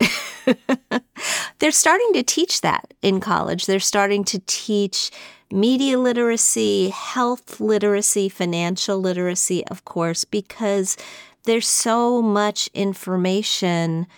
They're 1.60 1.70
starting 1.70 2.12
to 2.14 2.24
teach 2.24 2.62
that 2.62 2.94
in 3.00 3.20
college. 3.20 3.66
They're 3.66 3.78
starting 3.78 4.24
to 4.24 4.42
teach 4.46 5.12
media 5.52 6.00
literacy, 6.00 6.88
health 6.88 7.60
literacy, 7.60 8.28
financial 8.28 8.98
literacy, 8.98 9.64
of 9.68 9.84
course, 9.84 10.24
because 10.24 10.96
there's 11.44 11.68
so 11.68 12.20
much 12.20 12.68
information 12.74 14.08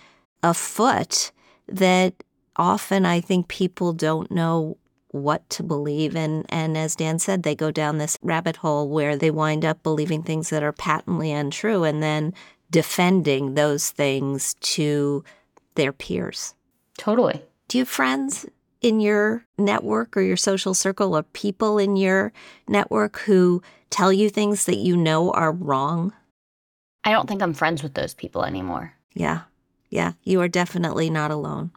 afoot 0.41 1.31
that 1.67 2.15
often 2.55 3.05
I 3.05 3.21
think 3.21 3.49
people 3.49 3.93
don't 3.93 4.31
know 4.31 4.77
what 5.11 5.49
to 5.51 5.63
believe. 5.63 6.15
And, 6.15 6.45
and 6.49 6.77
as 6.77 6.95
Dan 6.95 7.19
said, 7.19 7.43
they 7.43 7.55
go 7.55 7.71
down 7.71 7.97
this 7.97 8.17
rabbit 8.21 8.57
hole 8.57 8.89
where 8.89 9.15
they 9.15 9.31
wind 9.31 9.65
up 9.65 9.83
believing 9.83 10.23
things 10.23 10.49
that 10.49 10.63
are 10.63 10.71
patently 10.71 11.31
untrue 11.31 11.83
and 11.83 12.01
then 12.01 12.33
defending 12.71 13.55
those 13.55 13.89
things 13.89 14.53
to 14.61 15.23
their 15.75 15.91
peers. 15.91 16.53
Totally. 16.97 17.41
Do 17.67 17.77
you 17.77 17.83
have 17.83 17.89
friends 17.89 18.45
in 18.81 18.99
your 18.99 19.45
network 19.57 20.15
or 20.15 20.21
your 20.21 20.37
social 20.37 20.73
circle 20.73 21.15
or 21.15 21.23
people 21.23 21.77
in 21.77 21.95
your 21.95 22.31
network 22.67 23.19
who 23.19 23.61
tell 23.89 24.13
you 24.13 24.29
things 24.29 24.65
that 24.65 24.77
you 24.77 24.95
know 24.95 25.31
are 25.31 25.51
wrong? 25.51 26.13
I 27.03 27.11
don't 27.11 27.27
think 27.27 27.41
I'm 27.41 27.53
friends 27.53 27.81
with 27.81 27.93
those 27.93 28.13
people 28.13 28.43
anymore. 28.43 28.93
Yeah. 29.13 29.41
Yeah. 29.89 30.13
You 30.23 30.41
are 30.41 30.47
definitely 30.47 31.09
not 31.09 31.31
alone. 31.31 31.71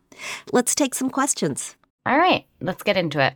Let's 0.53 0.74
take 0.74 0.95
some 0.95 1.09
questions. 1.09 1.76
All 2.05 2.18
right, 2.18 2.44
let's 2.61 2.82
get 2.82 2.96
into 2.96 3.24
it. 3.24 3.34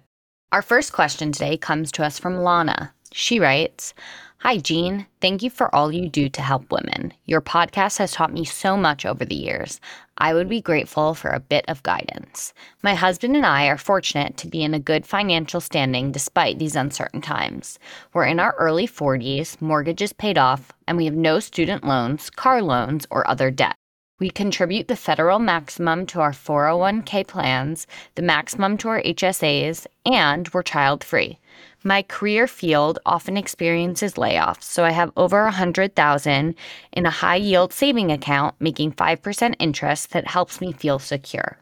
Our 0.50 0.60
first 0.60 0.92
question 0.92 1.30
today 1.30 1.56
comes 1.56 1.92
to 1.92 2.04
us 2.04 2.18
from 2.18 2.42
Lana. 2.42 2.92
She 3.12 3.38
writes, 3.38 3.94
Hi, 4.38 4.58
Jean. 4.58 5.06
Thank 5.20 5.44
you 5.44 5.50
for 5.50 5.72
all 5.72 5.92
you 5.92 6.08
do 6.08 6.28
to 6.28 6.42
help 6.42 6.72
women. 6.72 7.12
Your 7.26 7.40
podcast 7.40 7.98
has 7.98 8.10
taught 8.10 8.32
me 8.32 8.44
so 8.44 8.76
much 8.76 9.06
over 9.06 9.24
the 9.24 9.36
years. 9.36 9.80
I 10.18 10.34
would 10.34 10.48
be 10.48 10.60
grateful 10.60 11.14
for 11.14 11.30
a 11.30 11.38
bit 11.38 11.64
of 11.68 11.84
guidance. 11.84 12.52
My 12.82 12.94
husband 12.94 13.36
and 13.36 13.46
I 13.46 13.66
are 13.66 13.78
fortunate 13.78 14.36
to 14.38 14.48
be 14.48 14.64
in 14.64 14.74
a 14.74 14.80
good 14.80 15.06
financial 15.06 15.60
standing 15.60 16.10
despite 16.10 16.58
these 16.58 16.74
uncertain 16.74 17.20
times. 17.20 17.78
We're 18.14 18.26
in 18.26 18.40
our 18.40 18.56
early 18.58 18.88
40s, 18.88 19.60
mortgages 19.62 20.12
paid 20.12 20.38
off, 20.38 20.72
and 20.88 20.96
we 20.96 21.04
have 21.04 21.14
no 21.14 21.38
student 21.38 21.84
loans, 21.84 22.30
car 22.30 22.60
loans, 22.62 23.06
or 23.10 23.28
other 23.30 23.52
debt. 23.52 23.76
We 24.18 24.30
contribute 24.30 24.88
the 24.88 24.96
federal 24.96 25.38
maximum 25.38 26.06
to 26.06 26.20
our 26.20 26.32
401k 26.32 27.26
plans, 27.26 27.86
the 28.14 28.22
maximum 28.22 28.78
to 28.78 28.88
our 28.88 29.02
HSAs, 29.02 29.86
and 30.06 30.48
we're 30.54 30.62
child 30.62 31.04
free. 31.04 31.38
My 31.84 32.00
career 32.00 32.46
field 32.46 32.98
often 33.04 33.36
experiences 33.36 34.14
layoffs, 34.14 34.62
so 34.62 34.84
I 34.84 34.92
have 34.92 35.12
over 35.18 35.44
100,000 35.44 36.54
in 36.92 37.06
a 37.06 37.10
high 37.10 37.36
yield 37.36 37.74
saving 37.74 38.10
account 38.10 38.54
making 38.58 38.92
5% 38.92 39.54
interest 39.58 40.12
that 40.12 40.26
helps 40.26 40.62
me 40.62 40.72
feel 40.72 40.98
secure. 40.98 41.58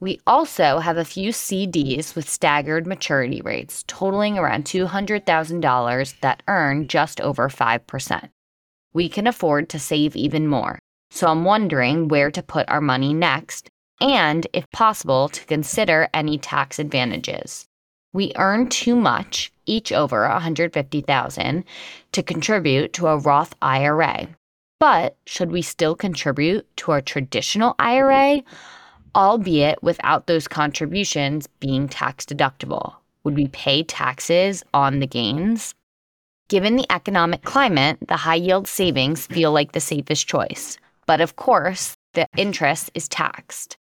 We 0.00 0.20
also 0.26 0.78
have 0.78 0.96
a 0.96 1.04
few 1.04 1.32
CDs 1.32 2.16
with 2.16 2.30
staggered 2.30 2.86
maturity 2.86 3.42
rates 3.42 3.84
totaling 3.86 4.38
around 4.38 4.64
$200,000 4.64 6.20
that 6.20 6.42
earn 6.48 6.88
just 6.88 7.20
over 7.20 7.50
5%. 7.50 8.30
We 8.94 9.10
can 9.10 9.26
afford 9.26 9.68
to 9.68 9.78
save 9.78 10.16
even 10.16 10.48
more, 10.48 10.78
so 11.10 11.26
I'm 11.28 11.44
wondering 11.44 12.08
where 12.08 12.30
to 12.30 12.42
put 12.42 12.68
our 12.68 12.80
money 12.80 13.12
next 13.12 13.68
and, 14.00 14.46
if 14.52 14.70
possible, 14.70 15.28
to 15.28 15.44
consider 15.44 16.08
any 16.14 16.38
tax 16.38 16.78
advantages. 16.78 17.66
We 18.12 18.32
earn 18.36 18.68
too 18.68 18.96
much, 18.96 19.52
each 19.66 19.92
over 19.92 20.26
150,000, 20.28 21.64
to 22.12 22.22
contribute 22.22 22.92
to 22.94 23.08
a 23.08 23.18
Roth 23.18 23.54
IRA. 23.60 24.28
But 24.80 25.16
should 25.26 25.52
we 25.52 25.62
still 25.62 25.94
contribute 25.94 26.66
to 26.78 26.92
our 26.92 27.02
traditional 27.02 27.74
IRA, 27.78 28.42
albeit 29.14 29.82
without 29.82 30.26
those 30.26 30.48
contributions 30.48 31.46
being 31.60 31.88
tax 31.88 32.24
deductible? 32.24 32.94
Would 33.24 33.36
we 33.36 33.48
pay 33.48 33.82
taxes 33.82 34.64
on 34.72 35.00
the 35.00 35.06
gains? 35.06 35.74
Given 36.48 36.76
the 36.76 36.90
economic 36.90 37.42
climate, 37.42 37.98
the 38.08 38.16
high 38.16 38.36
yield 38.36 38.66
savings 38.66 39.26
feel 39.26 39.52
like 39.52 39.72
the 39.72 39.80
safest 39.80 40.26
choice. 40.26 40.78
But 41.10 41.20
of 41.20 41.34
course, 41.34 41.96
the 42.14 42.28
interest 42.36 42.92
is 42.94 43.08
taxed. 43.08 43.76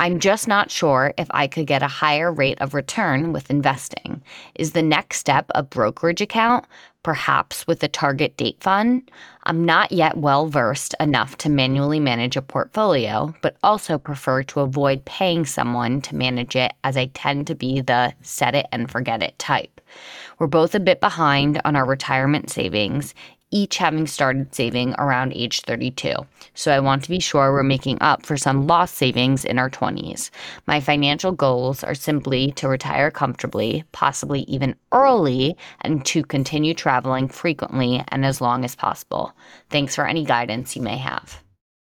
I'm 0.00 0.18
just 0.18 0.48
not 0.48 0.68
sure 0.68 1.14
if 1.16 1.28
I 1.30 1.46
could 1.46 1.68
get 1.68 1.84
a 1.84 1.86
higher 1.86 2.32
rate 2.32 2.60
of 2.60 2.74
return 2.74 3.32
with 3.32 3.50
investing. 3.50 4.20
Is 4.56 4.72
the 4.72 4.82
next 4.82 5.20
step 5.20 5.46
a 5.54 5.62
brokerage 5.62 6.20
account, 6.20 6.64
perhaps 7.04 7.68
with 7.68 7.84
a 7.84 7.88
target 7.88 8.36
date 8.36 8.56
fund? 8.60 9.08
I'm 9.44 9.64
not 9.64 9.92
yet 9.92 10.16
well 10.16 10.48
versed 10.48 10.92
enough 10.98 11.38
to 11.38 11.48
manually 11.48 12.00
manage 12.00 12.36
a 12.36 12.42
portfolio, 12.42 13.32
but 13.42 13.56
also 13.62 13.96
prefer 13.96 14.42
to 14.42 14.58
avoid 14.58 15.04
paying 15.04 15.46
someone 15.46 16.00
to 16.02 16.16
manage 16.16 16.56
it 16.56 16.72
as 16.82 16.96
I 16.96 17.06
tend 17.14 17.46
to 17.46 17.54
be 17.54 17.80
the 17.80 18.12
set 18.22 18.56
it 18.56 18.66
and 18.72 18.90
forget 18.90 19.22
it 19.22 19.38
type. 19.38 19.80
We're 20.38 20.48
both 20.48 20.74
a 20.74 20.80
bit 20.80 21.00
behind 21.00 21.60
on 21.64 21.76
our 21.76 21.86
retirement 21.86 22.50
savings, 22.50 23.14
each 23.50 23.76
having 23.78 24.06
started 24.06 24.54
saving 24.54 24.94
around 24.98 25.32
age 25.34 25.60
32. 25.62 26.14
So 26.54 26.72
I 26.72 26.80
want 26.80 27.04
to 27.04 27.10
be 27.10 27.20
sure 27.20 27.52
we're 27.52 27.62
making 27.62 27.98
up 28.00 28.26
for 28.26 28.36
some 28.36 28.66
lost 28.66 28.94
savings 28.94 29.44
in 29.44 29.58
our 29.58 29.70
20s. 29.70 30.30
My 30.66 30.80
financial 30.80 31.32
goals 31.32 31.84
are 31.84 31.94
simply 31.94 32.52
to 32.52 32.68
retire 32.68 33.10
comfortably, 33.10 33.84
possibly 33.92 34.40
even 34.42 34.74
early, 34.92 35.56
and 35.82 36.04
to 36.06 36.22
continue 36.24 36.74
traveling 36.74 37.28
frequently 37.28 38.02
and 38.08 38.24
as 38.24 38.40
long 38.40 38.64
as 38.64 38.74
possible. 38.74 39.32
Thanks 39.70 39.94
for 39.94 40.06
any 40.06 40.24
guidance 40.24 40.74
you 40.74 40.82
may 40.82 40.96
have. 40.96 41.45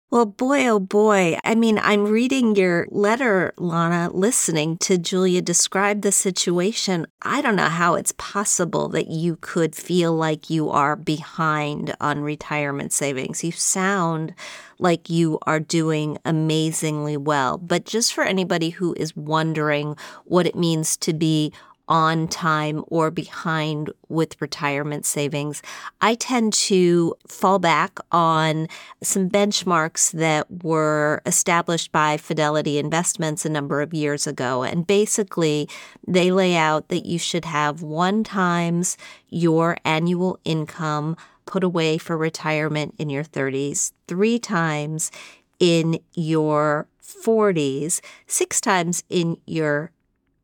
Well, 0.09 0.25
boy, 0.25 0.69
oh 0.69 0.79
boy. 0.79 1.37
I 1.43 1.57
mean, 1.57 1.81
I'm 1.83 2.05
reading 2.05 2.55
your 2.55 2.87
letter, 2.93 3.53
Lana, 3.59 4.09
listening 4.15 4.79
to 4.79 4.99
Julia 4.99 5.43
describe 5.43 6.03
the 6.03 6.13
situation. 6.13 7.09
I 7.23 7.41
don't 7.43 7.57
know 7.57 7.65
how 7.65 7.97
it's 7.97 8.15
possible 8.17 8.89
that 8.91 9.09
you 9.09 9.37
could 9.41 9.75
feel 9.75 10.15
like 10.15 10.49
you 10.49 10.71
are 10.71 10.95
behind 10.95 11.97
on 12.01 12.21
retirement 12.21 12.93
savings. 12.93 13.43
You 13.43 13.51
sound 13.51 14.33
like 14.79 15.11
you 15.11 15.41
are 15.43 15.59
doing 15.59 16.19
amazingly 16.25 17.17
well. 17.17 17.59
But 17.59 17.85
just 17.85 18.15
for 18.15 18.23
anybody 18.23 18.71
who 18.71 18.95
is 18.97 19.17
wondering 19.17 19.97
what 20.25 20.47
it 20.47 20.55
means 20.55 20.97
to 20.99 21.15
be 21.15 21.53
on 21.89 22.29
time 22.29 22.85
or 22.89 23.11
behind 23.11 23.91
with 24.09 24.41
retirement 24.41 25.05
savings. 25.07 25.63
I 26.01 26.15
tend 26.15 26.53
to 26.55 27.15
fall 27.29 27.59
back 27.59 27.99
on 28.11 28.69
some 29.03 29.31
benchmarks 29.31 30.11
that 30.13 30.47
were 30.63 31.23
established 31.27 31.93
by 31.93 32.17
Fidelity 32.17 32.79
Investments 32.79 33.45
a 33.45 33.51
number 33.51 33.81
of 33.81 33.95
years 33.95 34.27
ago. 34.27 34.63
And 34.63 34.87
basically, 34.87 35.69
they 36.07 36.33
lay 36.33 36.57
out 36.57 36.89
that 36.89 37.07
you 37.07 37.19
should 37.19 37.45
have 37.45 37.83
one 37.83 38.25
times 38.25 38.97
your 39.29 39.77
annual 39.85 40.39
income 40.45 41.17
put 41.47 41.63
away 41.63 41.97
for 41.97 42.17
retirement 42.17 42.95
in 42.99 43.09
your 43.09 43.25
30s, 43.25 43.93
three 44.09 44.39
times 44.39 45.13
in 45.61 46.01
your 46.15 46.89
40s, 47.03 48.01
six 48.27 48.61
times 48.61 49.05
in 49.09 49.39
your 49.47 49.93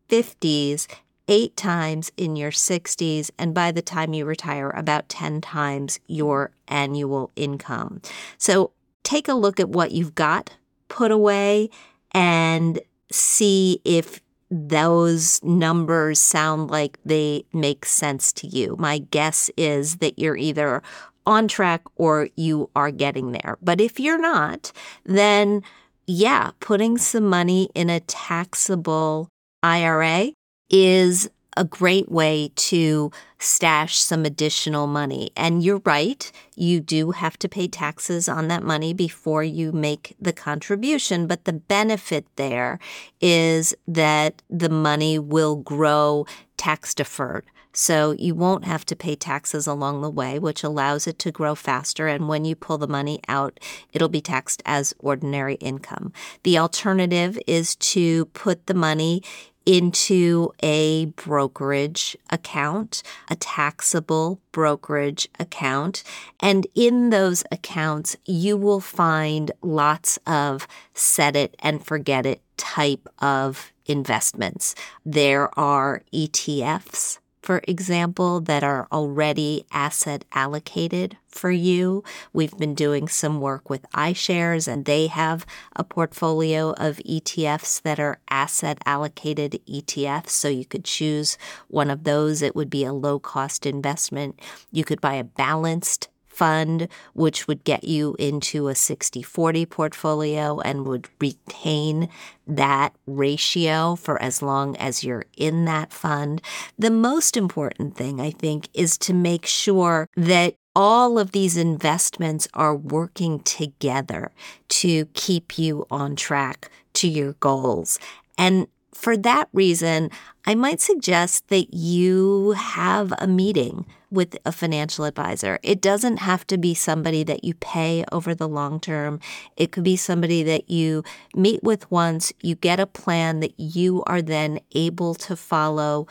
50s, 0.09 0.87
eight 1.29 1.57
times 1.57 2.11
in 2.17 2.37
your 2.37 2.51
60s, 2.51 3.31
and 3.39 3.55
by 3.55 3.73
the 3.73 3.83
time 3.83 4.13
you 4.13 4.25
retire, 4.25 4.71
about 4.71 5.09
10 5.09 5.41
times 5.41 6.01
your 6.07 6.51
annual 6.69 7.31
income. 7.37 8.03
So 8.39 8.73
take 9.03 9.29
a 9.29 9.35
look 9.35 9.61
at 9.61 9.69
what 9.69 9.93
you've 9.93 10.15
got 10.15 10.51
put 10.89 11.11
away 11.11 11.71
and 12.13 12.79
see 13.11 13.81
if 13.85 14.21
those 14.51 15.43
numbers 15.43 16.21
sound 16.21 16.71
like 16.71 16.99
they 17.05 17.45
make 17.55 17.87
sense 17.87 18.31
to 18.35 18.47
you. 18.47 18.77
My 18.79 18.99
guess 18.99 19.51
is 19.57 19.97
that 19.97 20.19
you're 20.19 20.37
either 20.37 20.83
on 21.25 21.49
track 21.49 21.83
or 21.97 22.29
you 22.37 22.69
are 22.77 22.91
getting 22.91 23.33
there. 23.33 23.57
But 23.63 23.81
if 23.81 23.99
you're 23.99 24.21
not, 24.21 24.71
then 25.05 25.63
yeah, 26.07 26.51
putting 26.61 26.99
some 26.99 27.25
money 27.25 27.71
in 27.75 27.89
a 27.89 28.01
taxable 28.01 29.29
IRA 29.63 30.33
is 30.73 31.29
a 31.57 31.65
great 31.65 32.11
way 32.11 32.51
to 32.57 33.11
stash 33.39 33.99
some 33.99 34.25
additional 34.25 34.87
money. 34.87 35.31
And 35.37 35.63
you're 35.63 35.83
right, 35.85 36.33
you 36.57 36.81
do 36.81 37.11
have 37.11 37.39
to 37.41 37.49
pay 37.49 37.69
taxes 37.69 38.29
on 38.29 38.49
that 38.49 38.63
money 38.63 38.95
before 38.95 39.45
you 39.45 39.71
make 39.71 40.17
the 40.19 40.33
contribution. 40.33 41.27
But 41.27 41.45
the 41.45 41.53
benefit 41.53 42.25
there 42.37 42.79
is 43.21 43.75
that 43.87 44.41
the 44.49 44.71
money 44.71 45.19
will 45.19 45.57
grow 45.57 46.27
tax 46.57 46.95
deferred. 46.95 47.45
So 47.75 48.13
you 48.13 48.35
won't 48.35 48.67
have 48.67 48.85
to 48.87 48.97
pay 48.97 49.17
taxes 49.17 49.67
along 49.67 50.03
the 50.03 50.11
way, 50.11 50.39
which 50.39 50.63
allows 50.63 51.07
it 51.07 51.19
to 51.21 51.33
grow 51.33 51.55
faster. 51.55 52.07
And 52.07 52.29
when 52.29 52.45
you 52.45 52.55
pull 52.55 52.77
the 52.77 52.87
money 52.87 53.21
out, 53.29 53.59
it'll 53.93 54.11
be 54.11 54.21
taxed 54.21 54.63
as 54.67 54.95
ordinary 54.99 55.55
income. 55.55 56.13
The 56.43 56.59
alternative 56.59 57.39
is 57.47 57.75
to 57.77 58.27
put 58.27 58.67
the 58.67 58.75
money 58.75 59.23
into 59.67 60.53
a 60.63 61.07
brokerage 61.17 62.17
account, 62.31 63.03
a 63.29 63.37
taxable 63.37 64.41
brokerage 64.53 65.29
account. 65.39 66.03
And 66.41 66.67
in 66.75 67.11
those 67.11 67.45
accounts, 67.51 68.17
you 68.25 68.57
will 68.57 68.81
find 68.81 69.51
lots 69.63 70.19
of 70.27 70.67
set 70.95 71.37
it 71.37 71.55
and 71.61 71.85
forget 71.85 72.27
it 72.27 72.41
type 72.57 73.09
of 73.19 73.73
investments. 73.87 74.75
There 75.05 75.57
are 75.59 76.03
ETFs 76.13 77.19
for 77.43 77.61
example, 77.67 78.41
that 78.41 78.63
are 78.63 78.87
already 78.93 79.67
asset 79.73 80.25
allocated 80.33 81.17
for 81.29 81.51
you. 81.51 82.05
We've 82.33 82.57
been 82.57 82.75
doing 82.75 83.09
some 83.09 83.41
work 83.41 83.69
with 83.69 83.91
iShares, 83.93 84.69
and 84.69 84.85
they 84.85 85.09
have 85.09 85.45
a 85.75 85.83
portfolio 85.83 86.71
of 86.73 86.99
ETFs 86.99 87.83
that 87.83 87.99
are 87.99 88.21
asset 88.31 88.79
allocated 88.87 89.61
ETFs. 89.69 90.31
So 90.31 90.49
you 90.49 90.65
could 90.65 90.85
choose 90.85 91.37
one 91.69 91.91
of 91.91 92.05
those. 92.05 92.43
It 92.43 92.55
would 92.55 92.71
be 92.71 92.85
a 92.85 92.93
low 92.93 93.19
cost 93.19 93.67
investment. 93.67 94.39
You 94.71 94.85
could 94.85 95.01
buy 95.01 95.15
a 95.15 95.25
balanced 95.25 96.09
fund, 96.33 96.89
which 97.13 97.47
would 97.47 97.65
get 97.65 97.85
you 97.85 98.17
into 98.19 98.69
a 98.69 98.75
60 98.75 99.23
40 99.23 99.67
portfolio 99.67 100.61
and 100.61 100.87
would 100.87 101.09
retain 101.21 102.09
that 102.47 102.95
ratio 103.07 103.95
for 103.95 104.21
as 104.21 104.43
long 104.43 104.77
as 104.77 105.05
you're 105.05 105.27
in 105.37 105.65
that 105.67 105.93
fund. 105.93 106.43
The 106.79 106.91
most 106.91 107.37
important 107.37 107.97
thing, 107.97 108.21
I 108.21 108.31
think, 108.31 108.69
is 108.75 108.99
to 108.99 109.13
make 109.13 109.47
sure 109.47 110.09
that 110.17 110.57
all 110.75 111.19
of 111.19 111.33
these 111.33 111.57
investments 111.57 112.49
are 112.55 112.75
working 112.75 113.41
together 113.41 114.33
to 114.69 115.05
keep 115.13 115.59
you 115.59 115.87
on 115.91 116.17
track 116.17 116.71
to 116.95 117.09
your 117.09 117.35
goals. 117.35 117.99
And 118.39 118.67
for 118.95 119.17
that 119.19 119.49
reason, 119.53 120.11
I 120.47 120.55
might 120.55 120.81
suggest 120.81 121.49
that 121.49 121.75
you 121.75 122.53
have 122.53 123.13
a 123.19 123.27
meeting 123.27 123.87
with 124.13 124.37
a 124.45 124.53
financial 124.53 125.05
advisor. 125.05 125.59
It 125.63 125.81
doesn't 125.81 126.19
have 126.19 126.47
to 126.49 126.59
be 126.59 126.75
somebody 126.75 127.25
that 127.25 127.45
you 127.45 127.55
pay 127.55 128.05
over 128.13 128.35
the 128.35 128.49
long 128.49 128.79
term. 128.79 129.19
It 129.57 129.73
could 129.73 129.85
be 129.85 129.97
somebody 129.97 130.43
that 130.45 130.71
you 130.71 131.03
meet 131.35 131.63
with 131.63 131.91
once, 131.91 132.33
you 132.43 132.55
get 132.55 132.79
a 132.79 132.87
plan 132.87 133.41
that 133.41 133.59
you 133.59 134.03
are 134.07 134.23
then 134.23 134.61
able 134.75 135.15
to 135.15 135.35
follow 135.35 136.07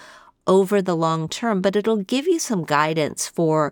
over 0.47 0.81
the 0.81 0.95
long 0.95 1.29
term, 1.29 1.61
but 1.61 1.75
it'll 1.75 1.97
give 1.97 2.27
you 2.27 2.39
some 2.39 2.65
guidance 2.65 3.27
for 3.27 3.71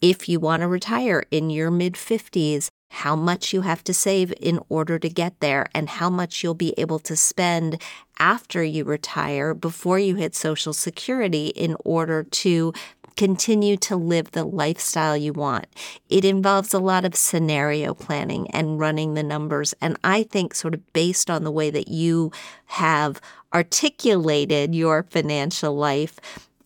if 0.00 0.28
you 0.28 0.38
want 0.40 0.62
to 0.62 0.68
retire 0.68 1.24
in 1.30 1.50
your 1.50 1.70
mid 1.70 1.94
50s, 1.94 2.68
how 2.90 3.14
much 3.14 3.52
you 3.52 3.62
have 3.62 3.84
to 3.84 3.92
save 3.92 4.32
in 4.40 4.60
order 4.68 4.98
to 4.98 5.08
get 5.08 5.38
there, 5.40 5.66
and 5.74 5.88
how 5.88 6.08
much 6.08 6.42
you'll 6.42 6.54
be 6.54 6.74
able 6.78 6.98
to 7.00 7.16
spend 7.16 7.80
after 8.18 8.62
you 8.62 8.84
retire 8.84 9.54
before 9.54 9.98
you 9.98 10.14
hit 10.16 10.34
Social 10.34 10.72
Security 10.72 11.48
in 11.48 11.76
order 11.84 12.22
to 12.22 12.72
continue 13.18 13.76
to 13.76 13.96
live 13.96 14.30
the 14.30 14.44
lifestyle 14.44 15.16
you 15.16 15.32
want. 15.32 15.66
It 16.08 16.24
involves 16.24 16.72
a 16.72 16.78
lot 16.78 17.04
of 17.04 17.16
scenario 17.16 17.92
planning 17.92 18.48
and 18.52 18.78
running 18.78 19.12
the 19.12 19.24
numbers. 19.24 19.74
And 19.82 19.98
I 20.04 20.22
think, 20.22 20.54
sort 20.54 20.72
of 20.72 20.92
based 20.92 21.28
on 21.28 21.44
the 21.44 21.50
way 21.50 21.68
that 21.68 21.88
you 21.88 22.32
have 22.66 23.20
articulated 23.52 24.74
your 24.74 25.02
financial 25.02 25.74
life, 25.74 26.20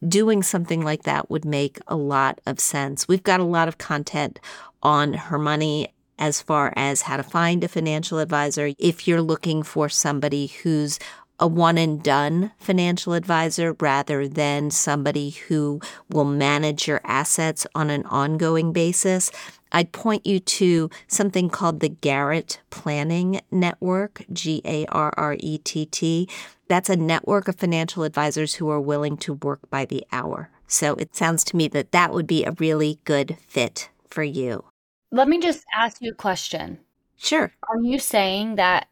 doing 0.07 0.43
something 0.43 0.83
like 0.83 1.05
that 1.05 1.31
would 1.31 1.47
make 1.47 1.79
a 1.89 1.97
lot 1.97 2.41
of 2.47 2.61
sense. 2.61 3.09
We've 3.09 3.23
got 3.23 3.41
a 3.41 3.45
lot 3.45 3.67
of 3.67 3.79
content 3.79 4.39
on 4.83 5.15
her 5.15 5.39
money 5.39 5.89
as 6.19 6.43
far 6.43 6.73
as 6.77 7.03
how 7.03 7.17
to 7.17 7.23
find 7.23 7.65
a 7.65 7.69
financial 7.69 8.19
advisor. 8.19 8.73
If 8.79 9.09
you're 9.09 9.23
looking 9.23 9.63
for 9.63 9.89
somebody 9.89 10.49
who's 10.49 10.99
a 11.43 11.47
one 11.47 11.77
and 11.77 12.01
done 12.01 12.53
financial 12.57 13.15
advisor 13.15 13.77
rather 13.81 14.29
than 14.29 14.71
somebody 14.71 15.31
who 15.31 15.81
will 16.09 16.25
manage 16.25 16.87
your 16.87 17.01
assets 17.03 17.67
on 17.75 17.91
an 17.91 18.07
ongoing 18.07 18.73
basis, 18.73 19.33
I'd 19.73 19.91
point 19.91 20.25
you 20.25 20.39
to 20.39 20.89
something 21.09 21.51
called 21.51 21.81
the 21.81 21.89
Garrett 21.89 22.61
Planning 22.71 23.41
Network, 23.51 24.25
G 24.33 24.63
A 24.65 24.87
R 24.87 25.13
R 25.17 25.37
E 25.41 25.59
T 25.59 25.85
T. 25.87 26.29
That's 26.69 26.89
a 26.89 26.95
network 26.95 27.49
of 27.49 27.57
financial 27.57 28.05
advisors 28.05 28.55
who 28.55 28.71
are 28.71 28.81
willing 28.81 29.17
to 29.19 29.35
work 29.35 29.69
by 29.69 29.85
the 29.85 30.07
hour. 30.13 30.49
So 30.69 30.95
it 30.95 31.17
sounds 31.17 31.43
to 31.45 31.57
me 31.57 31.67
that 31.69 31.91
that 31.91 32.13
would 32.13 32.29
be 32.29 32.45
a 32.45 32.53
really 32.53 33.01
good 33.03 33.37
fit 33.49 33.91
for 34.09 34.23
you. 34.23 34.65
Let 35.11 35.27
me 35.27 35.41
just 35.41 35.65
ask 35.75 36.01
you 36.01 36.13
a 36.13 36.15
question. 36.15 36.79
Sure. 37.17 37.53
Are 37.69 37.83
you 37.83 37.99
saying 37.99 38.55
that 38.55 38.87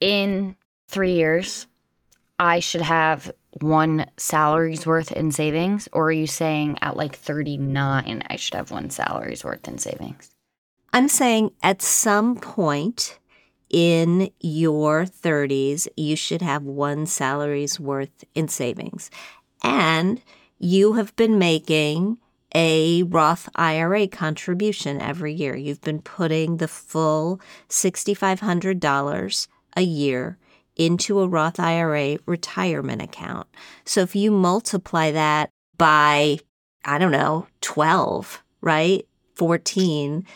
in 0.00 0.56
three 0.88 1.12
years, 1.12 1.68
I 2.38 2.60
should 2.60 2.82
have 2.82 3.32
one 3.60 4.06
salary's 4.16 4.86
worth 4.86 5.12
in 5.12 5.30
savings? 5.30 5.88
Or 5.92 6.08
are 6.08 6.12
you 6.12 6.26
saying 6.26 6.78
at 6.80 6.96
like 6.96 7.14
39, 7.14 8.22
I 8.28 8.36
should 8.36 8.54
have 8.54 8.70
one 8.70 8.90
salary's 8.90 9.44
worth 9.44 9.68
in 9.68 9.78
savings? 9.78 10.30
I'm 10.92 11.08
saying 11.08 11.52
at 11.62 11.82
some 11.82 12.36
point 12.36 13.18
in 13.70 14.30
your 14.40 15.04
30s, 15.04 15.88
you 15.96 16.16
should 16.16 16.42
have 16.42 16.62
one 16.62 17.06
salary's 17.06 17.80
worth 17.80 18.24
in 18.34 18.48
savings. 18.48 19.10
And 19.62 20.20
you 20.58 20.94
have 20.94 21.14
been 21.16 21.38
making 21.38 22.18
a 22.54 23.02
Roth 23.02 23.48
IRA 23.56 24.06
contribution 24.06 25.00
every 25.00 25.32
year. 25.32 25.56
You've 25.56 25.80
been 25.80 26.00
putting 26.00 26.58
the 26.58 26.68
full 26.68 27.40
$6,500 27.68 29.48
a 29.76 29.82
year 29.82 30.38
into 30.76 31.20
a 31.20 31.28
Roth 31.28 31.60
IRA 31.60 32.18
retirement 32.26 33.02
account. 33.02 33.46
So 33.84 34.00
if 34.00 34.16
you 34.16 34.30
multiply 34.30 35.10
that 35.12 35.50
by, 35.76 36.38
I 36.84 36.98
don't 36.98 37.12
know, 37.12 37.46
12, 37.60 38.42
right? 38.60 39.06
14, 39.36 40.26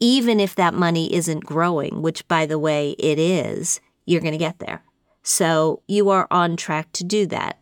even 0.00 0.40
if 0.40 0.54
that 0.54 0.74
money 0.74 1.12
isn't 1.14 1.44
growing, 1.44 2.02
which 2.02 2.26
by 2.28 2.46
the 2.46 2.58
way, 2.58 2.90
it 2.98 3.18
is, 3.18 3.80
you're 4.04 4.20
going 4.20 4.32
to 4.32 4.38
get 4.38 4.58
there. 4.58 4.82
So 5.22 5.82
you 5.88 6.10
are 6.10 6.28
on 6.30 6.56
track 6.56 6.92
to 6.92 7.04
do 7.04 7.26
that. 7.26 7.58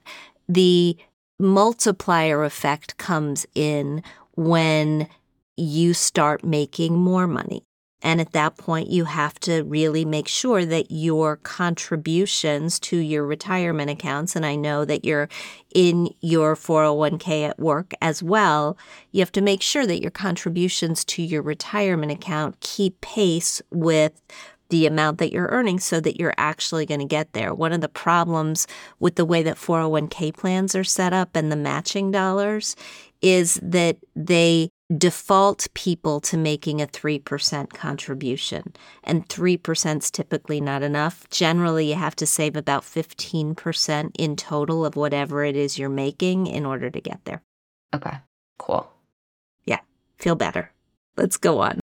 The 0.49 0.97
multiplier 1.39 2.45
effect 2.45 2.97
comes 2.99 3.47
in 3.55 4.03
when 4.37 5.09
you 5.57 5.95
start 5.95 6.45
making 6.45 6.99
more 6.99 7.27
money. 7.27 7.65
And 8.05 8.21
at 8.21 8.33
that 8.33 8.59
point, 8.59 8.91
you 8.91 9.07
have 9.07 9.41
to 9.41 9.63
really 9.63 10.05
make 10.05 10.29
sure 10.29 10.67
that 10.67 10.91
your 10.91 11.37
contributions 11.37 12.79
to 12.81 12.99
your 12.99 13.27
retirement 13.27 13.91
accounts, 13.91 14.37
and 14.37 14.45
I 14.45 14.57
know 14.57 14.85
that 14.85 15.07
you're 15.07 15.31
in 15.75 16.11
your 16.21 16.55
401k 16.55 17.49
at 17.49 17.59
work 17.59 17.95
as 18.03 18.23
well, 18.23 18.77
you 19.11 19.21
have 19.21 19.33
to 19.33 19.41
make 19.41 19.63
sure 19.63 19.87
that 19.87 20.03
your 20.03 20.11
contributions 20.11 21.03
to 21.07 21.23
your 21.23 21.41
retirement 21.41 22.13
account 22.13 22.61
keep 22.61 23.01
pace 23.01 23.63
with 23.71 24.21
the 24.69 24.87
amount 24.87 25.19
that 25.19 25.33
you're 25.33 25.49
earning 25.49 25.79
so 25.79 25.99
that 26.01 26.19
you're 26.19 26.35
actually 26.37 26.85
going 26.85 27.01
to 27.01 27.07
get 27.07 27.33
there. 27.33 27.55
One 27.55 27.73
of 27.73 27.81
the 27.81 27.89
problems 27.89 28.67
with 28.99 29.15
the 29.15 29.25
way 29.25 29.43
that 29.43 29.57
401k 29.57 30.37
plans 30.37 30.75
are 30.75 30.85
set 30.85 31.13
up 31.13 31.37
and 31.37 31.51
the 31.51 31.57
matching 31.57 32.11
dollars 32.11 32.77
is 33.23 33.59
that 33.63 33.97
they 34.15 34.71
default 34.95 35.67
people 35.75 36.21
to 36.21 36.37
making 36.37 36.81
a 36.81 36.87
3% 36.87 37.71
contribution. 37.71 38.75
And 39.03 39.29
3% 39.29 39.99
is 39.99 40.11
typically 40.11 40.61
not 40.61 40.83
enough. 40.83 41.29
Generally, 41.31 41.89
you 41.89 41.95
have 41.95 42.17
to 42.17 42.27
save 42.27 42.57
about 42.57 42.83
15% 42.83 44.11
in 44.19 44.37
total 44.37 44.85
of 44.85 44.97
whatever 44.97 45.45
it 45.45 45.57
is 45.57 45.79
you're 45.79 45.89
making 45.89 46.47
in 46.47 46.67
order 46.67 46.91
to 46.91 47.01
get 47.01 47.25
there. 47.25 47.43
Okay, 47.95 48.17
cool. 48.59 48.91
Yeah, 49.65 49.81
feel 50.19 50.35
better. 50.35 50.71
Let's 51.17 51.37
go 51.37 51.61
on. 51.61 51.81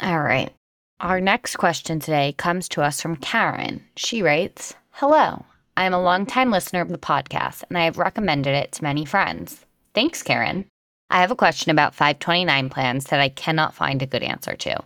All 0.00 0.20
right. 0.20 0.52
Our 1.00 1.20
next 1.20 1.56
question 1.56 2.00
today 2.00 2.34
comes 2.36 2.68
to 2.70 2.82
us 2.82 3.00
from 3.00 3.16
Karen. 3.16 3.84
She 3.96 4.22
writes 4.22 4.74
Hello, 4.90 5.44
I 5.76 5.84
am 5.84 5.94
a 5.94 6.02
longtime 6.02 6.50
listener 6.50 6.80
of 6.80 6.88
the 6.88 6.98
podcast 6.98 7.64
and 7.68 7.76
I 7.78 7.84
have 7.84 7.98
recommended 7.98 8.54
it 8.54 8.72
to 8.72 8.82
many 8.82 9.04
friends. 9.04 9.64
Thanks, 9.94 10.22
Karen. 10.22 10.66
I 11.14 11.20
have 11.20 11.30
a 11.30 11.36
question 11.36 11.70
about 11.70 11.94
529 11.94 12.70
plans 12.70 13.04
that 13.04 13.20
I 13.20 13.28
cannot 13.28 13.72
find 13.72 14.02
a 14.02 14.06
good 14.06 14.24
answer 14.24 14.56
to. 14.56 14.82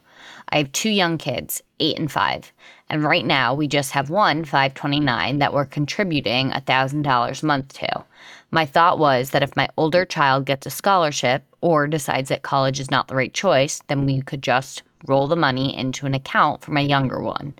I 0.50 0.58
have 0.58 0.70
two 0.72 0.90
young 0.90 1.16
kids, 1.16 1.62
eight 1.80 1.98
and 1.98 2.12
five, 2.12 2.52
and 2.90 3.02
right 3.02 3.24
now 3.24 3.54
we 3.54 3.66
just 3.66 3.92
have 3.92 4.10
one 4.10 4.44
529 4.44 5.38
that 5.38 5.54
we're 5.54 5.64
contributing 5.64 6.50
$1,000 6.50 7.42
a 7.42 7.46
month 7.46 7.72
to. 7.78 8.04
My 8.50 8.66
thought 8.66 8.98
was 8.98 9.30
that 9.30 9.42
if 9.42 9.56
my 9.56 9.70
older 9.78 10.04
child 10.04 10.44
gets 10.44 10.66
a 10.66 10.70
scholarship 10.70 11.44
or 11.62 11.86
decides 11.86 12.28
that 12.28 12.42
college 12.42 12.78
is 12.78 12.90
not 12.90 13.08
the 13.08 13.16
right 13.16 13.32
choice, 13.32 13.80
then 13.86 14.04
we 14.04 14.20
could 14.20 14.42
just 14.42 14.82
roll 15.06 15.26
the 15.26 15.36
money 15.36 15.76
into 15.76 16.06
an 16.06 16.14
account 16.14 16.62
for 16.62 16.72
my 16.72 16.80
younger 16.80 17.22
one. 17.22 17.54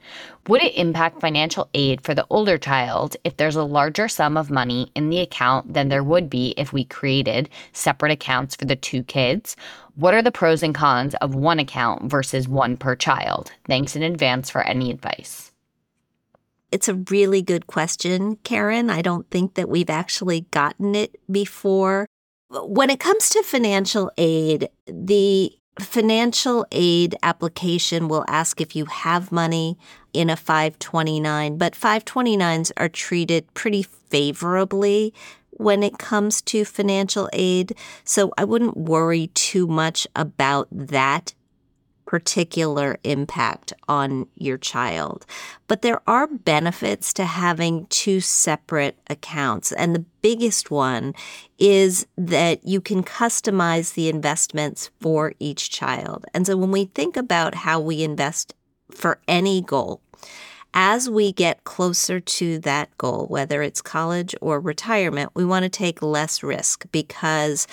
Would 0.49 0.63
it 0.63 0.77
impact 0.77 1.21
financial 1.21 1.69
aid 1.75 2.03
for 2.03 2.15
the 2.15 2.27
older 2.31 2.59
child 2.59 3.17
if 3.25 3.37
there's 3.37 3.57
a 3.57 3.63
larger 3.63 4.09
sum 4.09 4.37
of 4.37 4.51
money 4.51 4.91
in 4.95 5.11
the 5.11 5.21
account 5.21 5.75
than 5.75 5.89
there 5.89 6.03
would 6.03 6.29
be 6.31 6.55
if 6.57 6.73
we 6.73 6.85
created 6.85 7.49
separate 7.73 8.13
accounts 8.13 8.57
for 8.57 8.65
the 8.65 8.77
two 8.77 9.03
kids? 9.03 9.57
What 9.95 10.15
are 10.15 10.23
the 10.23 10.33
pros 10.33 10.63
and 10.63 10.75
cons 10.75 11.15
of 11.17 11.35
one 11.35 11.59
account 11.59 12.11
versus 12.11 12.49
one 12.49 12.77
per 12.77 12.97
child? 12.97 13.51
Thanks 13.67 13.97
in 13.97 14.03
advance 14.03 14.49
for 14.49 14.63
any 14.63 14.91
advice. 14.91 15.53
It's 16.71 16.89
a 16.89 16.95
really 16.95 17.43
good 17.43 17.67
question, 17.67 18.37
Karen. 18.45 18.91
I 18.91 19.01
don't 19.01 19.29
think 19.31 19.55
that 19.55 19.69
we've 19.69 19.91
actually 19.91 20.43
gotten 20.51 20.95
it 20.95 21.17
before. 21.31 22.07
When 22.51 22.91
it 22.91 23.01
comes 23.01 23.31
to 23.31 23.43
financial 23.43 24.11
aid, 24.17 24.69
the 24.87 25.53
financial 25.81 26.67
aid 26.73 27.17
application 27.23 28.09
will 28.09 28.25
ask 28.29 28.61
if 28.61 28.75
you 28.75 28.87
have 28.87 29.33
money 29.33 29.79
in 30.13 30.31
a 30.31 30.37
529, 30.37 31.57
but 31.59 31.75
529s 31.75 32.73
are 32.77 32.89
treated 32.89 33.53
pretty 33.55 33.83
favorably 33.83 35.15
when 35.51 35.83
it 35.83 35.99
comes 35.99 36.41
to 36.43 36.65
financial 36.65 37.29
aid. 37.33 37.75
So 38.05 38.33
I 38.39 38.45
wouldn't 38.45 38.77
worry 38.77 39.29
too 39.35 39.67
much 39.67 40.07
about 40.17 40.69
that 40.71 41.35
particular 42.09 42.97
impact 43.05 43.71
on 43.87 44.27
your 44.35 44.57
child. 44.57 45.27
But 45.67 45.83
there 45.83 46.01
are 46.09 46.27
benefits 46.27 47.13
to 47.13 47.27
having 47.27 47.85
two 47.91 48.23
separate 48.23 48.99
accounts. 49.11 49.73
And 49.73 49.95
the 49.95 50.07
biggest 50.23 50.71
one 50.71 51.13
is 51.59 52.07
that 52.17 52.67
you 52.67 52.81
can 52.81 53.05
customize 53.05 53.93
the 53.93 54.09
investments 54.09 54.91
for 55.03 55.35
each 55.39 55.69
child. 55.69 56.25
And 56.33 56.47
so 56.47 56.57
when 56.57 56.71
we 56.71 56.87
think 56.87 57.19
about 57.19 57.55
how 57.55 57.79
we 57.79 58.03
invest 58.03 58.55
for 58.91 59.21
any 59.29 59.61
goal, 59.61 60.01
as 60.73 61.11
we 61.11 61.31
get 61.31 61.65
closer 61.65 62.21
to 62.21 62.59
that 62.61 62.89
goal, 62.97 63.27
whether 63.27 63.61
it's 63.61 63.83
college 63.83 64.35
or 64.41 64.61
retirement, 64.61 65.33
we 65.35 65.45
want 65.45 65.65
to 65.65 65.69
take 65.69 66.01
less 66.01 66.43
risk 66.43 66.87
because 66.91 67.67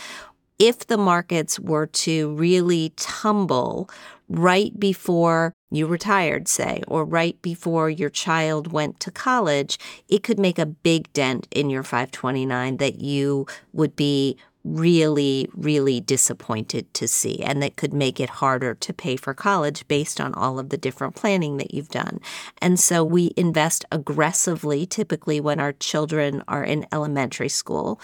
if 0.59 0.87
the 0.87 0.97
markets 0.97 1.59
were 1.59 1.87
to 1.87 2.33
really 2.35 2.93
tumble 2.95 3.89
right 4.29 4.77
before 4.79 5.53
you 5.71 5.87
retired, 5.87 6.47
say, 6.47 6.81
or 6.87 7.03
right 7.03 7.41
before 7.41 7.89
your 7.89 8.09
child 8.09 8.71
went 8.71 8.99
to 9.01 9.11
college, 9.11 9.77
it 10.07 10.23
could 10.23 10.39
make 10.39 10.59
a 10.59 10.65
big 10.65 11.11
dent 11.13 11.47
in 11.51 11.69
your 11.69 11.83
529 11.83 12.77
that 12.77 12.99
you 13.01 13.45
would 13.73 13.95
be 13.95 14.37
really, 14.63 15.47
really 15.53 16.01
disappointed 16.01 16.91
to 16.95 17.07
see, 17.07 17.39
and 17.43 17.61
that 17.61 17.75
could 17.75 17.93
make 17.93 18.19
it 18.19 18.29
harder 18.29 18.73
to 18.73 18.91
pay 18.91 19.15
for 19.15 19.33
college 19.33 19.87
based 19.87 20.19
on 20.19 20.33
all 20.33 20.57
of 20.57 20.69
the 20.69 20.77
different 20.77 21.15
planning 21.15 21.57
that 21.57 21.73
you've 21.73 21.89
done. 21.89 22.19
And 22.59 22.79
so 22.79 23.03
we 23.03 23.31
invest 23.37 23.85
aggressively, 23.91 24.87
typically 24.87 25.39
when 25.39 25.59
our 25.59 25.73
children 25.73 26.43
are 26.47 26.63
in 26.63 26.87
elementary 26.91 27.49
school. 27.49 28.01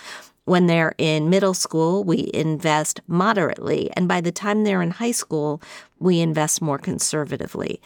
When 0.52 0.68
they're 0.68 0.96
in 0.98 1.30
middle 1.30 1.54
school, 1.54 2.04
we 2.04 2.30
invest 2.34 3.00
moderately. 3.08 3.90
And 3.96 4.06
by 4.06 4.20
the 4.20 4.34
time 4.34 4.66
they're 4.66 4.82
in 4.82 4.92
high 4.92 5.14
school, 5.14 5.62
we 5.98 6.20
invest 6.20 6.62
more 6.62 6.78
conservatively. 6.78 7.80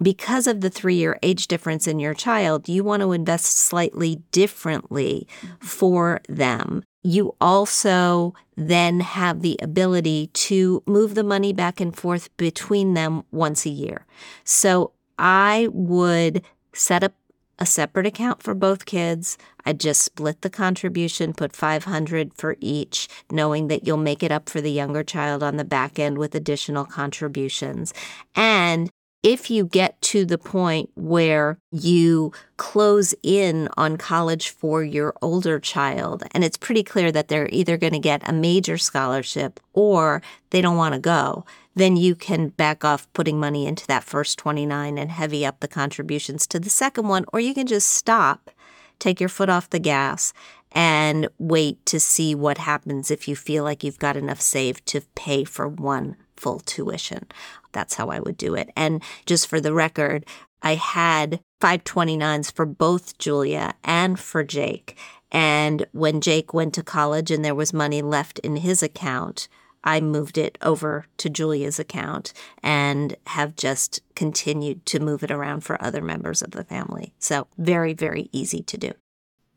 Because 0.00 0.46
of 0.46 0.62
the 0.62 0.70
three 0.70 0.94
year 0.94 1.18
age 1.22 1.46
difference 1.46 1.86
in 1.86 1.98
your 1.98 2.14
child, 2.14 2.70
you 2.70 2.82
want 2.82 3.02
to 3.02 3.12
invest 3.12 3.58
slightly 3.58 4.22
differently 4.32 5.28
for 5.60 6.22
them. 6.26 6.84
you 7.02 7.36
also 7.38 8.32
then 8.56 9.00
have 9.00 9.42
the 9.42 9.58
ability 9.60 10.28
to 10.28 10.82
move 10.86 11.14
the 11.14 11.22
money 11.22 11.52
back 11.52 11.80
and 11.80 11.94
forth 11.94 12.34
between 12.38 12.94
them 12.94 13.24
once 13.30 13.66
a 13.66 13.70
year. 13.84 14.06
So 14.42 14.92
I 15.18 15.68
would 15.70 16.42
set 16.72 17.04
up 17.04 17.12
a 17.58 17.66
separate 17.66 18.06
account 18.06 18.42
for 18.42 18.54
both 18.54 18.86
kids. 18.86 19.38
I'd 19.64 19.80
just 19.80 20.02
split 20.02 20.42
the 20.42 20.50
contribution, 20.50 21.32
put 21.32 21.54
500 21.54 22.34
for 22.34 22.56
each, 22.60 23.08
knowing 23.30 23.68
that 23.68 23.86
you'll 23.86 23.96
make 23.96 24.22
it 24.22 24.32
up 24.32 24.48
for 24.48 24.60
the 24.60 24.70
younger 24.70 25.02
child 25.02 25.42
on 25.42 25.56
the 25.56 25.64
back 25.64 25.98
end 25.98 26.18
with 26.18 26.34
additional 26.34 26.84
contributions. 26.84 27.94
And 28.34 28.90
if 29.22 29.50
you 29.50 29.64
get 29.64 30.00
to 30.02 30.24
the 30.24 30.38
point 30.38 30.88
where 30.94 31.58
you 31.72 32.32
close 32.58 33.12
in 33.24 33.68
on 33.76 33.96
college 33.96 34.50
for 34.50 34.84
your 34.84 35.14
older 35.20 35.58
child, 35.58 36.22
and 36.30 36.44
it's 36.44 36.56
pretty 36.56 36.84
clear 36.84 37.10
that 37.10 37.26
they're 37.26 37.48
either 37.50 37.76
going 37.76 37.92
to 37.92 37.98
get 37.98 38.28
a 38.28 38.32
major 38.32 38.78
scholarship 38.78 39.58
or 39.72 40.22
they 40.50 40.60
don't 40.60 40.76
want 40.76 40.94
to 40.94 41.00
go, 41.00 41.44
then 41.76 41.96
you 41.96 42.14
can 42.14 42.48
back 42.48 42.84
off 42.84 43.06
putting 43.12 43.38
money 43.38 43.66
into 43.66 43.86
that 43.86 44.02
first 44.02 44.38
29 44.38 44.96
and 44.98 45.10
heavy 45.10 45.44
up 45.44 45.60
the 45.60 45.68
contributions 45.68 46.46
to 46.48 46.58
the 46.58 46.70
second 46.70 47.06
one, 47.06 47.24
or 47.32 47.38
you 47.38 47.54
can 47.54 47.66
just 47.66 47.92
stop, 47.92 48.50
take 48.98 49.20
your 49.20 49.28
foot 49.28 49.50
off 49.50 49.70
the 49.70 49.78
gas, 49.78 50.32
and 50.72 51.28
wait 51.38 51.84
to 51.86 52.00
see 52.00 52.34
what 52.34 52.58
happens 52.58 53.10
if 53.10 53.28
you 53.28 53.36
feel 53.36 53.62
like 53.62 53.84
you've 53.84 53.98
got 53.98 54.16
enough 54.16 54.40
saved 54.40 54.86
to 54.86 55.02
pay 55.14 55.44
for 55.44 55.68
one 55.68 56.16
full 56.34 56.60
tuition. 56.60 57.26
That's 57.72 57.94
how 57.94 58.08
I 58.08 58.20
would 58.20 58.38
do 58.38 58.54
it. 58.54 58.70
And 58.74 59.02
just 59.26 59.46
for 59.46 59.60
the 59.60 59.74
record, 59.74 60.24
I 60.62 60.76
had 60.76 61.40
529s 61.60 62.52
for 62.52 62.64
both 62.64 63.18
Julia 63.18 63.74
and 63.84 64.18
for 64.18 64.42
Jake. 64.42 64.96
And 65.30 65.86
when 65.92 66.22
Jake 66.22 66.54
went 66.54 66.72
to 66.74 66.82
college 66.82 67.30
and 67.30 67.44
there 67.44 67.54
was 67.54 67.72
money 67.74 68.00
left 68.00 68.38
in 68.38 68.56
his 68.56 68.82
account, 68.82 69.48
I 69.86 70.00
moved 70.00 70.36
it 70.36 70.58
over 70.60 71.06
to 71.18 71.30
Julia's 71.30 71.78
account 71.78 72.32
and 72.62 73.16
have 73.28 73.54
just 73.54 74.00
continued 74.16 74.84
to 74.86 74.98
move 74.98 75.22
it 75.22 75.30
around 75.30 75.60
for 75.60 75.82
other 75.82 76.02
members 76.02 76.42
of 76.42 76.50
the 76.50 76.64
family. 76.64 77.14
So, 77.18 77.46
very, 77.56 77.94
very 77.94 78.28
easy 78.32 78.62
to 78.64 78.76
do. 78.76 78.92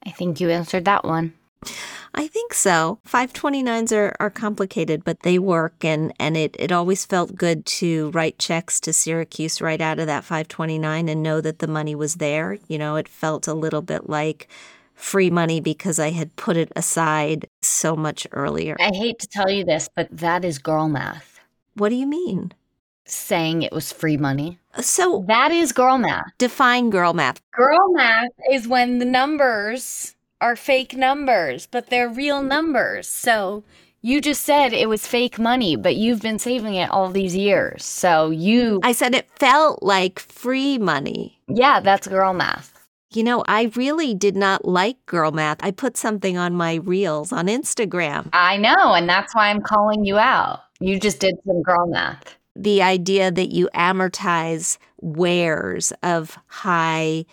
I 0.06 0.12
think 0.12 0.40
you 0.40 0.50
answered 0.50 0.86
that 0.86 1.04
one. 1.04 1.34
I 2.14 2.28
think 2.28 2.54
so. 2.54 3.00
529s 3.08 3.96
are, 3.96 4.16
are 4.20 4.30
complicated, 4.30 5.04
but 5.04 5.22
they 5.22 5.38
work 5.38 5.84
and, 5.84 6.14
and 6.20 6.38
it, 6.38 6.56
it 6.58 6.72
always 6.72 7.06
felt 7.06 7.36
good 7.36 7.66
to 7.66 8.12
write 8.12 8.40
checks 8.40 8.80
to 8.82 8.94
Syracuse 8.94 9.62
right 9.62 9.82
out 9.82 10.00
of 10.00 10.08
that 10.08 10.24
529 10.24 11.10
and 11.10 11.24
know 11.24 11.42
that 11.42 11.60
the 11.60 11.68
money 11.68 11.96
was 11.96 12.16
there. 12.16 12.58
You 12.68 12.78
know, 12.78 12.96
it 12.96 13.08
felt 13.08 13.48
a 13.48 13.54
little 13.54 13.82
bit 13.82 14.10
like 14.10 14.48
free 15.00 15.30
money 15.30 15.60
because 15.62 15.98
I 15.98 16.12
had 16.12 16.36
put 16.36 16.58
it 16.58 16.72
aside 16.76 17.48
so 17.62 17.96
much 17.96 18.28
earlier. 18.32 18.76
I 18.80 18.92
hate 18.94 19.20
to 19.20 19.28
tell 19.28 19.50
you 19.50 19.64
this, 19.64 19.90
but 19.96 20.10
that 20.12 20.44
is 20.44 20.60
girl 20.60 20.90
math. 20.90 21.40
What 21.76 21.90
do 21.90 21.96
you 21.96 22.06
mean? 22.06 22.52
Saying 23.06 23.64
it 23.64 23.72
was 23.72 23.92
free 23.92 24.18
money. 24.18 24.60
Uh, 24.76 24.82
so 24.82 25.24
that 25.28 25.52
is 25.52 25.72
girl 25.72 25.98
math. 25.98 26.26
Define 26.38 26.90
girl 26.90 27.14
math. 27.14 27.42
Girl 27.52 27.94
math 27.94 28.32
is 28.52 28.68
when 28.68 29.00
the 29.00 29.06
numbers 29.06 30.16
are 30.42 30.56
fake 30.56 30.96
numbers, 30.96 31.66
but 31.66 31.88
they're 31.88 32.10
real 32.10 32.44
numbers. 32.44 33.08
So 33.08 33.64
you 34.02 34.22
just 34.22 34.44
said 34.44 34.74
it 34.74 34.90
was 34.90 35.08
fake 35.08 35.40
money, 35.40 35.76
but 35.76 35.96
you've 35.96 36.22
been 36.22 36.40
saving 36.40 36.76
it 36.76 36.90
all 36.92 37.10
these 37.10 37.36
years. 37.36 37.84
So 37.84 38.30
you. 38.30 38.80
I 38.84 38.92
said 38.92 39.16
it 39.16 39.30
felt 39.40 39.82
like 39.82 40.20
free 40.20 40.78
money. 40.78 41.40
Yeah, 41.48 41.80
that's 41.80 42.08
girl 42.08 42.34
math. 42.34 42.79
You 43.12 43.24
know, 43.24 43.44
I 43.48 43.72
really 43.76 44.14
did 44.14 44.36
not 44.36 44.66
like 44.66 45.04
girl 45.08 45.32
math. 45.32 45.58
I 45.62 45.72
put 45.72 45.98
something 45.98 46.38
on 46.38 46.54
my 46.54 46.76
reels 46.76 47.32
on 47.32 47.48
Instagram. 47.48 48.30
I 48.34 48.58
know, 48.58 48.94
and 48.94 49.10
that's 49.10 49.34
why 49.34 49.50
I'm 49.50 49.62
calling 49.62 50.06
you 50.06 50.20
out. 50.20 50.62
You 50.80 51.00
just 51.00 51.20
did 51.20 51.36
some 51.46 51.64
girl 51.64 51.88
math. 51.88 52.38
The 52.56 52.82
idea 52.82 53.32
that 53.32 53.50
you 53.52 53.70
amortize 53.74 54.78
wares 55.02 55.92
of 56.04 56.38
high 56.48 57.26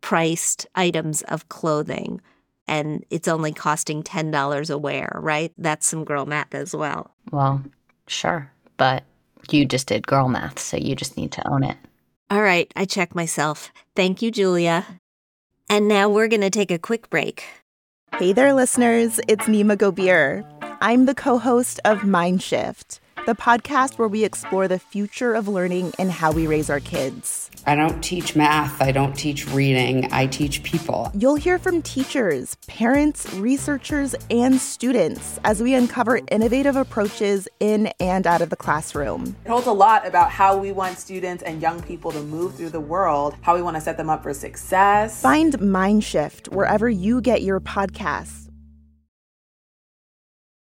priced 0.00 0.66
items 0.74 1.22
of 1.22 1.48
clothing 1.48 2.20
and 2.66 3.04
it's 3.10 3.28
only 3.28 3.52
costing 3.52 4.02
$10 4.02 4.70
a 4.70 4.78
wear, 4.78 5.18
right? 5.20 5.52
That's 5.58 5.86
some 5.86 6.04
girl 6.04 6.26
math 6.26 6.54
as 6.54 6.74
well. 6.74 7.10
Well, 7.30 7.62
sure. 8.06 8.50
But 8.76 9.04
you 9.50 9.66
just 9.66 9.88
did 9.88 10.06
girl 10.06 10.28
math, 10.28 10.58
so 10.58 10.76
you 10.76 10.96
just 10.96 11.16
need 11.16 11.32
to 11.32 11.48
own 11.48 11.62
it. 11.62 11.76
All 12.30 12.42
right, 12.42 12.72
I 12.74 12.84
check 12.86 13.14
myself. 13.14 13.70
Thank 13.94 14.22
you, 14.22 14.30
Julia. 14.30 14.86
And 15.68 15.88
now 15.88 16.08
we're 16.08 16.28
going 16.28 16.42
to 16.42 16.50
take 16.50 16.70
a 16.70 16.78
quick 16.78 17.10
break. 17.10 17.44
Hey 18.18 18.32
there, 18.32 18.52
listeners. 18.54 19.18
It's 19.26 19.46
Nimah 19.46 19.76
Gobir. 19.76 20.44
I'm 20.80 21.06
the 21.06 21.14
co 21.14 21.38
host 21.38 21.80
of 21.84 22.00
Mindshift, 22.00 23.00
the 23.26 23.34
podcast 23.34 23.96
where 23.98 24.08
we 24.08 24.22
explore 24.22 24.68
the 24.68 24.78
future 24.78 25.32
of 25.32 25.48
learning 25.48 25.92
and 25.98 26.10
how 26.10 26.30
we 26.30 26.46
raise 26.46 26.68
our 26.68 26.80
kids. 26.80 27.50
I 27.66 27.74
don't 27.74 28.02
teach 28.02 28.36
math, 28.36 28.82
I 28.82 28.92
don't 28.92 29.14
teach 29.14 29.48
reading, 29.48 30.12
I 30.12 30.26
teach 30.26 30.62
people. 30.62 31.10
You'll 31.14 31.36
hear 31.36 31.58
from 31.58 31.80
teachers, 31.80 32.56
parents, 32.66 33.32
researchers, 33.34 34.14
and 34.30 34.60
students 34.60 35.40
as 35.44 35.62
we 35.62 35.74
uncover 35.74 36.20
innovative 36.30 36.76
approaches 36.76 37.48
in 37.60 37.86
and 37.98 38.26
out 38.26 38.42
of 38.42 38.50
the 38.50 38.56
classroom. 38.56 39.34
It 39.46 39.48
holds 39.48 39.66
a 39.66 39.72
lot 39.72 40.06
about 40.06 40.30
how 40.30 40.58
we 40.58 40.72
want 40.72 40.98
students 40.98 41.42
and 41.42 41.62
young 41.62 41.82
people 41.82 42.12
to 42.12 42.20
move 42.20 42.54
through 42.54 42.70
the 42.70 42.80
world, 42.80 43.34
how 43.40 43.54
we 43.54 43.62
want 43.62 43.76
to 43.76 43.80
set 43.80 43.96
them 43.96 44.10
up 44.10 44.22
for 44.22 44.34
success. 44.34 45.22
Find 45.22 45.54
Mindshift 45.54 46.48
wherever 46.48 46.90
you 46.90 47.22
get 47.22 47.40
your 47.40 47.60
podcasts. 47.60 48.43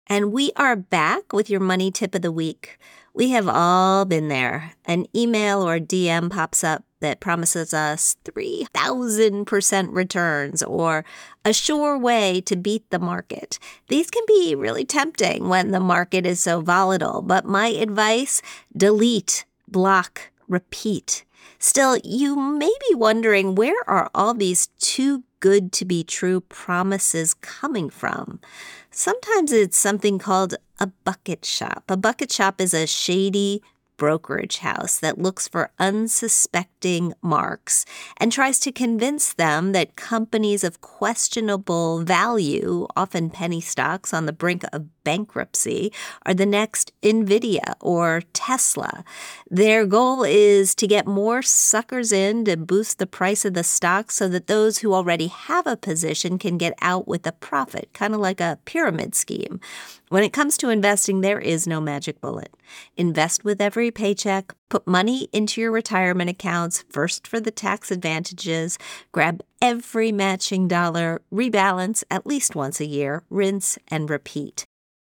And 0.08 0.32
we 0.32 0.52
are 0.54 0.76
back 0.76 1.32
with 1.32 1.50
your 1.50 1.58
money 1.58 1.90
tip 1.90 2.14
of 2.14 2.22
the 2.22 2.30
week. 2.30 2.78
We 3.12 3.30
have 3.30 3.48
all 3.48 4.04
been 4.04 4.28
there. 4.28 4.74
An 4.84 5.06
email 5.16 5.68
or 5.68 5.80
DM 5.80 6.30
pops 6.30 6.62
up 6.62 6.84
that 7.00 7.18
promises 7.18 7.74
us 7.74 8.16
3,000% 8.24 9.88
returns 9.90 10.62
or 10.62 11.04
a 11.44 11.52
sure 11.52 11.98
way 11.98 12.40
to 12.42 12.54
beat 12.54 12.88
the 12.90 13.00
market. 13.00 13.58
These 13.88 14.10
can 14.10 14.22
be 14.28 14.54
really 14.54 14.84
tempting 14.84 15.48
when 15.48 15.72
the 15.72 15.80
market 15.80 16.24
is 16.24 16.38
so 16.38 16.60
volatile, 16.60 17.20
but 17.20 17.44
my 17.44 17.68
advice 17.68 18.42
delete, 18.76 19.44
block, 19.66 20.30
repeat. 20.46 21.24
Still, 21.58 21.96
you 22.04 22.36
may 22.36 22.72
be 22.88 22.94
wondering 22.94 23.56
where 23.56 23.74
are 23.88 24.08
all 24.14 24.34
these 24.34 24.68
too 24.78 25.24
good 25.40 25.72
to 25.72 25.84
be 25.84 26.04
true 26.04 26.40
promises 26.40 27.34
coming 27.34 27.90
from? 27.90 28.40
Sometimes 28.98 29.52
it's 29.52 29.76
something 29.76 30.18
called 30.18 30.54
a 30.80 30.86
bucket 30.86 31.44
shop. 31.44 31.84
A 31.90 31.98
bucket 31.98 32.32
shop 32.32 32.62
is 32.62 32.72
a 32.72 32.86
shady 32.86 33.60
brokerage 33.96 34.58
house 34.58 34.98
that 35.00 35.18
looks 35.18 35.48
for 35.48 35.70
unsuspecting 35.78 37.14
marks 37.22 37.84
and 38.18 38.30
tries 38.30 38.58
to 38.60 38.72
convince 38.72 39.32
them 39.32 39.72
that 39.72 39.96
companies 39.96 40.62
of 40.64 40.80
questionable 40.80 42.02
value, 42.02 42.86
often 42.96 43.30
penny 43.30 43.60
stocks 43.60 44.12
on 44.12 44.26
the 44.26 44.32
brink 44.32 44.64
of 44.72 44.86
bankruptcy, 45.04 45.92
are 46.24 46.34
the 46.34 46.46
next 46.46 46.92
Nvidia 47.02 47.74
or 47.80 48.22
Tesla. 48.32 49.04
Their 49.50 49.86
goal 49.86 50.24
is 50.24 50.74
to 50.74 50.86
get 50.86 51.06
more 51.06 51.42
suckers 51.42 52.12
in 52.12 52.44
to 52.44 52.56
boost 52.56 52.98
the 52.98 53.06
price 53.06 53.44
of 53.44 53.54
the 53.54 53.64
stock 53.64 54.10
so 54.10 54.28
that 54.28 54.46
those 54.46 54.78
who 54.78 54.92
already 54.92 55.28
have 55.28 55.66
a 55.66 55.76
position 55.76 56.38
can 56.38 56.58
get 56.58 56.74
out 56.82 57.06
with 57.06 57.26
a 57.26 57.32
profit, 57.32 57.88
kind 57.92 58.14
of 58.14 58.20
like 58.20 58.40
a 58.40 58.58
pyramid 58.64 59.14
scheme. 59.14 59.60
When 60.08 60.22
it 60.22 60.32
comes 60.32 60.56
to 60.58 60.68
investing, 60.68 61.20
there 61.20 61.40
is 61.40 61.66
no 61.66 61.80
magic 61.80 62.20
bullet. 62.20 62.56
Invest 62.96 63.44
with 63.44 63.60
every 63.60 63.90
paycheck, 63.90 64.54
put 64.68 64.86
money 64.86 65.28
into 65.32 65.60
your 65.60 65.72
retirement 65.72 66.30
accounts, 66.30 66.84
first 66.88 67.26
for 67.26 67.40
the 67.40 67.50
tax 67.50 67.90
advantages, 67.90 68.78
grab 69.10 69.42
every 69.60 70.12
matching 70.12 70.68
dollar, 70.68 71.22
rebalance 71.32 72.04
at 72.08 72.24
least 72.24 72.54
once 72.54 72.78
a 72.80 72.86
year, 72.86 73.24
rinse 73.30 73.78
and 73.88 74.08
repeat. 74.08 74.64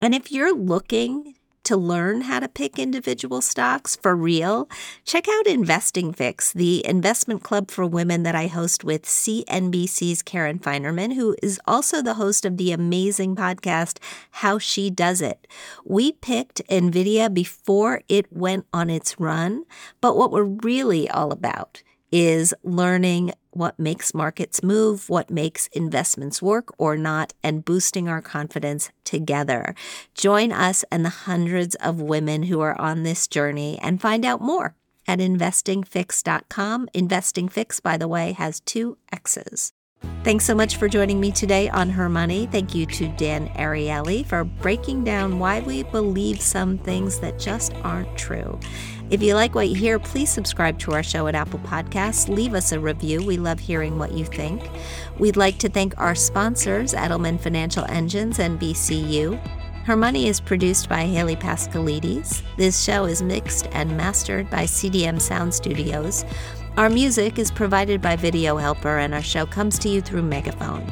And 0.03 0.14
if 0.14 0.30
you're 0.30 0.55
looking 0.55 1.36
to 1.64 1.76
learn 1.76 2.22
how 2.22 2.40
to 2.40 2.48
pick 2.48 2.78
individual 2.78 3.40
stocks 3.40 3.96
for 3.96 4.16
real, 4.16 4.68
check 5.04 5.26
out 5.28 5.46
Investing 5.46 6.12
Fixx, 6.12 6.52
the 6.52 6.84
investment 6.86 7.42
club 7.42 7.70
for 7.70 7.86
women 7.86 8.22
that 8.22 8.34
I 8.34 8.46
host 8.46 8.84
with 8.84 9.02
CNBC's 9.02 10.22
Karen 10.22 10.58
Finerman, 10.58 11.14
who 11.14 11.36
is 11.42 11.60
also 11.66 12.02
the 12.02 12.14
host 12.14 12.44
of 12.44 12.56
the 12.56 12.72
amazing 12.72 13.36
podcast 13.36 13.98
How 14.30 14.58
She 14.58 14.90
Does 14.90 15.20
It. 15.20 15.46
We 15.84 16.12
picked 16.12 16.66
NVIDIA 16.68 17.32
before 17.32 18.02
it 18.08 18.32
went 18.32 18.66
on 18.72 18.90
its 18.90 19.20
run, 19.20 19.64
but 20.00 20.16
what 20.16 20.30
we're 20.30 20.42
really 20.42 21.08
all 21.08 21.32
about 21.32 21.82
is 22.12 22.54
learning 22.62 23.32
what 23.50 23.78
makes 23.78 24.14
markets 24.14 24.62
move, 24.62 25.08
what 25.08 25.30
makes 25.30 25.66
investments 25.68 26.40
work 26.40 26.72
or 26.78 26.96
not, 26.96 27.32
and 27.42 27.64
boosting 27.64 28.08
our 28.08 28.22
confidence 28.22 28.90
together. 29.04 29.74
Join 30.14 30.52
us 30.52 30.84
and 30.90 31.04
the 31.04 31.10
hundreds 31.10 31.74
of 31.76 32.00
women 32.00 32.44
who 32.44 32.60
are 32.60 32.80
on 32.80 33.02
this 33.02 33.26
journey 33.26 33.78
and 33.82 34.00
find 34.00 34.24
out 34.24 34.40
more 34.40 34.74
at 35.08 35.18
investingfixx.com. 35.18 36.88
InvestingFixx, 36.94 37.82
by 37.82 37.96
the 37.96 38.08
way, 38.08 38.32
has 38.32 38.60
two 38.60 38.98
X's. 39.10 39.72
Thanks 40.24 40.44
so 40.44 40.54
much 40.54 40.76
for 40.76 40.88
joining 40.88 41.20
me 41.20 41.32
today 41.32 41.68
on 41.68 41.90
Her 41.90 42.08
Money. 42.08 42.46
Thank 42.46 42.74
you 42.74 42.86
to 42.86 43.08
Dan 43.08 43.48
Ariely 43.50 44.24
for 44.26 44.44
breaking 44.44 45.04
down 45.04 45.38
why 45.38 45.60
we 45.60 45.82
believe 45.84 46.40
some 46.40 46.78
things 46.78 47.18
that 47.20 47.38
just 47.38 47.74
aren't 47.82 48.16
true. 48.16 48.58
If 49.12 49.22
you 49.22 49.34
like 49.34 49.54
what 49.54 49.68
you 49.68 49.74
hear, 49.74 49.98
please 49.98 50.30
subscribe 50.30 50.78
to 50.78 50.92
our 50.92 51.02
show 51.02 51.26
at 51.26 51.34
Apple 51.34 51.58
Podcasts. 51.58 52.34
Leave 52.34 52.54
us 52.54 52.72
a 52.72 52.80
review. 52.80 53.22
We 53.22 53.36
love 53.36 53.60
hearing 53.60 53.98
what 53.98 54.12
you 54.12 54.24
think. 54.24 54.62
We'd 55.18 55.36
like 55.36 55.58
to 55.58 55.68
thank 55.68 55.92
our 55.98 56.14
sponsors, 56.14 56.94
Edelman 56.94 57.38
Financial 57.38 57.84
Engines 57.90 58.38
and 58.38 58.58
BCU. 58.58 59.38
Her 59.84 59.96
Money 59.96 60.28
is 60.28 60.40
produced 60.40 60.88
by 60.88 61.04
Haley 61.04 61.36
Pascalides. 61.36 62.40
This 62.56 62.82
show 62.82 63.04
is 63.04 63.20
mixed 63.22 63.68
and 63.72 63.98
mastered 63.98 64.48
by 64.48 64.64
CDM 64.64 65.20
Sound 65.20 65.52
Studios. 65.52 66.24
Our 66.78 66.88
music 66.88 67.38
is 67.38 67.50
provided 67.50 68.00
by 68.00 68.16
Video 68.16 68.56
Helper, 68.56 68.96
and 68.96 69.12
our 69.12 69.20
show 69.20 69.44
comes 69.44 69.78
to 69.80 69.90
you 69.90 70.00
through 70.00 70.22
Megaphone. 70.22 70.90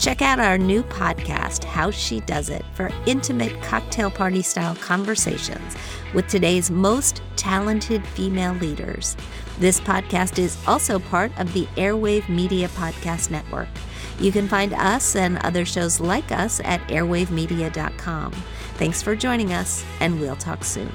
Check 0.00 0.22
out 0.22 0.40
our 0.40 0.56
new 0.56 0.82
podcast, 0.84 1.62
How 1.62 1.90
She 1.90 2.20
Does 2.20 2.48
It, 2.48 2.64
for 2.72 2.90
intimate 3.04 3.60
cocktail 3.60 4.10
party 4.10 4.40
style 4.40 4.74
conversations 4.76 5.76
with 6.14 6.26
today's 6.26 6.70
most 6.70 7.20
talented 7.36 8.06
female 8.06 8.54
leaders. 8.54 9.14
This 9.58 9.78
podcast 9.78 10.38
is 10.38 10.56
also 10.66 10.98
part 10.98 11.38
of 11.38 11.52
the 11.52 11.66
Airwave 11.76 12.30
Media 12.30 12.68
Podcast 12.68 13.30
Network. 13.30 13.68
You 14.18 14.32
can 14.32 14.48
find 14.48 14.72
us 14.72 15.16
and 15.16 15.36
other 15.40 15.66
shows 15.66 16.00
like 16.00 16.32
us 16.32 16.62
at 16.64 16.80
airwavemedia.com. 16.88 18.32
Thanks 18.76 19.02
for 19.02 19.14
joining 19.14 19.52
us, 19.52 19.84
and 20.00 20.18
we'll 20.18 20.36
talk 20.36 20.64
soon. 20.64 20.90